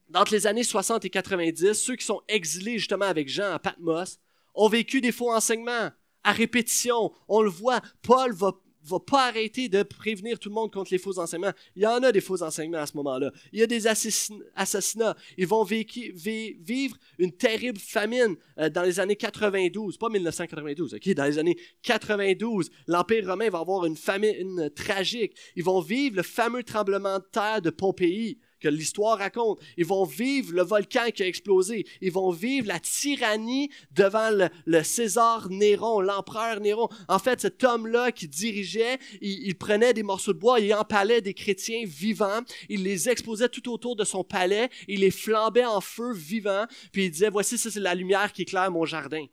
Dans 0.10 0.24
les 0.32 0.46
années 0.46 0.64
60 0.64 1.04
et 1.06 1.10
90, 1.10 1.74
ceux 1.74 1.96
qui 1.96 2.06
sont 2.06 2.22
exilés 2.28 2.78
justement 2.78 3.06
avec 3.06 3.28
Jean 3.28 3.52
à 3.52 3.60
Patmos 3.60 4.20
ont 4.54 4.70
vécu 4.70 5.02
des 5.02 5.12
faux 5.12 5.32
enseignements 5.32 5.90
à 6.24 6.32
répétition. 6.32 7.12
On 7.28 7.42
le 7.42 7.50
voit, 7.50 7.82
Paul 8.04 8.34
va 8.34 8.52
va 8.88 9.00
pas 9.00 9.28
arrêter 9.28 9.70
de 9.70 9.84
prévenir 9.84 10.40
tout 10.40 10.50
le 10.50 10.56
monde 10.56 10.72
contre 10.72 10.92
les 10.92 10.98
faux 10.98 11.20
enseignements. 11.20 11.54
Il 11.76 11.84
y 11.84 11.88
en 11.88 12.02
a 12.04 12.12
des 12.12 12.22
faux 12.22 12.42
enseignements 12.42 12.80
à 12.80 12.86
ce 12.86 12.96
moment-là. 12.98 13.32
Il 13.52 13.60
y 13.60 13.64
a 13.64 13.68
des 13.68 13.88
assassinats. 13.88 15.16
Ils 15.38 15.48
vont 15.48 15.64
vivre 15.64 16.98
une 17.20 17.32
terrible 17.32 17.80
famine 17.80 18.36
euh, 18.58 18.70
dans 18.70 18.84
les 18.84 19.00
années 19.00 19.16
92, 19.16 19.98
pas 19.98 20.10
1992, 20.10 20.96
ok? 20.96 21.10
Dans 21.14 21.26
les 21.26 21.38
années 21.38 21.58
92, 21.84 22.70
l'Empire 22.88 23.28
romain 23.28 23.50
va 23.50 23.60
avoir 23.60 23.86
une 23.86 23.98
famine 23.98 24.70
tragique. 24.76 25.36
Ils 25.56 25.64
vont 25.64 25.82
vivre 25.82 26.18
le 26.18 26.24
fameux 26.24 26.64
tremblement 26.64 27.20
de 27.20 27.26
terre 27.32 27.62
de 27.62 27.70
Pompéi 27.70 28.40
que 28.60 28.68
l'histoire 28.68 29.18
raconte. 29.18 29.60
Ils 29.78 29.86
vont 29.86 30.06
vivre 30.06 30.54
le 30.54 30.64
volcan 30.64 31.10
qui 31.14 31.24
a 31.24 31.28
explosé. 31.28 31.86
Ils 32.02 32.12
vont 32.12 32.32
vivre 32.32 32.68
la 32.68 32.80
tyrannie 32.80 33.70
devant 33.92 34.30
le, 34.66 34.84
César 34.84 35.50
Néron, 35.50 36.02
l'empereur 36.02 36.60
Néron. 36.60 36.90
En 37.08 37.20
fait, 37.20 37.42
cet 37.42 37.64
homme-là 37.64 38.12
qui 38.12 38.28
dirigeait, 38.28 38.98
il, 39.22 39.56
prenait 39.56 39.94
des 39.94 40.04
morceaux 40.04 40.34
de 40.34 40.40
bois, 40.40 40.60
il 40.60 40.74
empalait 40.74 41.22
des 41.22 41.34
chrétiens 41.34 41.84
vivants, 41.86 42.42
il 42.70 42.84
les 42.84 43.10
exposait 43.10 43.50
tout 43.50 43.72
autour 43.72 43.96
de 43.96 44.04
son 44.04 44.24
palais, 44.24 44.70
il 44.88 45.02
les 45.02 45.12
flambait 45.12 45.66
en 45.66 45.82
feu 45.82 46.14
vivants, 46.14 46.66
puis 46.92 47.06
il 47.06 47.12
disait, 47.12 47.30
voici, 47.30 47.58
ça 47.58 47.72
c'est 47.72 47.80
la 47.80 47.96
lumière 47.96 48.32
qui 48.34 48.44
éclaire 48.44 48.72
mon 48.72 48.86
jardin. 48.86 49.26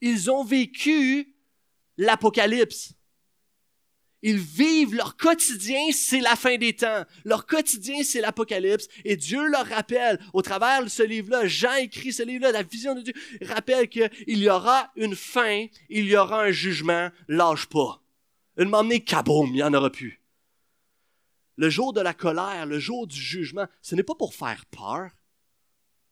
Ils 0.00 0.30
ont 0.30 0.44
vécu 0.44 1.36
l'Apocalypse. 1.96 2.94
Ils 4.22 4.38
vivent 4.38 4.94
leur 4.94 5.16
quotidien, 5.16 5.80
c'est 5.92 6.20
la 6.20 6.36
fin 6.36 6.56
des 6.56 6.74
temps. 6.74 7.04
Leur 7.24 7.44
quotidien, 7.44 8.04
c'est 8.04 8.20
l'Apocalypse. 8.20 8.86
Et 9.04 9.16
Dieu 9.16 9.44
leur 9.48 9.66
rappelle, 9.66 10.20
au 10.32 10.42
travers 10.42 10.84
de 10.84 10.88
ce 10.88 11.02
livre-là, 11.02 11.46
Jean 11.48 11.74
écrit 11.74 12.12
ce 12.12 12.22
livre-là, 12.22 12.52
la 12.52 12.62
vision 12.62 12.94
de 12.94 13.00
Dieu, 13.00 13.14
rappelle 13.42 13.88
qu'il 13.88 14.10
y 14.26 14.48
aura 14.48 14.92
une 14.94 15.16
fin, 15.16 15.66
il 15.88 16.06
y 16.06 16.16
aura 16.16 16.44
un 16.44 16.52
jugement, 16.52 17.10
lâche 17.26 17.66
pas. 17.66 18.00
Une 18.56 18.68
moment 18.68 18.98
kaboum, 19.04 19.48
il 19.48 19.54
n'y 19.54 19.62
en 19.62 19.74
aura 19.74 19.90
plus. 19.90 20.20
Le 21.56 21.68
jour 21.68 21.92
de 21.92 22.00
la 22.00 22.14
colère, 22.14 22.66
le 22.66 22.78
jour 22.78 23.08
du 23.08 23.20
jugement, 23.20 23.66
ce 23.82 23.96
n'est 23.96 24.02
pas 24.04 24.14
pour 24.14 24.34
faire 24.34 24.64
peur. 24.66 25.10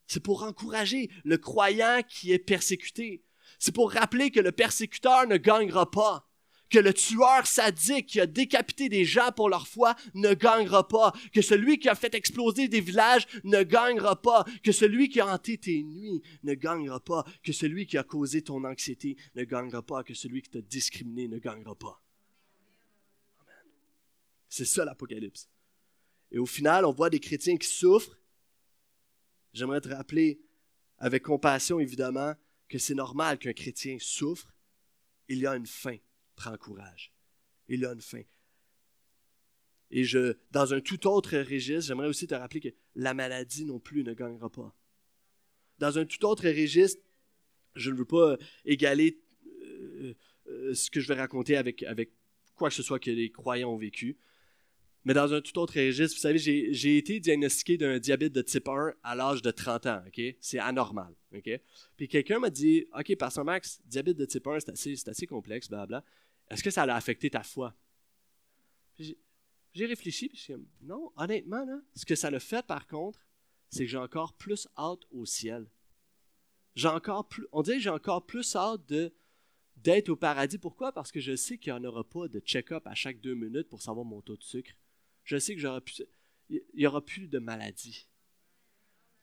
C'est 0.08 0.22
pour 0.22 0.42
encourager 0.42 1.10
le 1.24 1.38
croyant 1.38 2.00
qui 2.08 2.32
est 2.32 2.40
persécuté. 2.40 3.22
C'est 3.60 3.74
pour 3.74 3.92
rappeler 3.92 4.32
que 4.32 4.40
le 4.40 4.50
persécuteur 4.50 5.28
ne 5.28 5.36
gagnera 5.36 5.88
pas 5.88 6.29
que 6.70 6.78
le 6.78 6.94
tueur 6.94 7.46
sadique 7.46 8.06
qui 8.06 8.20
a 8.20 8.26
décapité 8.26 8.88
des 8.88 9.04
gens 9.04 9.32
pour 9.32 9.48
leur 9.48 9.66
foi 9.66 9.96
ne 10.14 10.32
gagnera 10.34 10.86
pas, 10.86 11.12
que 11.32 11.42
celui 11.42 11.78
qui 11.78 11.88
a 11.88 11.94
fait 11.94 12.14
exploser 12.14 12.68
des 12.68 12.80
villages 12.80 13.26
ne 13.44 13.62
gagnera 13.62 14.20
pas, 14.20 14.44
que 14.62 14.72
celui 14.72 15.08
qui 15.08 15.20
a 15.20 15.26
hanté 15.26 15.58
tes 15.58 15.82
nuits 15.82 16.22
ne 16.44 16.54
gagnera 16.54 17.00
pas, 17.00 17.24
que 17.42 17.52
celui 17.52 17.86
qui 17.86 17.98
a 17.98 18.04
causé 18.04 18.42
ton 18.42 18.64
anxiété 18.64 19.16
ne 19.34 19.44
gagnera 19.44 19.82
pas, 19.82 20.04
que 20.04 20.14
celui 20.14 20.42
qui 20.42 20.50
t'a 20.50 20.60
discriminé 20.60 21.28
ne 21.28 21.38
gagnera 21.38 21.74
pas. 21.74 22.00
C'est 24.48 24.64
ça 24.64 24.84
l'Apocalypse. 24.84 25.48
Et 26.32 26.38
au 26.38 26.46
final, 26.46 26.84
on 26.84 26.92
voit 26.92 27.10
des 27.10 27.20
chrétiens 27.20 27.56
qui 27.56 27.68
souffrent. 27.68 28.16
J'aimerais 29.52 29.80
te 29.80 29.88
rappeler, 29.88 30.40
avec 30.98 31.24
compassion 31.24 31.80
évidemment, 31.80 32.34
que 32.68 32.78
c'est 32.78 32.94
normal 32.94 33.38
qu'un 33.38 33.52
chrétien 33.52 33.96
souffre. 33.98 34.52
Il 35.28 35.38
y 35.38 35.46
a 35.46 35.56
une 35.56 35.66
fin. 35.66 35.96
Prends 36.40 36.56
courage. 36.56 37.12
Il 37.68 37.84
a 37.84 37.92
une 37.92 38.00
fin. 38.00 38.22
Et 39.90 40.04
je, 40.04 40.38
dans 40.50 40.72
un 40.72 40.80
tout 40.80 41.06
autre 41.06 41.36
registre, 41.36 41.88
j'aimerais 41.88 42.08
aussi 42.08 42.26
te 42.26 42.34
rappeler 42.34 42.60
que 42.60 42.68
la 42.94 43.12
maladie 43.12 43.66
non 43.66 43.78
plus 43.78 44.04
ne 44.04 44.14
gagnera 44.14 44.48
pas. 44.48 44.74
Dans 45.78 45.98
un 45.98 46.06
tout 46.06 46.24
autre 46.24 46.48
registre, 46.48 47.02
je 47.74 47.90
ne 47.90 47.96
veux 47.96 48.06
pas 48.06 48.38
égaler 48.64 49.20
euh, 49.46 50.14
euh, 50.46 50.72
ce 50.72 50.90
que 50.90 50.98
je 51.00 51.08
vais 51.08 51.20
raconter 51.20 51.58
avec, 51.58 51.82
avec 51.82 52.10
quoi 52.54 52.70
que 52.70 52.74
ce 52.74 52.82
soit 52.82 52.98
que 52.98 53.10
les 53.10 53.30
croyants 53.30 53.74
ont 53.74 53.76
vécu. 53.76 54.16
Mais 55.04 55.12
dans 55.12 55.34
un 55.34 55.42
tout 55.42 55.58
autre 55.58 55.78
registre, 55.78 56.16
vous 56.16 56.22
savez, 56.22 56.38
j'ai 56.38 56.96
été 56.96 57.20
diagnostiqué 57.20 57.76
d'un 57.76 57.98
diabète 57.98 58.32
de 58.32 58.40
type 58.40 58.66
1 58.66 58.94
à 59.02 59.14
l'âge 59.14 59.42
de 59.42 59.50
30 59.50 59.86
ans? 59.86 60.02
C'est 60.40 60.58
anormal? 60.58 61.14
Puis 61.96 62.08
quelqu'un 62.08 62.38
m'a 62.38 62.50
dit, 62.50 62.86
OK, 62.98 63.14
Pasteur 63.16 63.44
Max, 63.44 63.82
diabète 63.84 64.16
de 64.16 64.24
type 64.24 64.46
1, 64.46 64.60
c'est 64.60 64.70
assez, 64.70 64.94
assez 65.06 65.26
complexe, 65.26 65.68
blabla. 65.68 66.02
Est-ce 66.50 66.62
que 66.62 66.70
ça 66.70 66.82
a 66.82 66.94
affecté 66.94 67.30
ta 67.30 67.42
foi? 67.42 67.74
J'ai 68.98 69.86
réfléchi, 69.86 70.28
puis 70.28 70.38
je 70.38 70.54
non, 70.82 71.12
honnêtement, 71.16 71.64
là, 71.64 71.80
ce 71.94 72.04
que 72.04 72.16
ça 72.16 72.30
l'a 72.30 72.40
fait, 72.40 72.66
par 72.66 72.86
contre, 72.86 73.24
c'est 73.70 73.84
que 73.84 73.90
j'ai 73.90 73.96
encore 73.96 74.34
plus 74.34 74.68
hâte 74.76 75.06
au 75.10 75.24
ciel. 75.24 75.70
J'ai 76.74 76.88
encore 76.88 77.28
plus, 77.28 77.46
on 77.52 77.62
dirait 77.62 77.76
que 77.76 77.82
j'ai 77.82 77.90
encore 77.90 78.26
plus 78.26 78.56
hâte 78.56 78.84
de 78.86 79.12
d'être 79.76 80.10
au 80.10 80.16
paradis. 80.16 80.58
Pourquoi? 80.58 80.92
Parce 80.92 81.10
que 81.10 81.20
je 81.20 81.34
sais 81.34 81.56
qu'il 81.56 81.72
n'y 81.72 81.78
en 81.78 81.84
aura 81.84 82.04
pas 82.04 82.28
de 82.28 82.38
check-up 82.40 82.86
à 82.86 82.94
chaque 82.94 83.20
deux 83.20 83.34
minutes 83.34 83.68
pour 83.68 83.80
savoir 83.80 84.04
mon 84.04 84.20
taux 84.20 84.36
de 84.36 84.42
sucre. 84.42 84.72
Je 85.24 85.38
sais 85.38 85.54
que 85.54 85.60
j'aurai 85.60 85.80
plus, 85.80 86.02
il 86.50 86.62
n'y 86.74 86.86
aura 86.86 87.04
plus 87.04 87.28
de 87.28 87.38
maladie. 87.38 88.06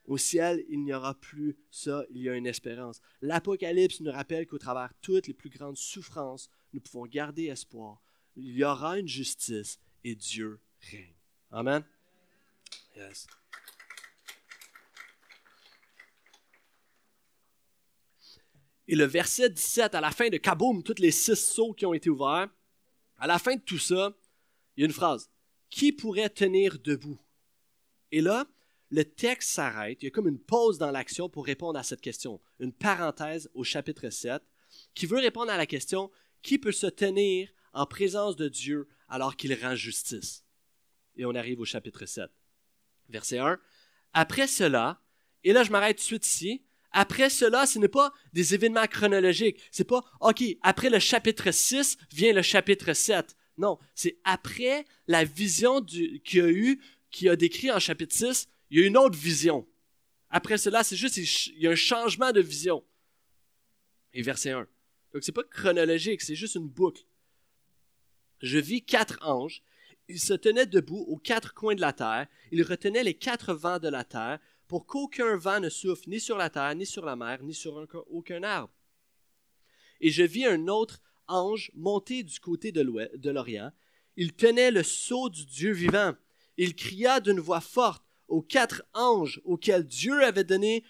Au 0.06 0.18
ciel, 0.18 0.66
il 0.70 0.84
n'y 0.84 0.94
aura 0.94 1.14
plus 1.14 1.58
ça, 1.70 2.06
il 2.10 2.22
y 2.22 2.30
a 2.30 2.36
une 2.36 2.48
espérance. 2.48 3.02
L'Apocalypse 3.22 4.00
nous 4.00 4.12
rappelle 4.12 4.48
qu'au 4.48 4.58
travers 4.58 4.94
toutes 5.02 5.28
les 5.28 5.34
plus 5.34 5.50
grandes 5.50 5.78
souffrances, 5.78 6.50
nous 6.74 6.82
pouvons 6.82 7.06
garder 7.06 7.46
espoir. 7.46 8.02
Il 8.36 8.56
y 8.56 8.64
aura 8.64 9.00
une 9.00 9.08
justice 9.08 9.80
et 10.04 10.16
Dieu 10.16 10.60
règne. 10.92 11.16
Amen. 11.52 11.84
Yes. 12.96 13.28
Et 18.88 18.96
le 18.96 19.06
verset 19.06 19.50
17, 19.50 19.96
à 19.96 20.02
la 20.02 20.12
fin 20.12 20.30
de 20.30 20.38
Kaboum, 20.38 20.82
tous 20.82 21.00
les 21.00 21.12
six 21.12 21.36
sauts 21.36 21.74
qui 21.74 21.86
ont 21.86 21.94
été 21.94 22.10
ouverts, 22.10 22.50
à 23.18 23.28
la 23.28 23.40
fin 23.40 23.56
de 23.56 23.62
tout 23.62 23.80
ça, 23.80 24.14
il 24.76 24.82
y 24.82 24.84
a 24.84 24.88
une 24.88 24.94
phrase. 24.94 25.30
Qui 25.70 25.92
pourrait 25.92 26.30
tenir 26.30 26.80
debout? 26.80 27.20
Et 28.12 28.22
là, 28.22 28.48
le 28.90 29.04
texte 29.04 29.50
s'arrête. 29.50 30.02
Il 30.02 30.06
y 30.06 30.08
a 30.08 30.12
comme 30.12 30.30
une 30.30 30.40
pause 30.40 30.78
dans 30.78 30.92
l'action 30.92 31.28
pour 31.28 31.46
répondre 31.46 31.78
à 31.78 31.84
cette 31.84 32.00
question. 32.00 32.40
Une 32.60 32.72
parenthèse 32.72 33.50
au 33.54 33.66
chapitre 33.66 34.10
7 34.10 34.42
qui 34.94 35.06
veut 35.06 35.20
répondre 35.20 35.52
à 35.52 35.58
la 35.58 35.66
question 35.66 36.10
qui 36.42 36.58
peut 36.58 36.72
se 36.72 36.88
tenir 36.88 37.50
en 37.74 37.86
présence 37.86 38.36
de 38.36 38.48
Dieu 38.48 38.88
alors 39.08 39.36
qu'il 39.36 39.54
rend 39.54 39.76
justice? 39.76 40.44
Et 41.16 41.26
on 41.26 41.36
arrive 41.36 41.60
au 41.60 41.66
chapitre 41.66 42.06
7. 42.06 42.30
Verset 43.10 43.40
1. 43.40 43.60
Après 44.14 44.48
cela, 44.48 45.02
et 45.44 45.54
là 45.54 45.64
je 45.64 45.72
m'arrête 45.72 45.98
tout 45.98 46.04
de 46.04 46.06
suite 46.06 46.26
ici, 46.26 46.64
après 46.92 47.30
cela, 47.30 47.66
ce 47.66 47.80
n'est 47.80 47.88
pas 47.88 48.14
des 48.34 48.56
événements 48.56 48.88
chronologiques. 48.88 49.62
C'est 49.72 49.84
pas, 49.84 50.04
OK, 50.22 50.44
après 50.62 50.90
le 50.90 51.00
chapitre 51.00 51.52
6 51.52 51.98
vient 52.12 52.34
le 52.34 52.42
chapitre 52.42 52.94
7. 52.94 53.36
Non, 53.58 53.78
c'est 53.94 54.18
après 54.24 54.86
la 55.08 55.24
vision 55.24 55.84
qu'il 55.84 56.42
a 56.42 56.50
eu, 56.50 56.82
qui 57.12 57.30
a 57.30 57.36
décrit 57.36 57.72
en 57.72 57.80
chapitre 57.80 58.16
6, 58.16 58.48
il 58.70 58.80
y 58.80 58.84
a 58.84 58.88
une 58.88 58.98
autre 58.98 59.18
vision. 59.18 59.68
Après 60.30 60.58
cela, 60.58 60.84
c'est 60.84 60.96
juste, 60.96 61.18
il 61.18 61.62
y 61.62 61.68
a 61.68 61.72
un 61.72 61.76
changement 61.76 62.32
de 62.32 62.42
vision. 62.42 62.84
Et 64.14 64.22
verset 64.22 64.52
1. 64.52 64.68
Donc, 65.14 65.24
c'est 65.24 65.32
pas 65.32 65.44
chronologique, 65.44 66.22
c'est 66.22 66.36
juste 66.36 66.56
une 66.56 66.68
boucle. 66.68 67.04
Je 68.42 68.60
vis 68.60 68.84
quatre 68.84 69.20
anges. 69.22 69.64
Ils 70.10 70.20
se 70.20 70.34
tenaient 70.34 70.66
debout 70.66 71.04
aux 71.08 71.18
quatre 71.18 71.54
coins 71.54 71.76
de 71.76 71.82
la 71.82 71.94
terre. 71.94 72.28
Ils 72.52 72.64
retenaient 72.64 73.04
les 73.04 73.16
quatre 73.16 73.54
vents 73.54 73.80
de 73.80 73.90
la 73.90 74.04
terre 74.04 74.40
pour 74.68 74.86
qu'aucun 74.86 75.36
vent 75.38 75.60
ne 75.60 75.70
souffle 75.70 76.10
ni 76.10 76.20
sur 76.20 76.38
la 76.38 76.50
terre, 76.50 76.76
ni 76.76 76.86
sur 76.86 77.06
la 77.06 77.16
mer, 77.16 77.42
ni 77.44 77.54
sur 77.54 77.86
aucun 78.10 78.44
arbre. 78.44 78.74
Et 80.00 80.10
je 80.10 80.24
vis 80.24 80.46
un 80.46 80.68
autre 80.68 81.02
ange 81.28 81.72
monter 81.74 82.24
du 82.24 82.40
côté 82.40 82.72
de 82.72 83.30
l'Orient. 83.30 83.72
Il 84.16 84.34
tenait 84.34 84.72
le 84.72 84.84
sceau 84.84 85.30
du 85.30 85.46
Dieu 85.46 85.72
vivant. 85.74 86.14
Il 86.58 86.76
cria 86.76 87.20
d'une 87.20 87.40
voix 87.40 87.62
forte 87.62 88.04
aux 88.28 88.42
quatre 88.42 88.84
anges 88.94 89.42
auxquels 89.46 89.86
Dieu 89.86 90.24
avait 90.24 90.44
donné 90.44 90.84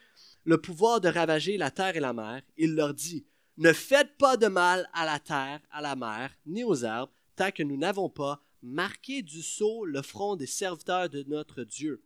le 0.43 0.59
pouvoir 0.59 1.01
de 1.01 1.09
ravager 1.09 1.57
la 1.57 1.71
terre 1.71 1.95
et 1.95 1.99
la 1.99 2.13
mer. 2.13 2.41
Il 2.57 2.75
leur 2.75 2.93
dit, 2.93 3.25
Ne 3.57 3.73
faites 3.73 4.17
pas 4.17 4.37
de 4.37 4.47
mal 4.47 4.87
à 4.93 5.05
la 5.05 5.19
terre, 5.19 5.61
à 5.71 5.81
la 5.81 5.95
mer, 5.95 6.31
ni 6.45 6.63
aux 6.63 6.85
arbres, 6.85 7.11
tant 7.35 7.51
que 7.51 7.63
nous 7.63 7.77
n'avons 7.77 8.09
pas 8.09 8.43
marqué 8.61 9.21
du 9.23 9.41
sceau 9.41 9.85
le 9.85 10.01
front 10.01 10.35
des 10.35 10.45
serviteurs 10.45 11.09
de 11.09 11.23
notre 11.23 11.63
Dieu. 11.63 12.03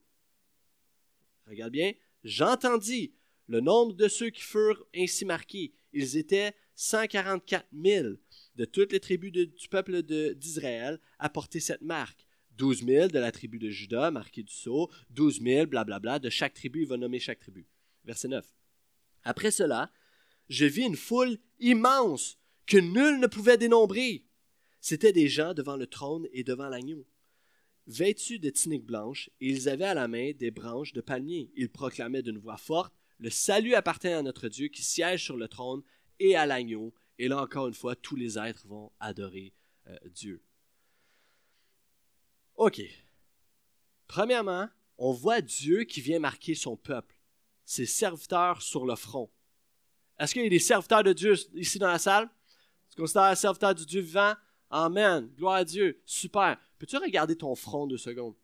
Regarde 1.47 1.72
bien, 1.72 1.93
j'entendis 2.24 3.14
le 3.47 3.60
nombre 3.60 3.93
de 3.93 4.08
ceux 4.08 4.30
qui 4.30 4.41
furent 4.41 4.86
ainsi 4.95 5.26
marqués. 5.26 5.74
Ils 5.91 6.16
étaient 6.16 6.56
144 6.76 7.68
000 7.74 8.10
de 8.56 8.66
toutes 8.66 8.93
les 8.93 9.02
tribus 9.02 9.34
du 9.34 9.68
peuple 9.70 10.02
d'Israël 10.36 10.99
à 11.20 11.30
porter 11.30 11.60
cette 11.60 11.82
marque. 11.82 12.26
12 12.58 12.86
000 12.86 13.08
de 13.08 13.20
la 13.20 13.32
tribu 13.32 13.60
de 13.60 13.70
Judas, 13.70 14.12
marqué 14.12 14.43
du 14.43 14.54
sceau, 14.54 14.89
12 15.10 15.41
000, 15.41 15.66
blablabla, 15.68 16.20
de 16.20 16.30
chaque 16.30 16.54
tribu, 16.54 16.84
il 16.84 16.88
va 16.88 16.95
nommer 16.97 17.20
chaque 17.20 17.39
tribu. 17.39 17.68
Verset 18.06 18.28
9. 18.28 18.45
Après 19.24 19.52
cela, 19.52 19.91
je 20.50 20.66
vis 20.66 20.86
une 20.86 20.96
foule 20.96 21.38
immense 21.60 22.38
que 22.66 22.78
nul 22.78 23.20
ne 23.20 23.28
pouvait 23.28 23.58
dénombrer. 23.58 24.26
C'étaient 24.80 25.14
des 25.14 25.28
gens 25.28 25.54
devant 25.54 25.76
le 25.76 25.88
trône 25.88 26.28
et 26.34 26.44
devant 26.44 26.70
l'agneau, 26.70 27.06
vêtus 27.88 28.39
de 28.39 28.50
tuniques 28.50 28.86
blanches, 28.86 29.30
et 29.39 29.50
ils 29.50 29.70
avaient 29.70 29.86
à 29.86 29.94
la 29.94 30.08
main 30.08 30.32
des 30.32 30.52
branches 30.52 30.94
de 30.94 31.02
palmier. 31.02 31.52
Ils 31.56 31.70
proclamaient 31.70 32.24
d'une 32.24 32.39
voix 32.39 32.58
forte 32.58 32.94
Le 33.20 33.30
salut 33.30 33.76
appartient 33.76 34.08
à 34.08 34.24
notre 34.24 34.48
Dieu 34.48 34.68
qui 34.70 34.84
siège 34.84 35.24
sur 35.24 35.38
le 35.38 35.48
trône 35.48 35.84
et 36.20 36.36
à 36.36 36.46
l'agneau. 36.46 36.94
Et 37.20 37.28
là 37.28 37.42
encore 37.42 37.68
une 37.68 37.74
fois, 37.74 37.96
tous 37.96 38.16
les 38.16 38.39
êtres 38.39 38.66
vont 38.68 38.92
adorer 39.00 39.54
euh, 39.88 39.98
Dieu. 40.06 40.42
OK. 42.56 42.82
Premièrement, 44.08 44.70
on 44.98 45.12
voit 45.12 45.42
Dieu 45.42 45.84
qui 45.84 46.02
vient 46.02 46.20
marquer 46.20 46.56
son 46.56 46.78
peuple, 46.78 47.16
ses 47.66 47.86
serviteurs 47.86 48.62
sur 48.62 48.86
le 48.86 48.96
front. 48.96 49.32
Est-ce 50.22 50.34
qu'il 50.34 50.43
y 50.43 50.45
a 50.45 50.49
des 50.49 50.59
serviteurs 50.59 51.03
de 51.03 51.13
Dieu 51.13 51.34
ici 51.55 51.80
dans 51.80 51.88
la 51.88 51.97
salle? 51.97 52.30
Tu 52.91 53.01
considères 53.01 53.24
un 53.24 53.34
serviteur 53.34 53.74
du 53.74 53.88
Dieu 53.88 54.01
vivant? 54.01 54.36
Amen. 54.69 55.28
Gloire 55.36 55.55
à 55.55 55.65
Dieu. 55.65 55.99
Super. 56.05 56.59
Peux-tu 56.78 56.97
regarder 56.97 57.36
ton 57.36 57.55
front 57.55 57.88
deux 57.88 57.97
secondes? 57.97 58.36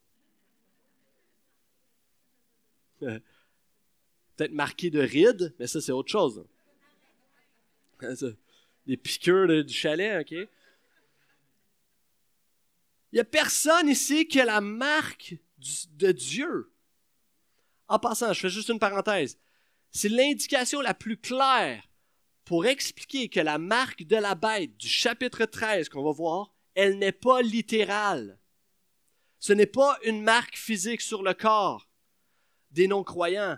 Peut-être 3.00 4.54
marqué 4.54 4.90
de 4.90 5.00
rides, 5.00 5.54
mais 5.60 5.68
ça, 5.68 5.80
c'est 5.80 5.92
autre 5.92 6.10
chose. 6.10 6.44
Des 8.88 8.98
piqûres 8.98 9.64
du 9.64 9.74
chalet, 9.74 10.22
OK? 10.22 10.32
Il 10.32 10.48
n'y 13.14 13.20
a 13.20 13.24
personne 13.24 13.88
ici 13.88 14.28
qui 14.28 14.42
a 14.42 14.46
la 14.46 14.62
marque 14.62 15.36
de 15.94 16.12
Dieu. 16.12 16.72
En 17.88 18.00
passant, 18.00 18.34
je 18.34 18.40
fais 18.40 18.50
juste 18.50 18.70
une 18.70 18.80
parenthèse. 18.80 19.38
C'est 19.92 20.10
l'indication 20.10 20.82
la 20.82 20.94
plus 20.94 21.18
claire 21.18 21.84
pour 22.46 22.66
expliquer 22.66 23.30
que 23.30 23.40
la 23.40 23.58
marque 23.58 24.04
de 24.04 24.16
la 24.16 24.36
bête 24.36 24.78
du 24.78 24.88
chapitre 24.88 25.46
13 25.46 25.90
qu'on 25.90 26.04
va 26.04 26.12
voir, 26.12 26.54
elle 26.76 26.98
n'est 26.98 27.12
pas 27.12 27.42
littérale. 27.42 28.40
Ce 29.40 29.54
n'est 29.54 29.66
pas 29.66 29.98
une 30.04 30.22
marque 30.22 30.56
physique 30.56 31.02
sur 31.02 31.24
le 31.24 31.34
corps 31.34 31.90
des 32.72 32.88
non-croyants. 32.88 33.58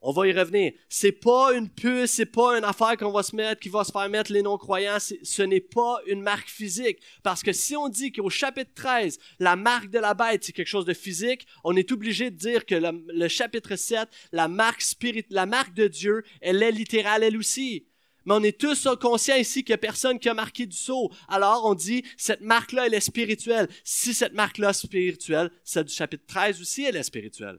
On 0.00 0.12
va 0.12 0.28
y 0.28 0.32
revenir. 0.32 0.72
C'est 0.88 1.12
pas 1.12 1.52
une 1.54 1.68
puce, 1.68 2.12
c'est 2.12 2.26
pas 2.26 2.56
une 2.56 2.64
affaire 2.64 2.96
qu'on 2.96 3.10
va 3.10 3.24
se 3.24 3.34
mettre, 3.34 3.60
qui 3.60 3.68
va 3.68 3.82
se 3.82 3.90
faire 3.90 4.08
mettre 4.08 4.32
les 4.32 4.42
non-croyants. 4.42 4.98
Ce 5.00 5.42
n'est 5.42 5.60
pas 5.60 5.98
une 6.06 6.22
marque 6.22 6.48
physique. 6.48 7.00
Parce 7.24 7.42
que 7.42 7.52
si 7.52 7.76
on 7.76 7.88
dit 7.88 8.12
qu'au 8.12 8.30
chapitre 8.30 8.70
13, 8.74 9.18
la 9.40 9.56
marque 9.56 9.90
de 9.90 9.98
la 9.98 10.14
bête, 10.14 10.44
c'est 10.44 10.52
quelque 10.52 10.68
chose 10.68 10.84
de 10.84 10.94
physique, 10.94 11.46
on 11.64 11.74
est 11.74 11.90
obligé 11.90 12.30
de 12.30 12.36
dire 12.36 12.64
que 12.64 12.76
le, 12.76 13.28
chapitre 13.28 13.74
7, 13.74 14.08
la 14.30 14.46
marque 14.46 14.82
spirit, 14.82 15.26
la 15.30 15.46
marque 15.46 15.74
de 15.74 15.88
Dieu, 15.88 16.22
elle 16.40 16.62
est 16.62 16.72
littérale 16.72 17.24
elle 17.24 17.36
aussi. 17.36 17.88
Mais 18.24 18.34
on 18.34 18.42
est 18.42 18.60
tous 18.60 18.86
conscients 19.00 19.36
ici 19.36 19.64
qu'il 19.64 19.72
n'y 19.72 19.76
a 19.76 19.78
personne 19.78 20.20
qui 20.20 20.28
a 20.28 20.34
marqué 20.34 20.66
du 20.66 20.76
sceau. 20.76 21.10
Alors 21.28 21.64
on 21.64 21.74
dit, 21.74 22.04
cette 22.16 22.42
marque-là, 22.42 22.86
elle 22.86 22.94
est 22.94 23.00
spirituelle. 23.00 23.68
Si 23.82 24.14
cette 24.14 24.34
marque-là 24.34 24.70
est 24.70 24.74
spirituelle, 24.74 25.50
celle 25.64 25.84
du 25.84 25.94
chapitre 25.94 26.24
13 26.26 26.60
aussi, 26.60 26.84
elle 26.84 26.96
est 26.96 27.02
spirituelle. 27.02 27.58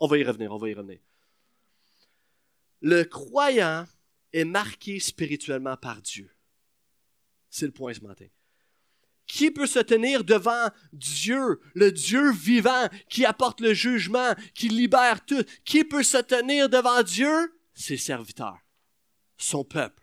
On 0.00 0.08
va 0.08 0.18
y 0.18 0.24
revenir, 0.24 0.52
on 0.52 0.58
va 0.58 0.68
y 0.68 0.74
revenir. 0.74 0.98
Le 2.80 3.04
croyant 3.04 3.86
est 4.32 4.44
marqué 4.44 5.00
spirituellement 5.00 5.76
par 5.76 6.00
Dieu. 6.02 6.30
C'est 7.50 7.66
le 7.66 7.72
point 7.72 7.94
ce 7.94 8.00
matin. 8.00 8.26
Qui 9.26 9.50
peut 9.50 9.66
se 9.66 9.78
tenir 9.80 10.24
devant 10.24 10.68
Dieu, 10.92 11.60
le 11.74 11.92
Dieu 11.92 12.32
vivant, 12.32 12.88
qui 13.10 13.24
apporte 13.26 13.60
le 13.60 13.74
jugement, 13.74 14.34
qui 14.54 14.68
libère 14.68 15.24
tout? 15.24 15.44
Qui 15.64 15.84
peut 15.84 16.02
se 16.02 16.18
tenir 16.18 16.68
devant 16.68 17.02
Dieu? 17.02 17.54
Ses 17.74 17.98
serviteurs, 17.98 18.58
son 19.36 19.64
peuple. 19.64 20.02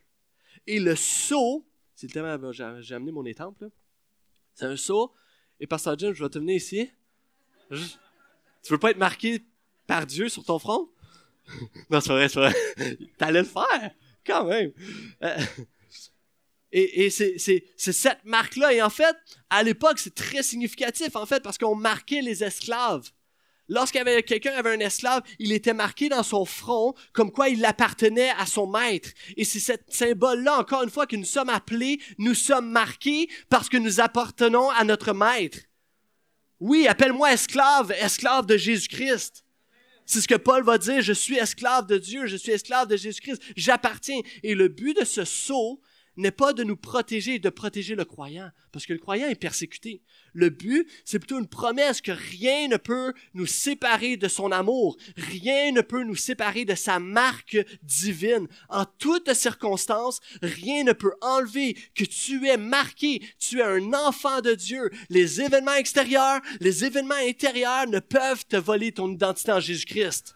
Et 0.67 0.79
le 0.79 0.95
sceau, 0.95 1.67
c'est 1.95 2.07
le 2.07 2.13
thème, 2.13 2.51
j'ai 2.51 2.95
amené 2.95 3.11
mon 3.11 3.25
étampe, 3.25 3.63
c'est 4.53 4.65
un 4.65 4.77
sceau. 4.77 5.13
Et 5.59 5.67
Pasteur 5.67 5.97
Jim, 5.97 6.13
je 6.13 6.23
vais 6.23 6.29
te 6.29 6.39
venir 6.39 6.55
ici. 6.55 6.89
tu 7.69 8.71
veux 8.71 8.79
pas 8.79 8.91
être 8.91 8.97
marqué 8.97 9.43
par 9.87 10.05
Dieu 10.05 10.29
sur 10.29 10.43
ton 10.43 10.59
front? 10.59 10.89
non, 11.89 12.01
c'est 12.01 12.09
vrai, 12.09 12.29
c'est 12.29 12.39
vrai. 12.39 12.55
T'allais 13.17 13.41
le 13.41 13.45
faire, 13.45 13.91
quand 14.25 14.45
même. 14.45 14.71
Euh, 15.23 15.37
et, 16.71 17.09
c'est 17.09 17.63
cette 17.77 18.25
marque-là. 18.25 18.73
Et 18.73 18.81
en 18.81 18.89
fait, 18.89 19.15
à 19.49 19.63
l'époque, 19.63 19.99
c'est 19.99 20.13
très 20.13 20.43
significatif, 20.43 21.15
en 21.15 21.25
fait, 21.25 21.41
parce 21.41 21.57
qu'on 21.57 21.75
marquait 21.75 22.21
les 22.21 22.43
esclaves. 22.43 23.09
Lorsqu'il 23.67 24.03
quelqu'un 24.25 24.53
avait 24.53 24.75
un 24.75 24.79
esclave, 24.79 25.23
il 25.39 25.51
était 25.51 25.73
marqué 25.73 26.09
dans 26.09 26.21
son 26.21 26.45
front 26.45 26.93
comme 27.13 27.31
quoi 27.31 27.49
il 27.49 27.65
appartenait 27.65 28.29
à 28.37 28.45
son 28.45 28.67
maître. 28.67 29.09
Et 29.37 29.43
c'est 29.43 29.59
ce 29.59 29.73
symbole-là, 29.87 30.59
encore 30.59 30.83
une 30.83 30.91
fois, 30.91 31.07
que 31.07 31.15
nous 31.15 31.25
sommes 31.25 31.49
appelés, 31.49 31.99
nous 32.19 32.35
sommes 32.35 32.69
marqués 32.69 33.27
parce 33.49 33.69
que 33.69 33.77
nous 33.77 33.99
appartenons 33.99 34.69
à 34.69 34.83
notre 34.83 35.13
maître. 35.13 35.59
Oui, 36.59 36.87
appelle-moi 36.87 37.33
esclave, 37.33 37.91
esclave 37.91 38.45
de 38.45 38.57
Jésus-Christ. 38.57 39.44
C'est 40.05 40.21
ce 40.21 40.27
que 40.27 40.35
Paul 40.35 40.63
va 40.63 40.77
dire, 40.77 41.01
je 41.01 41.13
suis 41.13 41.37
esclave 41.37 41.87
de 41.87 41.97
Dieu, 41.97 42.27
je 42.27 42.35
suis 42.35 42.51
esclave 42.51 42.87
de 42.87 42.95
Jésus-Christ, 42.95 43.41
j'appartiens. 43.55 44.19
Et 44.43 44.53
le 44.53 44.67
but 44.67 44.97
de 44.97 45.05
ce 45.05 45.25
saut, 45.25 45.81
n'est 46.17 46.31
pas 46.31 46.53
de 46.53 46.63
nous 46.63 46.75
protéger 46.75 47.35
et 47.35 47.39
de 47.39 47.49
protéger 47.49 47.95
le 47.95 48.05
croyant, 48.05 48.49
parce 48.71 48.85
que 48.85 48.93
le 48.93 48.99
croyant 48.99 49.27
est 49.27 49.35
persécuté. 49.35 50.01
Le 50.33 50.49
but, 50.49 50.87
c'est 51.03 51.19
plutôt 51.19 51.39
une 51.39 51.47
promesse 51.47 52.01
que 52.01 52.11
rien 52.11 52.67
ne 52.67 52.77
peut 52.77 53.13
nous 53.33 53.45
séparer 53.45 54.17
de 54.17 54.27
son 54.27 54.51
amour, 54.51 54.97
rien 55.15 55.71
ne 55.71 55.81
peut 55.81 56.03
nous 56.03 56.15
séparer 56.15 56.65
de 56.65 56.75
sa 56.75 56.99
marque 56.99 57.57
divine. 57.83 58.47
En 58.69 58.85
toutes 58.85 59.33
circonstances, 59.33 60.19
rien 60.41 60.83
ne 60.83 60.93
peut 60.93 61.13
enlever 61.21 61.77
que 61.95 62.03
tu 62.03 62.47
es 62.47 62.57
marqué, 62.57 63.21
tu 63.39 63.59
es 63.59 63.63
un 63.63 63.93
enfant 63.93 64.41
de 64.41 64.53
Dieu. 64.53 64.89
Les 65.09 65.41
événements 65.41 65.75
extérieurs, 65.75 66.41
les 66.59 66.85
événements 66.85 67.15
intérieurs 67.15 67.87
ne 67.87 67.99
peuvent 67.99 68.45
te 68.45 68.57
voler 68.57 68.91
ton 68.91 69.11
identité 69.11 69.51
en 69.51 69.59
Jésus-Christ. 69.59 70.34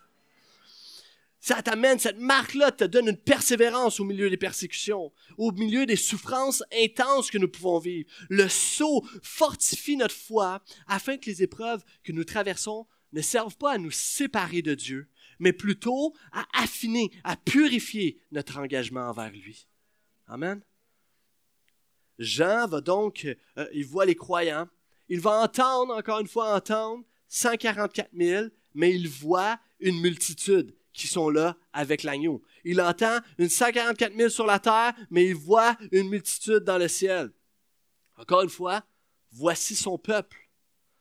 Ça 1.41 1.61
t'amène, 1.61 1.99
cette 1.99 2.19
marque-là 2.19 2.71
te 2.71 2.83
donne 2.83 3.07
une 3.07 3.17
persévérance 3.17 3.99
au 4.01 4.03
milieu 4.03 4.29
des 4.29 4.37
persécutions, 4.37 5.13
au 5.37 5.51
milieu 5.53 5.85
des 5.85 5.95
souffrances 5.95 6.63
intenses 6.73 7.31
que 7.31 7.37
nous 7.37 7.47
pouvons 7.47 7.79
vivre. 7.79 8.09
Le 8.29 8.49
sceau 8.49 9.05
fortifie 9.23 9.95
notre 9.95 10.15
foi 10.15 10.61
afin 10.87 11.17
que 11.17 11.29
les 11.29 11.41
épreuves 11.41 11.83
que 12.03 12.11
nous 12.11 12.25
traversons 12.25 12.87
ne 13.13 13.21
servent 13.21 13.57
pas 13.57 13.73
à 13.73 13.77
nous 13.77 13.91
séparer 13.91 14.61
de 14.61 14.75
Dieu, 14.75 15.07
mais 15.39 15.53
plutôt 15.53 16.13
à 16.33 16.45
affiner, 16.61 17.09
à 17.23 17.37
purifier 17.37 18.21
notre 18.31 18.57
engagement 18.57 19.09
envers 19.09 19.31
lui. 19.31 19.67
Amen. 20.27 20.61
Jean 22.19 22.67
va 22.67 22.81
donc, 22.81 23.25
euh, 23.57 23.67
il 23.73 23.85
voit 23.85 24.05
les 24.05 24.15
croyants, 24.15 24.67
il 25.07 25.21
va 25.21 25.41
entendre, 25.41 25.95
encore 25.95 26.19
une 26.19 26.27
fois, 26.27 26.53
entendre 26.53 27.05
144 27.29 28.09
000, 28.13 28.47
mais 28.73 28.93
il 28.93 29.07
voit 29.07 29.57
une 29.79 30.01
multitude 30.01 30.75
qui 30.99 31.07
sont 31.07 31.29
là 31.29 31.55
avec 31.71 32.03
l'agneau. 32.03 32.43
Il 32.65 32.81
entend 32.81 33.19
une 33.37 33.47
144 33.47 34.13
000 34.15 34.29
sur 34.29 34.45
la 34.45 34.59
terre, 34.59 34.93
mais 35.09 35.27
il 35.27 35.35
voit 35.35 35.77
une 35.93 36.09
multitude 36.09 36.65
dans 36.65 36.77
le 36.77 36.89
ciel. 36.89 37.31
Encore 38.17 38.41
une 38.41 38.49
fois, 38.49 38.83
voici 39.31 39.75
son 39.75 39.97
peuple. 39.97 40.49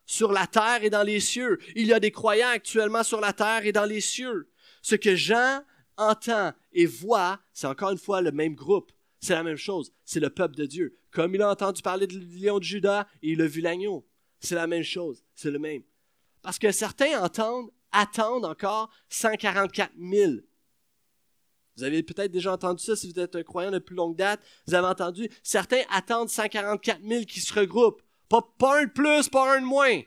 Sur 0.06 0.30
la 0.32 0.46
terre 0.46 0.84
et 0.84 0.88
dans 0.88 1.02
les 1.02 1.18
cieux. 1.18 1.58
Il 1.74 1.88
y 1.88 1.92
a 1.92 2.00
des 2.00 2.12
croyants 2.12 2.48
actuellement 2.48 3.02
sur 3.02 3.20
la 3.20 3.32
terre 3.32 3.66
et 3.66 3.72
dans 3.72 3.84
les 3.84 4.00
cieux. 4.00 4.48
Ce 4.82 4.94
que 4.94 5.16
Jean 5.16 5.62
entend 5.96 6.52
et 6.72 6.86
voit, 6.86 7.40
c'est 7.52 7.66
encore 7.66 7.90
une 7.90 7.98
fois 7.98 8.22
le 8.22 8.30
même 8.30 8.54
groupe. 8.54 8.92
C'est 9.20 9.34
la 9.34 9.42
même 9.42 9.56
chose. 9.56 9.92
C'est 10.04 10.20
le 10.20 10.30
peuple 10.30 10.54
de 10.54 10.64
Dieu. 10.64 10.96
Comme 11.10 11.34
il 11.34 11.42
a 11.42 11.50
entendu 11.50 11.82
parler 11.82 12.06
du 12.06 12.20
lion 12.20 12.60
de 12.60 12.64
Judas 12.64 13.08
et 13.20 13.32
il 13.32 13.42
a 13.42 13.46
vu 13.48 13.60
l'agneau. 13.60 14.06
C'est 14.38 14.54
la 14.54 14.68
même 14.68 14.84
chose. 14.84 15.24
C'est 15.34 15.50
le 15.50 15.58
même. 15.58 15.82
Parce 16.40 16.58
que 16.58 16.70
certains 16.70 17.20
entendent 17.20 17.70
attendent 17.92 18.44
encore 18.44 18.90
144 19.08 19.92
000. 19.98 20.32
Vous 21.78 21.84
avez 21.84 22.02
peut-être 22.02 22.32
déjà 22.32 22.52
entendu 22.52 22.82
ça 22.82 22.96
si 22.96 23.12
vous 23.12 23.20
êtes 23.20 23.36
un 23.36 23.44
croyant 23.44 23.70
de 23.70 23.78
plus 23.78 23.94
longue 23.94 24.16
date. 24.16 24.40
Vous 24.66 24.74
avez 24.74 24.88
entendu, 24.88 25.30
certains 25.44 25.82
attendent 25.90 26.28
144 26.28 27.00
000 27.06 27.24
qui 27.24 27.40
se 27.40 27.54
regroupent. 27.54 28.02
Pas, 28.28 28.42
un 28.62 28.84
de 28.84 28.90
plus, 28.90 29.28
pas 29.28 29.56
un 29.56 29.60
de 29.60 29.64
moins. 29.64 29.90
Il 29.90 30.04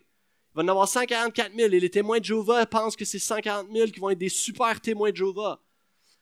va 0.54 0.64
y 0.64 0.66
en 0.66 0.68
avoir 0.68 0.88
144 0.88 1.56
000 1.56 1.74
et 1.74 1.80
les 1.80 1.90
témoins 1.90 2.20
de 2.20 2.26
Jéhovah 2.26 2.66
pensent 2.66 2.98
que 2.98 3.06
c'est 3.06 3.20
140 3.20 3.68
000 3.72 3.88
qui 3.88 4.02
vont 4.02 4.10
être 4.10 4.20
des 4.20 4.28
super 4.28 4.82
témoins 4.82 5.12
de 5.12 5.16
Jéhovah. 5.16 5.62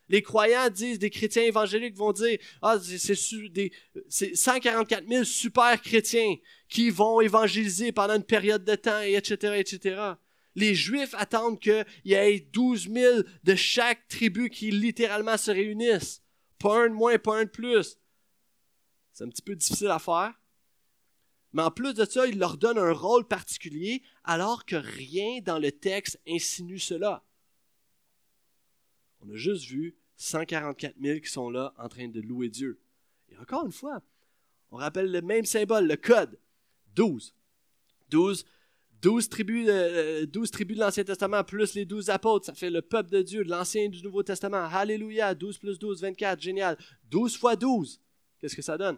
Les 0.08 0.22
croyants 0.22 0.70
disent, 0.70 1.00
des 1.00 1.10
chrétiens 1.10 1.44
évangéliques 1.44 1.96
vont 1.96 2.12
dire, 2.12 2.38
ah, 2.62 2.78
c'est 2.80 3.16
144 3.16 5.08
000 5.08 5.24
super 5.24 5.82
chrétiens 5.82 6.36
qui 6.68 6.92
vont 6.92 7.22
évangéliser 7.22 7.92
pendant 7.92 8.16
une 8.16 8.24
période 8.24 8.64
de 8.64 8.76
temps, 8.76 9.02
et 9.02 9.16
etc., 9.16 9.56
etc 9.58 10.14
les 10.60 10.76
Juifs 10.76 11.16
attendent 11.18 11.60
qu'il 11.60 11.86
y 12.06 12.14
ait 12.14 12.40
12 12.40 12.90
000 12.92 13.22
de 13.44 13.56
chaque 13.56 14.08
tribu 14.08 14.50
qui 14.50 14.72
littéralement 14.72 15.38
se 15.38 15.52
réunissent. 15.52 16.22
Pas 16.60 16.86
un 16.86 16.90
de 16.90 16.94
moins, 16.94 17.18
pas 17.18 17.38
un 17.40 17.46
de 17.46 17.50
plus. 17.50 17.98
C'est 19.14 19.24
un 19.24 19.30
petit 19.30 19.42
peu 19.42 19.56
difficile 19.56 19.88
à 19.88 20.00
faire. 20.00 20.34
Mais 21.54 21.64
en 21.64 21.72
plus 21.72 21.94
de 21.94 22.06
ça, 22.06 22.28
il 22.28 22.38
leur 22.38 22.58
donne 22.58 22.78
un 22.78 22.92
rôle 22.92 23.28
particulier 23.28 24.04
alors 24.24 24.66
que 24.66 24.76
rien 24.76 25.40
dans 25.42 25.58
le 25.58 25.72
texte 25.72 26.20
insinue 26.28 26.80
cela. 26.80 27.26
On 29.22 29.30
a 29.30 29.36
juste 29.36 29.66
vu 29.66 29.98
144 30.18 30.96
000 31.02 31.20
qui 31.20 31.30
sont 31.30 31.50
là 31.50 31.74
en 31.78 31.90
train 31.90 32.08
de 32.08 32.22
louer 32.22 32.50
Dieu. 32.50 32.80
Et 33.30 33.38
encore 33.38 33.66
une 33.66 33.72
fois, 33.72 34.02
on 34.72 34.78
rappelle 34.78 35.12
le 35.12 35.22
même 35.22 35.46
symbole, 35.46 35.88
le 35.88 35.96
code. 35.96 36.40
12. 36.96 37.34
12, 38.10 38.46
12 39.02 39.30
tribus, 39.30 39.66
de, 39.66 40.26
12 40.26 40.52
tribus 40.52 40.78
de 40.78 40.82
l'Ancien 40.82 41.04
Testament 41.04 41.44
plus 41.44 41.74
les 41.74 41.86
12 41.86 42.10
apôtres, 42.10 42.46
ça 42.46 42.54
fait 42.54 42.70
le 42.70 42.82
peuple 42.82 43.10
de 43.10 43.22
Dieu 43.22 43.44
de 43.44 43.50
l'Ancien 43.50 43.84
et 43.84 43.90
du 43.90 44.04
Nouveau 44.04 44.24
Testament. 44.24 44.66
Alléluia, 44.72 45.34
12 45.34 45.58
plus 45.58 45.80
12, 45.80 46.02
24, 46.02 46.42
génial. 46.42 46.78
12 47.10 47.38
fois 47.38 47.56
12, 47.56 48.02
qu'est-ce 48.40 48.56
que 48.56 48.62
ça 48.62 48.78
donne? 48.78 48.98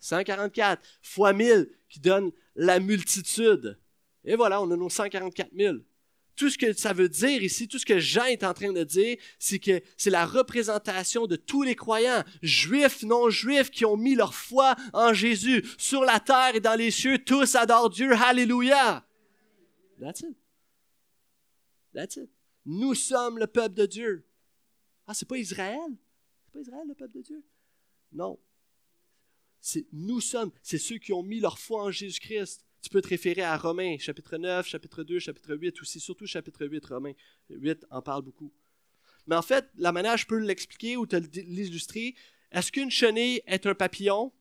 144 0.00 0.82
fois 1.02 1.32
1000 1.32 1.68
qui 1.88 2.00
donne 2.00 2.32
la 2.54 2.80
multitude. 2.80 3.78
Et 4.24 4.34
voilà, 4.34 4.60
on 4.60 4.70
a 4.70 4.76
nos 4.76 4.90
144 4.90 5.50
000. 5.56 5.76
Tout 6.34 6.50
ce 6.50 6.58
que 6.58 6.72
ça 6.74 6.92
veut 6.92 7.08
dire 7.08 7.42
ici, 7.42 7.66
tout 7.66 7.78
ce 7.78 7.86
que 7.86 7.98
Jean 7.98 8.24
est 8.24 8.44
en 8.44 8.52
train 8.52 8.72
de 8.72 8.84
dire, 8.84 9.16
c'est 9.38 9.58
que 9.58 9.80
c'est 9.96 10.10
la 10.10 10.26
représentation 10.26 11.26
de 11.26 11.36
tous 11.36 11.62
les 11.62 11.74
croyants, 11.74 12.24
juifs, 12.42 13.04
non 13.04 13.30
juifs, 13.30 13.70
qui 13.70 13.86
ont 13.86 13.96
mis 13.96 14.14
leur 14.14 14.34
foi 14.34 14.74
en 14.92 15.14
Jésus 15.14 15.64
sur 15.78 16.04
la 16.04 16.20
terre 16.20 16.54
et 16.54 16.60
dans 16.60 16.74
les 16.74 16.90
cieux. 16.90 17.18
Tous 17.24 17.54
adorent 17.54 17.88
Dieu. 17.88 18.12
Alléluia. 18.12 19.05
That's 20.00 20.20
it. 20.20 20.36
That's 21.94 22.16
it. 22.16 22.30
Nous 22.64 22.94
sommes 22.94 23.38
le 23.38 23.46
peuple 23.46 23.74
de 23.74 23.86
Dieu. 23.86 24.26
Ah, 25.06 25.14
c'est 25.14 25.28
pas 25.28 25.38
Israël? 25.38 25.96
C'est 26.44 26.52
pas 26.52 26.60
Israël 26.60 26.86
le 26.88 26.94
peuple 26.94 27.16
de 27.18 27.22
Dieu? 27.22 27.44
Non. 28.12 28.38
C'est, 29.60 29.86
nous 29.92 30.20
sommes, 30.20 30.52
c'est 30.62 30.78
ceux 30.78 30.98
qui 30.98 31.12
ont 31.12 31.22
mis 31.22 31.40
leur 31.40 31.58
foi 31.58 31.84
en 31.84 31.90
Jésus-Christ. 31.90 32.64
Tu 32.82 32.90
peux 32.90 33.00
te 33.00 33.08
référer 33.08 33.42
à 33.42 33.56
Romains, 33.56 33.96
chapitre 33.98 34.36
9, 34.36 34.66
chapitre 34.66 35.02
2, 35.02 35.18
chapitre 35.18 35.56
8 35.56 35.80
aussi, 35.80 35.98
surtout 35.98 36.26
chapitre 36.26 36.66
8, 36.66 36.84
Romains 36.86 37.14
8 37.50 37.86
en 37.90 38.02
parle 38.02 38.22
beaucoup. 38.22 38.52
Mais 39.26 39.34
en 39.34 39.42
fait, 39.42 39.68
la 39.76 39.90
manière 39.90 40.16
je 40.16 40.26
peux 40.26 40.38
l'expliquer 40.38 40.96
ou 40.96 41.06
te 41.06 41.16
l'illustrer, 41.16 42.14
est-ce 42.52 42.70
qu'une 42.70 42.90
chenille 42.90 43.42
est 43.46 43.66
un 43.66 43.74
papillon? 43.74 44.32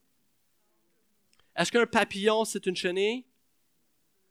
Est-ce 1.56 1.72
qu'un 1.72 1.88
papillon, 1.88 2.46
c'est 2.46 2.66
une 2.66 2.76
chenille? 2.76 3.26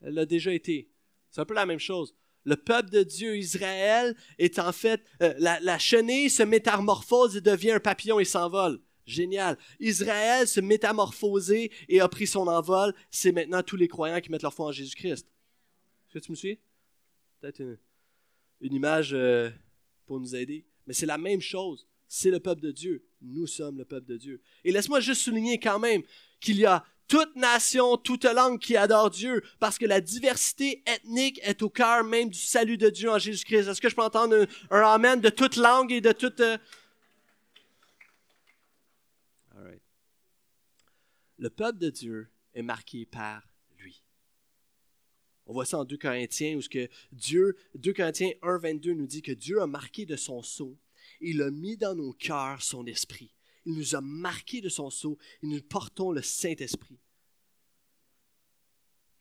Elle 0.01 0.14
l'a 0.14 0.27
déjà 0.27 0.53
été. 0.53 0.89
C'est 1.35 1.41
un 1.41 1.45
peu 1.47 1.55
la 1.55 1.66
même 1.66 1.80
chose. 1.80 2.14
Le 2.45 2.55
peuple 2.55 2.91
de 2.91 3.03
Dieu, 3.03 3.37
Israël, 3.37 4.14
est 4.39 4.61
en 4.61 4.70
fait, 4.70 5.03
euh, 5.20 5.35
la, 5.39 5.78
chenille 5.80 6.30
se 6.30 6.45
métamorphose 6.45 7.37
et 7.37 7.41
devient 7.41 7.72
un 7.72 7.80
papillon 7.80 8.20
et 8.20 8.24
s'envole. 8.24 8.80
Génial. 9.05 9.59
Israël 9.80 10.47
se 10.47 10.61
métamorphosé 10.61 11.72
et 11.89 12.01
a 12.01 12.09
pris 12.09 12.28
son 12.28 12.47
envol. 12.47 12.95
C'est 13.11 13.32
maintenant 13.32 13.64
tous 13.64 13.74
les 13.74 13.89
croyants 13.89 14.20
qui 14.20 14.30
mettent 14.30 14.45
leur 14.45 14.55
foi 14.55 14.66
en 14.66 14.72
Jésus-Christ. 14.72 15.26
Est-ce 16.07 16.14
que 16.14 16.18
tu 16.20 16.30
me 16.30 16.37
suis? 16.37 16.61
Peut-être 17.41 17.61
une, 18.61 18.72
image 18.72 19.12
euh, 19.12 19.51
pour 20.07 20.20
nous 20.20 20.37
aider. 20.37 20.64
Mais 20.87 20.95
c'est 20.95 21.05
la 21.05 21.18
même 21.18 21.41
chose. 21.41 21.89
C'est 22.07 22.30
le 22.30 22.39
peuple 22.39 22.61
de 22.61 22.70
Dieu. 22.70 23.05
Nous 23.20 23.49
sommes 23.49 23.76
le 23.76 23.85
peuple 23.85 24.07
de 24.07 24.16
Dieu. 24.16 24.41
Et 24.62 24.70
laisse-moi 24.70 25.01
juste 25.01 25.22
souligner 25.22 25.59
quand 25.59 25.80
même 25.80 26.05
qu'il 26.39 26.59
y 26.59 26.64
a 26.64 26.85
toute 27.09 27.36
nation, 27.36 27.96
toute 27.96 28.24
langue 28.24 28.59
qui 28.59 28.76
adore 28.76 29.11
Dieu, 29.11 29.42
parce 29.61 29.78
que 29.78 29.86
la 29.86 30.00
diversité 30.00 30.82
ethnique 30.86 31.40
est 31.42 31.62
au 31.62 31.70
cœur 31.70 32.05
même 32.05 32.30
du 32.30 32.38
salut 32.38 32.78
de 32.78 32.88
Dieu 32.88 33.11
en 33.11 33.18
Jésus-Christ. 33.18 33.68
Est-ce 33.68 33.80
que 33.80 33.88
je 33.88 33.94
peux 33.94 34.02
entendre 34.02 34.46
un, 34.70 34.80
amen 34.82 35.20
de 35.20 35.28
toute 35.28 35.57
langue 35.57 35.92
et 35.92 36.00
de 36.00 36.12
toute... 36.12 36.40
Euh, 36.40 36.57
Le 41.38 41.50
peuple 41.50 41.78
de 41.78 41.90
Dieu 41.90 42.28
est 42.55 42.62
marqué 42.62 43.07
par 43.07 43.42
lui. 43.78 44.02
On 45.46 45.52
voit 45.52 45.66
ça 45.66 45.78
en 45.78 45.84
2 45.84 45.98
Corinthiens 45.98 46.57
où 46.57 46.62
ce 46.62 46.68
que 46.68 46.88
Dieu, 47.12 47.57
2 47.74 47.92
Corinthiens 47.92 48.30
1, 48.42 48.59
22 48.59 48.94
nous 48.94 49.07
dit 49.07 49.20
que 49.20 49.32
Dieu 49.32 49.61
a 49.61 49.66
marqué 49.66 50.07
de 50.07 50.16
son 50.16 50.42
sceau, 50.42 50.78
il 51.20 51.42
a 51.42 51.50
mis 51.50 51.76
dans 51.76 51.94
nos 51.94 52.12
cœurs 52.12 52.62
son 52.62 52.86
esprit. 52.86 53.34
Il 53.66 53.74
nous 53.74 53.94
a 53.94 54.00
marqué 54.00 54.60
de 54.60 54.68
son 54.68 54.90
sceau 54.90 55.18
et 55.42 55.46
nous 55.46 55.62
portons 55.62 56.10
le 56.10 56.22
Saint-Esprit. 56.22 56.98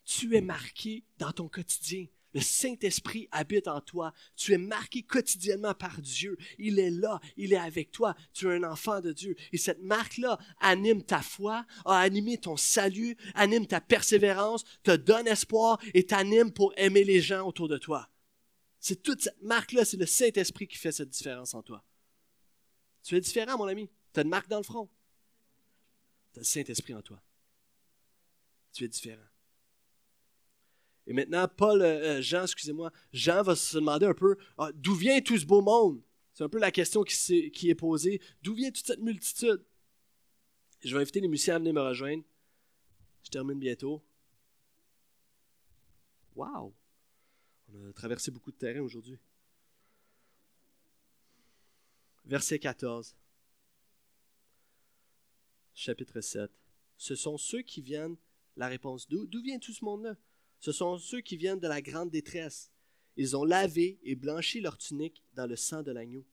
Tu 0.04 0.36
es 0.36 0.42
marqué 0.42 1.04
dans 1.18 1.32
ton 1.32 1.48
quotidien. 1.48 2.06
Le 2.34 2.40
Saint-Esprit 2.40 3.28
habite 3.30 3.68
en 3.68 3.80
toi. 3.80 4.12
Tu 4.36 4.52
es 4.52 4.58
marqué 4.58 5.02
quotidiennement 5.02 5.72
par 5.72 6.02
Dieu. 6.02 6.36
Il 6.58 6.80
est 6.80 6.90
là, 6.90 7.20
il 7.36 7.52
est 7.52 7.58
avec 7.58 7.92
toi. 7.92 8.16
Tu 8.32 8.48
es 8.48 8.54
un 8.56 8.64
enfant 8.64 9.00
de 9.00 9.12
Dieu. 9.12 9.36
Et 9.52 9.56
cette 9.56 9.80
marque-là 9.80 10.38
anime 10.60 11.04
ta 11.04 11.22
foi, 11.22 11.64
a 11.84 11.98
animé 12.00 12.36
ton 12.36 12.56
salut, 12.56 13.16
anime 13.34 13.66
ta 13.66 13.80
persévérance, 13.80 14.64
te 14.82 14.94
donne 14.94 15.28
espoir 15.28 15.80
et 15.94 16.04
t'anime 16.04 16.52
pour 16.52 16.72
aimer 16.76 17.04
les 17.04 17.20
gens 17.20 17.46
autour 17.46 17.68
de 17.68 17.78
toi. 17.78 18.10
C'est 18.80 19.02
toute 19.02 19.22
cette 19.22 19.40
marque-là, 19.40 19.84
c'est 19.84 19.96
le 19.96 20.04
Saint-Esprit 20.04 20.66
qui 20.66 20.76
fait 20.76 20.92
cette 20.92 21.08
différence 21.08 21.54
en 21.54 21.62
toi. 21.62 21.84
Tu 23.04 23.16
es 23.16 23.20
différent, 23.20 23.56
mon 23.56 23.68
ami. 23.68 23.88
Tu 24.14 24.20
as 24.20 24.22
une 24.22 24.28
marque 24.28 24.48
dans 24.48 24.58
le 24.58 24.62
front. 24.62 24.88
Tu 26.32 26.38
as 26.38 26.42
le 26.42 26.44
Saint-Esprit 26.44 26.94
en 26.94 27.02
toi. 27.02 27.20
Tu 28.72 28.84
es 28.84 28.88
différent. 28.88 29.22
Et 31.06 31.12
maintenant, 31.12 31.46
Paul, 31.48 31.82
euh, 31.82 32.18
euh, 32.18 32.22
Jean, 32.22 32.44
excusez-moi, 32.44 32.90
Jean 33.12 33.42
va 33.42 33.56
se 33.56 33.76
demander 33.76 34.06
un 34.06 34.14
peu 34.14 34.38
ah, 34.56 34.70
d'où 34.74 34.94
vient 34.94 35.20
tout 35.20 35.36
ce 35.36 35.44
beau 35.44 35.60
monde? 35.60 36.00
C'est 36.32 36.44
un 36.44 36.48
peu 36.48 36.58
la 36.58 36.70
question 36.70 37.02
qui, 37.02 37.50
qui 37.50 37.70
est 37.70 37.74
posée. 37.74 38.22
D'où 38.42 38.54
vient 38.54 38.70
toute 38.70 38.86
cette 38.86 39.00
multitude? 39.00 39.62
Je 40.80 40.94
vais 40.94 41.02
inviter 41.02 41.20
les 41.20 41.28
musiciens 41.28 41.56
à 41.56 41.58
venir 41.58 41.74
me 41.74 41.82
rejoindre. 41.82 42.24
Je 43.24 43.30
termine 43.30 43.58
bientôt. 43.58 44.02
Wow 46.36 46.74
On 47.72 47.88
a 47.88 47.92
traversé 47.92 48.30
beaucoup 48.30 48.50
de 48.50 48.56
terrain 48.56 48.80
aujourd'hui. 48.80 49.18
Verset 52.24 52.58
14 52.58 53.14
chapitre 55.74 56.20
7. 56.20 56.50
Ce 56.96 57.14
sont 57.14 57.36
ceux 57.36 57.62
qui 57.62 57.82
viennent, 57.82 58.16
la 58.56 58.68
réponse, 58.68 59.08
d'où 59.08 59.42
vient 59.42 59.58
tout 59.58 59.72
ce 59.72 59.84
monde-là? 59.84 60.16
Ce 60.60 60.72
sont 60.72 60.96
ceux 60.98 61.20
qui 61.20 61.36
viennent 61.36 61.60
de 61.60 61.68
la 61.68 61.82
grande 61.82 62.10
détresse. 62.10 62.70
Ils 63.16 63.36
ont 63.36 63.44
lavé 63.44 63.98
et 64.02 64.14
blanchi 64.14 64.60
leur 64.60 64.78
tunique 64.78 65.22
dans 65.34 65.46
le 65.46 65.56
sang 65.56 65.82
de 65.82 65.92
l'agneau. 65.92 66.24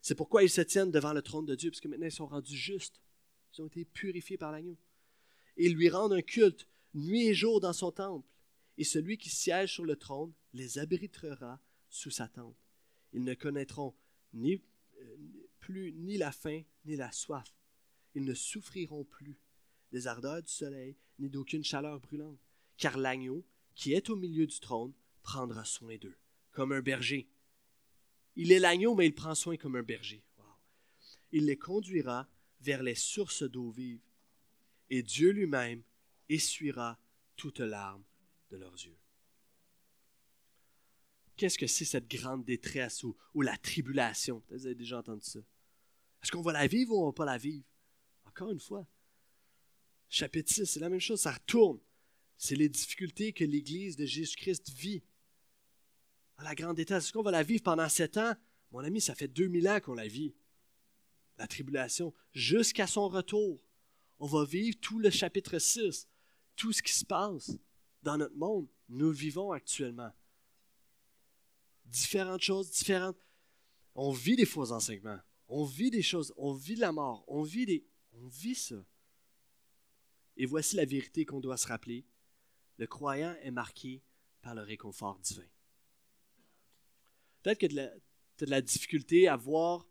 C'est 0.00 0.14
pourquoi 0.14 0.42
ils 0.42 0.50
se 0.50 0.60
tiennent 0.60 0.90
devant 0.90 1.12
le 1.12 1.22
trône 1.22 1.46
de 1.46 1.54
Dieu, 1.54 1.70
parce 1.70 1.80
que 1.80 1.88
maintenant 1.88 2.06
ils 2.06 2.12
sont 2.12 2.26
rendus 2.26 2.56
justes. 2.56 3.00
Ils 3.52 3.62
ont 3.62 3.66
été 3.66 3.84
purifiés 3.84 4.38
par 4.38 4.52
l'agneau. 4.52 4.76
Ils 5.56 5.74
lui 5.74 5.88
rendent 5.88 6.12
un 6.12 6.22
culte 6.22 6.66
nuit 6.94 7.26
et 7.26 7.34
jour 7.34 7.60
dans 7.60 7.72
son 7.72 7.92
temple. 7.92 8.28
Et 8.76 8.84
celui 8.84 9.18
qui 9.18 9.30
siège 9.30 9.72
sur 9.72 9.84
le 9.84 9.96
trône 9.96 10.32
les 10.52 10.78
abritera 10.78 11.60
sous 11.88 12.10
sa 12.10 12.28
tente. 12.28 12.56
Ils 13.12 13.22
ne 13.22 13.34
connaîtront 13.34 13.94
ni, 14.32 14.60
euh, 15.00 15.16
plus 15.60 15.92
ni 15.92 16.16
la 16.16 16.32
faim 16.32 16.62
ni 16.84 16.96
la 16.96 17.12
soif 17.12 17.54
ils 18.14 18.24
ne 18.24 18.34
souffriront 18.34 19.04
plus 19.04 19.36
des 19.92 20.06
ardeurs 20.06 20.42
du 20.42 20.52
soleil, 20.52 20.96
ni 21.18 21.28
d'aucune 21.28 21.64
chaleur 21.64 22.00
brûlante, 22.00 22.40
car 22.76 22.98
l'agneau, 22.98 23.44
qui 23.74 23.92
est 23.92 24.10
au 24.10 24.16
milieu 24.16 24.46
du 24.46 24.58
trône, 24.60 24.92
prendra 25.22 25.64
soin 25.64 25.96
d'eux, 25.96 26.16
comme 26.52 26.72
un 26.72 26.82
berger. 26.82 27.28
Il 28.36 28.52
est 28.52 28.58
l'agneau, 28.58 28.94
mais 28.94 29.06
il 29.06 29.14
prend 29.14 29.34
soin 29.34 29.56
comme 29.56 29.76
un 29.76 29.82
berger. 29.82 30.22
Il 31.32 31.46
les 31.46 31.56
conduira 31.56 32.28
vers 32.60 32.82
les 32.82 32.94
sources 32.94 33.42
d'eau 33.42 33.70
vive, 33.70 34.02
et 34.90 35.02
Dieu 35.02 35.30
lui-même 35.30 35.82
essuiera 36.28 36.98
toute 37.36 37.60
larme 37.60 38.04
de 38.50 38.56
leurs 38.56 38.74
yeux. 38.74 38.96
Qu'est-ce 41.36 41.58
que 41.58 41.66
c'est 41.66 41.84
cette 41.84 42.08
grande 42.08 42.44
détresse 42.44 43.02
ou, 43.02 43.16
ou 43.34 43.42
la 43.42 43.56
tribulation? 43.56 44.42
Vous 44.50 44.66
avez 44.66 44.74
déjà 44.74 44.98
entendu 44.98 45.24
ça. 45.24 45.40
Est-ce 46.22 46.30
qu'on 46.30 46.42
va 46.42 46.52
la 46.52 46.66
vivre 46.66 46.94
ou 46.94 47.00
on 47.00 47.06
ne 47.06 47.10
va 47.10 47.12
pas 47.12 47.24
la 47.24 47.38
vivre? 47.38 47.64
Encore 48.34 48.50
une 48.50 48.58
fois, 48.58 48.84
chapitre 50.08 50.52
6, 50.52 50.64
c'est 50.64 50.80
la 50.80 50.88
même 50.88 50.98
chose, 50.98 51.20
ça 51.20 51.30
retourne. 51.30 51.78
C'est 52.36 52.56
les 52.56 52.68
difficultés 52.68 53.32
que 53.32 53.44
l'Église 53.44 53.94
de 53.94 54.06
Jésus-Christ 54.06 54.70
vit. 54.70 55.04
À 56.38 56.42
la 56.42 56.56
grande 56.56 56.80
état, 56.80 56.96
est-ce 56.96 57.12
qu'on 57.12 57.22
va 57.22 57.30
la 57.30 57.44
vivre 57.44 57.62
pendant 57.62 57.88
sept 57.88 58.16
ans? 58.16 58.34
Mon 58.72 58.80
ami, 58.80 59.00
ça 59.00 59.14
fait 59.14 59.28
2000 59.28 59.68
ans 59.68 59.78
qu'on 59.78 59.94
la 59.94 60.08
vit. 60.08 60.34
La 61.38 61.46
tribulation, 61.46 62.12
jusqu'à 62.32 62.88
son 62.88 63.08
retour. 63.08 63.62
On 64.18 64.26
va 64.26 64.44
vivre 64.44 64.76
tout 64.80 64.98
le 64.98 65.10
chapitre 65.10 65.60
6, 65.60 66.08
tout 66.56 66.72
ce 66.72 66.82
qui 66.82 66.92
se 66.92 67.04
passe 67.04 67.52
dans 68.02 68.18
notre 68.18 68.36
monde. 68.36 68.66
Nous 68.88 69.12
vivons 69.12 69.52
actuellement. 69.52 70.12
Différentes 71.84 72.42
choses, 72.42 72.68
différentes. 72.68 73.16
On 73.94 74.10
vit 74.10 74.34
des 74.34 74.44
faux 74.44 74.72
enseignements. 74.72 75.20
On 75.46 75.64
vit 75.64 75.90
des 75.92 76.02
choses. 76.02 76.34
On 76.36 76.52
vit 76.52 76.74
de 76.74 76.80
la 76.80 76.90
mort. 76.90 77.24
On 77.28 77.44
vit 77.44 77.66
des, 77.66 77.86
on 78.14 78.26
vit 78.28 78.54
ça. 78.54 78.84
Et 80.36 80.46
voici 80.46 80.76
la 80.76 80.84
vérité 80.84 81.24
qu'on 81.24 81.40
doit 81.40 81.56
se 81.56 81.66
rappeler. 81.66 82.04
Le 82.78 82.86
croyant 82.86 83.34
est 83.42 83.50
marqué 83.50 84.02
par 84.42 84.54
le 84.54 84.62
réconfort 84.62 85.18
divin. 85.20 85.46
Peut-être 87.42 87.58
que 87.58 87.66
tu 87.66 87.78
as 87.78 87.92
de 88.38 88.50
la 88.50 88.60
difficulté 88.60 89.28
à 89.28 89.36
voir 89.36 89.86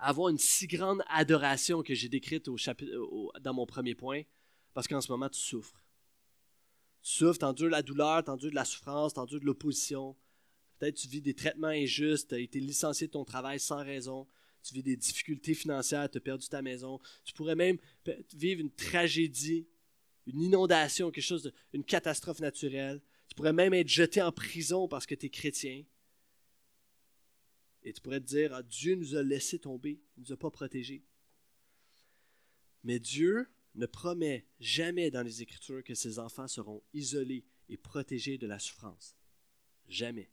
avoir 0.00 0.30
une 0.30 0.38
si 0.38 0.66
grande 0.66 1.02
adoration 1.08 1.82
que 1.82 1.94
j'ai 1.94 2.08
décrite 2.08 2.48
dans 3.40 3.54
mon 3.54 3.66
premier 3.66 3.94
point, 3.94 4.22
parce 4.72 4.88
qu'en 4.88 5.00
ce 5.00 5.12
moment, 5.12 5.28
tu 5.28 5.38
souffres. 5.38 5.84
Tu 7.02 7.12
souffres, 7.12 7.38
tu 7.38 7.44
endures 7.44 7.68
la 7.68 7.82
douleur, 7.82 8.24
tu 8.24 8.30
endures 8.30 8.50
de 8.50 8.54
la 8.54 8.64
souffrance, 8.64 9.14
tu 9.14 9.20
endures 9.20 9.40
de 9.40 9.44
l'opposition. 9.44 10.16
Peut-être 10.78 10.96
tu 10.96 11.08
vis 11.08 11.20
des 11.20 11.34
traitements 11.34 11.68
injustes, 11.68 12.28
tu 12.28 12.34
as 12.34 12.38
été 12.38 12.60
licencié 12.60 13.06
de 13.06 13.12
ton 13.12 13.24
travail 13.24 13.60
sans 13.60 13.84
raison, 13.84 14.26
tu 14.62 14.74
vis 14.74 14.82
des 14.82 14.96
difficultés 14.96 15.54
financières, 15.54 16.10
tu 16.10 16.18
as 16.18 16.20
perdu 16.20 16.48
ta 16.48 16.62
maison, 16.62 17.00
tu 17.24 17.32
pourrais 17.34 17.54
même 17.54 17.78
vivre 18.34 18.60
une 18.60 18.70
tragédie, 18.70 19.66
une 20.26 20.42
inondation, 20.42 21.10
quelque 21.10 21.24
chose, 21.24 21.52
une 21.72 21.84
catastrophe 21.84 22.40
naturelle. 22.40 23.00
Tu 23.28 23.34
pourrais 23.34 23.52
même 23.52 23.74
être 23.74 23.88
jeté 23.88 24.20
en 24.20 24.32
prison 24.32 24.88
parce 24.88 25.06
que 25.06 25.14
tu 25.14 25.26
es 25.26 25.30
chrétien. 25.30 25.84
Et 27.82 27.92
tu 27.92 28.00
pourrais 28.00 28.20
te 28.20 28.26
dire, 28.26 28.52
ah, 28.52 28.62
Dieu 28.62 28.94
nous 28.94 29.14
a 29.14 29.22
laissé 29.22 29.58
tomber, 29.58 30.00
il 30.16 30.20
ne 30.20 30.26
nous 30.26 30.32
a 30.32 30.36
pas 30.36 30.50
protégés. 30.50 31.02
Mais 32.84 32.98
Dieu 32.98 33.48
ne 33.74 33.86
promet 33.86 34.46
jamais 34.58 35.10
dans 35.10 35.22
les 35.22 35.42
Écritures 35.42 35.84
que 35.84 35.94
ses 35.94 36.18
enfants 36.18 36.48
seront 36.48 36.82
isolés 36.92 37.44
et 37.68 37.76
protégés 37.76 38.36
de 38.36 38.46
la 38.46 38.58
souffrance. 38.58 39.16
Jamais. 39.88 40.30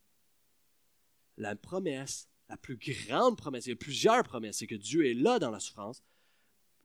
La 1.37 1.55
promesse 1.55 2.29
la 2.49 2.57
plus 2.57 2.77
grande 2.77 3.37
promesse, 3.37 3.65
il 3.65 3.69
y 3.69 3.73
a 3.73 3.77
plusieurs 3.77 4.23
promesses, 4.23 4.59
c'est 4.59 4.67
que 4.67 4.75
Dieu 4.75 5.05
est 5.05 5.13
là 5.13 5.39
dans 5.39 5.51
la 5.51 5.59
souffrance. 5.59 6.03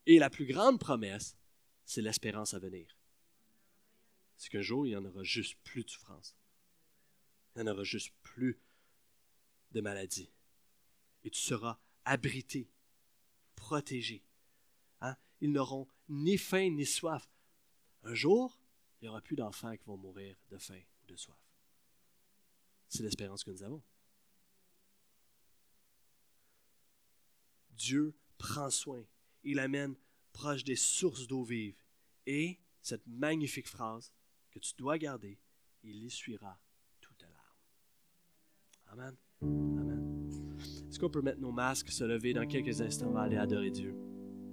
Et 0.06 0.18
la 0.18 0.30
plus 0.30 0.46
grande 0.46 0.80
promesse, 0.80 1.36
c'est 1.84 2.02
l'espérance 2.02 2.54
à 2.54 2.58
venir. 2.58 2.96
C'est 4.36 4.48
qu'un 4.48 4.62
jour, 4.62 4.86
il 4.86 4.90
n'y 4.90 4.96
en 4.96 5.04
aura 5.04 5.22
juste 5.22 5.56
plus 5.62 5.84
de 5.84 5.90
souffrance. 5.90 6.36
Il 7.54 7.62
n'y 7.62 7.68
en 7.68 7.72
aura 7.72 7.84
juste 7.84 8.12
plus 8.22 8.60
de 9.70 9.80
maladie. 9.80 10.32
Et 11.22 11.30
tu 11.30 11.40
seras 11.40 11.78
abrité, 12.04 12.68
protégé. 13.54 14.24
Hein? 15.00 15.16
Ils 15.40 15.52
n'auront 15.52 15.86
ni 16.08 16.38
faim 16.38 16.70
ni 16.70 16.84
soif. 16.84 17.28
Un 18.02 18.14
jour, 18.14 18.58
il 19.00 19.04
n'y 19.04 19.08
aura 19.08 19.20
plus 19.20 19.36
d'enfants 19.36 19.76
qui 19.76 19.84
vont 19.84 19.96
mourir 19.96 20.36
de 20.50 20.58
faim 20.58 20.80
ou 21.02 21.06
de 21.06 21.14
soif. 21.14 21.38
C'est 22.88 23.04
l'espérance 23.04 23.44
que 23.44 23.52
nous 23.52 23.62
avons. 23.62 23.82
Dieu 27.82 28.14
prend 28.38 28.70
soin. 28.70 29.02
Il 29.42 29.58
amène 29.58 29.96
proche 30.32 30.62
des 30.62 30.76
sources 30.76 31.26
d'eau 31.26 31.42
vive. 31.42 31.74
Et 32.26 32.60
cette 32.80 33.04
magnifique 33.06 33.66
phrase 33.66 34.12
que 34.52 34.60
tu 34.60 34.72
dois 34.78 34.98
garder, 34.98 35.38
il 35.82 36.04
essuiera 36.06 36.60
toute 37.00 37.22
larme. 37.22 37.34
Amen. 38.86 39.16
Amen. 39.42 40.58
Est-ce 40.88 41.00
qu'on 41.00 41.10
peut 41.10 41.22
mettre 41.22 41.40
nos 41.40 41.50
masques, 41.50 41.90
se 41.90 42.04
lever 42.04 42.32
dans 42.32 42.46
quelques 42.46 42.80
instants, 42.80 43.08
on 43.08 43.14
va 43.14 43.22
aller 43.22 43.36
adorer 43.36 43.70
Dieu. 43.70 43.94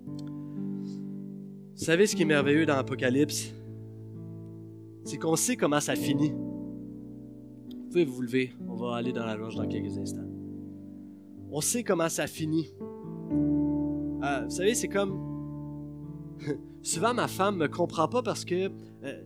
Vous 0.07 1.85
savez 1.85 2.07
ce 2.07 2.15
qui 2.15 2.23
est 2.23 2.25
merveilleux 2.25 2.65
dans 2.65 2.75
l'Apocalypse? 2.75 3.53
C'est 5.05 5.17
qu'on 5.17 5.35
sait 5.35 5.55
comment 5.55 5.79
ça 5.79 5.95
finit. 5.95 6.31
Vous 6.31 7.87
pouvez 7.89 8.05
vous 8.05 8.21
lever, 8.21 8.53
on 8.67 8.75
va 8.75 8.95
aller 8.95 9.13
dans 9.13 9.25
la 9.25 9.35
loge 9.35 9.55
dans 9.55 9.67
quelques 9.67 9.97
instants. 9.97 10.27
On 11.51 11.61
sait 11.61 11.83
comment 11.83 12.09
ça 12.09 12.27
finit. 12.27 12.73
Euh, 13.31 14.43
vous 14.45 14.49
savez, 14.49 14.75
c'est 14.75 14.87
comme... 14.87 15.17
Souvent, 16.81 17.13
ma 17.13 17.27
femme 17.27 17.57
me 17.57 17.67
comprend 17.67 18.07
pas 18.07 18.21
parce 18.21 18.45
que 18.45 18.69
euh, 19.03 19.21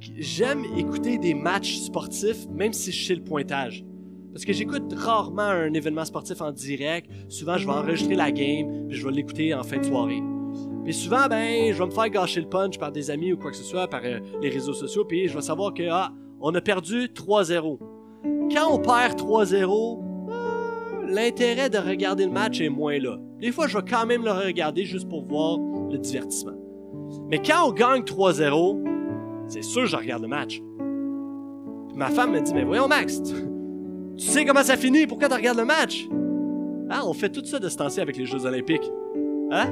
j'aime 0.00 0.64
écouter 0.76 1.18
des 1.18 1.34
matchs 1.34 1.78
sportifs, 1.78 2.46
même 2.48 2.72
si 2.72 2.92
je 2.92 3.06
sais 3.06 3.14
le 3.14 3.24
pointage. 3.24 3.84
Parce 4.32 4.44
que 4.44 4.52
j'écoute 4.52 4.92
rarement 4.94 5.42
un 5.42 5.72
événement 5.72 6.04
sportif 6.04 6.40
en 6.40 6.52
direct. 6.52 7.10
Souvent, 7.28 7.56
je 7.56 7.66
vais 7.66 7.72
enregistrer 7.72 8.14
la 8.14 8.30
game, 8.30 8.86
puis 8.88 8.96
je 8.96 9.06
vais 9.06 9.12
l'écouter 9.12 9.54
en 9.54 9.64
fin 9.64 9.78
de 9.78 9.84
soirée. 9.84 10.22
Puis 10.84 10.94
souvent, 10.94 11.26
ben, 11.28 11.72
je 11.72 11.78
vais 11.78 11.86
me 11.86 11.90
faire 11.90 12.08
gâcher 12.08 12.40
le 12.40 12.48
punch 12.48 12.78
par 12.78 12.92
des 12.92 13.10
amis 13.10 13.32
ou 13.32 13.36
quoi 13.36 13.50
que 13.50 13.56
ce 13.56 13.64
soit, 13.64 13.88
par 13.88 14.02
euh, 14.04 14.20
les 14.40 14.48
réseaux 14.48 14.72
sociaux, 14.72 15.04
puis 15.04 15.28
je 15.28 15.34
vais 15.34 15.42
savoir 15.42 15.74
que, 15.74 15.82
ah, 15.90 16.12
on 16.40 16.54
a 16.54 16.60
perdu 16.60 17.08
3-0. 17.08 17.78
Quand 18.52 18.72
on 18.72 18.78
perd 18.78 19.18
3-0, 19.18 19.98
ah, 20.00 20.09
l'intérêt 21.10 21.70
de 21.70 21.78
regarder 21.78 22.24
le 22.24 22.32
match 22.32 22.60
est 22.60 22.68
moins 22.68 22.98
là. 22.98 23.18
Des 23.40 23.52
fois, 23.52 23.66
je 23.66 23.76
vais 23.76 23.84
quand 23.88 24.06
même 24.06 24.24
le 24.24 24.32
regarder 24.32 24.84
juste 24.84 25.08
pour 25.08 25.24
voir 25.24 25.58
le 25.90 25.98
divertissement. 25.98 26.56
Mais 27.28 27.40
quand 27.40 27.68
on 27.68 27.72
gagne 27.72 28.02
3-0, 28.02 29.46
c'est 29.48 29.62
sûr 29.62 29.82
que 29.82 29.88
je 29.88 29.96
regarde 29.96 30.22
le 30.22 30.28
match. 30.28 30.62
ma 31.94 32.10
femme 32.10 32.32
me 32.32 32.40
dit, 32.40 32.54
mais 32.54 32.64
voyons 32.64 32.88
Max, 32.88 33.20
tu 33.22 34.26
sais 34.26 34.44
comment 34.44 34.62
ça 34.62 34.76
finit, 34.76 35.06
pourquoi 35.06 35.28
tu 35.28 35.34
regardes 35.34 35.58
le 35.58 35.64
match? 35.64 36.08
Ah, 36.88 37.02
on 37.06 37.12
fait 37.12 37.30
tout 37.30 37.44
ça 37.44 37.58
de 37.58 37.68
ce 37.68 37.76
temps-ci 37.76 38.00
avec 38.00 38.16
les 38.16 38.26
Jeux 38.26 38.46
olympiques. 38.46 38.90
Hein? 39.50 39.66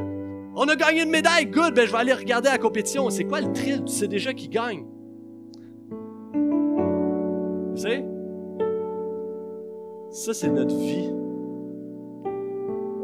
On 0.55 0.67
a 0.69 0.77
gagné 0.77 1.03
une 1.03 1.11
médaille, 1.11 1.47
good, 1.47 1.75
ben 1.75 1.87
je 1.87 1.93
vais 1.93 1.99
aller 1.99 2.13
regarder 2.13 2.49
la 2.49 2.59
compétition. 2.59 3.11
C'est 3.11 3.25
quoi 3.25 3.41
le 3.41 3.53
thrill? 3.53 3.85
Tu 3.85 3.93
sais 3.93 4.09
déjà 4.09 4.33
qui 4.33 4.49
gagne? 4.49 4.85
Tu 7.75 7.83
sais? 7.83 8.05
Ça, 10.11 10.33
c'est 10.33 10.49
notre 10.49 10.75
vie. 10.75 11.11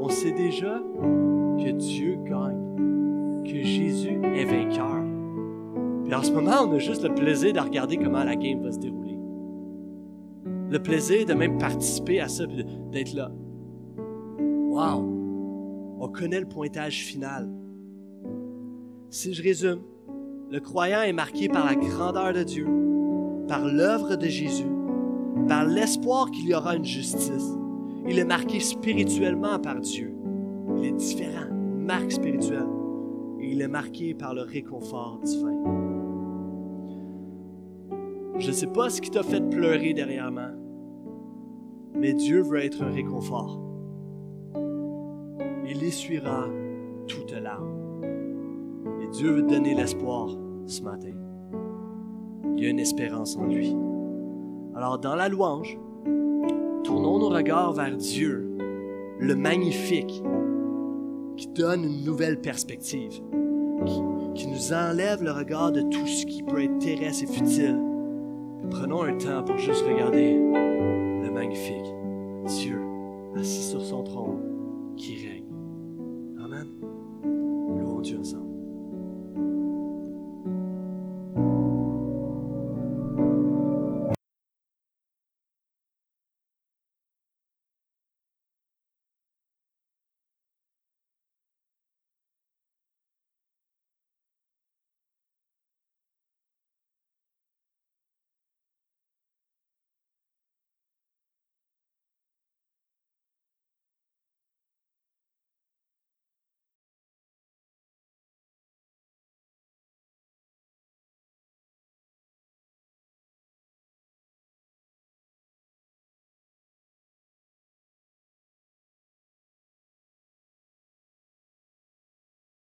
On 0.05 0.11
sait 0.11 0.33
déjà 0.33 0.83
que 1.57 1.71
Dieu 1.71 2.19
gagne, 2.27 3.43
que 3.43 3.63
Jésus 3.63 4.21
est 4.23 4.45
vainqueur. 4.45 5.03
Puis 6.05 6.15
en 6.15 6.23
ce 6.23 6.31
moment, 6.31 6.69
on 6.69 6.73
a 6.73 6.79
juste 6.79 7.05
le 7.05 7.15
plaisir 7.15 7.55
de 7.55 7.61
regarder 7.61 7.97
comment 7.97 8.23
la 8.23 8.37
game 8.37 8.63
va 8.63 8.71
se 8.71 8.81
dérouler. 8.81 9.17
Le 10.71 10.79
plaisir 10.79 11.25
de 11.25 11.33
même 11.33 11.57
participer 11.57 12.21
à 12.21 12.29
ça, 12.29 12.45
d'être 12.93 13.15
là. 13.15 13.31
Wow! 14.37 15.97
On 16.01 16.09
connaît 16.09 16.41
le 16.41 16.49
pointage 16.49 16.99
final. 16.99 17.49
Si 19.09 19.33
je 19.33 19.43
résume, 19.43 19.81
le 20.51 20.61
croyant 20.61 21.01
est 21.01 21.15
marqué 21.15 21.49
par 21.49 21.65
la 21.65 21.77
grandeur 21.77 22.35
de 22.35 22.43
Dieu, 22.43 22.69
par 23.49 23.65
l'œuvre 23.65 24.17
de 24.17 24.27
Jésus, 24.27 24.71
par 25.49 25.65
l'espoir 25.65 26.31
qu'il 26.31 26.47
y 26.47 26.55
aura 26.55 26.77
une 26.77 26.85
justice. 26.85 27.57
Il 28.07 28.19
est 28.19 28.25
marqué 28.25 28.61
spirituellement 28.61 29.59
par 29.59 29.81
Dieu. 29.81 30.15
Il 30.77 30.85
est 30.85 30.93
différent, 30.93 31.49
une 31.51 31.85
marque 31.85 32.13
spirituelle. 32.13 32.69
Et 33.41 33.53
il 33.53 33.63
est 33.63 33.69
marqué 33.69 34.15
par 34.15 34.35
le 34.35 34.43
réconfort 34.43 35.21
divin. 35.23 35.55
Je 38.39 38.49
ne 38.49 38.53
sais 38.53 38.67
pas 38.67 38.91
ce 38.91 39.01
qui 39.01 39.11
t'a 39.11 39.23
fait 39.23 39.41
pleurer 39.49 39.95
dernièrement, 39.95 40.51
mais 41.95 42.13
Dieu 42.13 42.43
veut 42.43 42.65
être 42.65 42.83
un 42.83 42.91
réconfort. 42.91 43.61
Il 45.67 45.83
essuiera 45.83 46.47
toute 47.07 47.33
larme. 47.33 48.03
Et 49.03 49.09
Dieu 49.09 49.31
veut 49.31 49.47
te 49.47 49.55
donner 49.55 49.75
l'espoir 49.75 50.29
ce 50.67 50.83
matin. 50.83 51.15
Il 52.57 52.63
y 52.63 52.67
a 52.67 52.71
une 52.71 52.81
espérance 52.81 53.37
en 53.37 53.47
lui. 53.47 53.75
Alors, 54.75 54.99
dans 54.99 55.15
la 55.15 55.29
louange, 55.29 55.79
tournons 56.85 57.19
nos 57.19 57.31
regards 57.31 57.73
vers 57.73 57.97
Dieu, 57.97 58.47
le 59.19 59.35
magnifique, 59.35 60.23
qui 61.37 61.49
donne 61.49 61.85
une 61.85 62.05
nouvelle 62.05 62.41
perspective, 62.41 63.21
qui, 64.35 64.47
nous 64.47 64.73
enlève 64.73 65.23
le 65.23 65.33
regard 65.33 65.73
de 65.73 65.81
tout 65.83 66.07
ce 66.07 66.27
qui 66.27 66.43
peut 66.43 66.63
être 66.63 66.79
terrestre 66.79 67.25
et 67.25 67.27
futile. 67.27 67.81
prenons 68.71 69.03
un 69.03 69.17
temps 69.17 69.43
pour 69.43 69.57
juste 69.59 69.83
regarder 69.83 70.35
le 70.35 71.31
magnifique 71.31 71.87
Dieu 72.47 72.79
assis 73.37 73.63
sur 73.71 73.81
son 73.81 74.05
trône 74.05 74.95
qui 74.97 75.27
règne. 75.27 75.51
Amen. 76.45 76.67
Louons 77.25 78.01
Dieu 78.01 78.19
ensemble. 78.19 78.44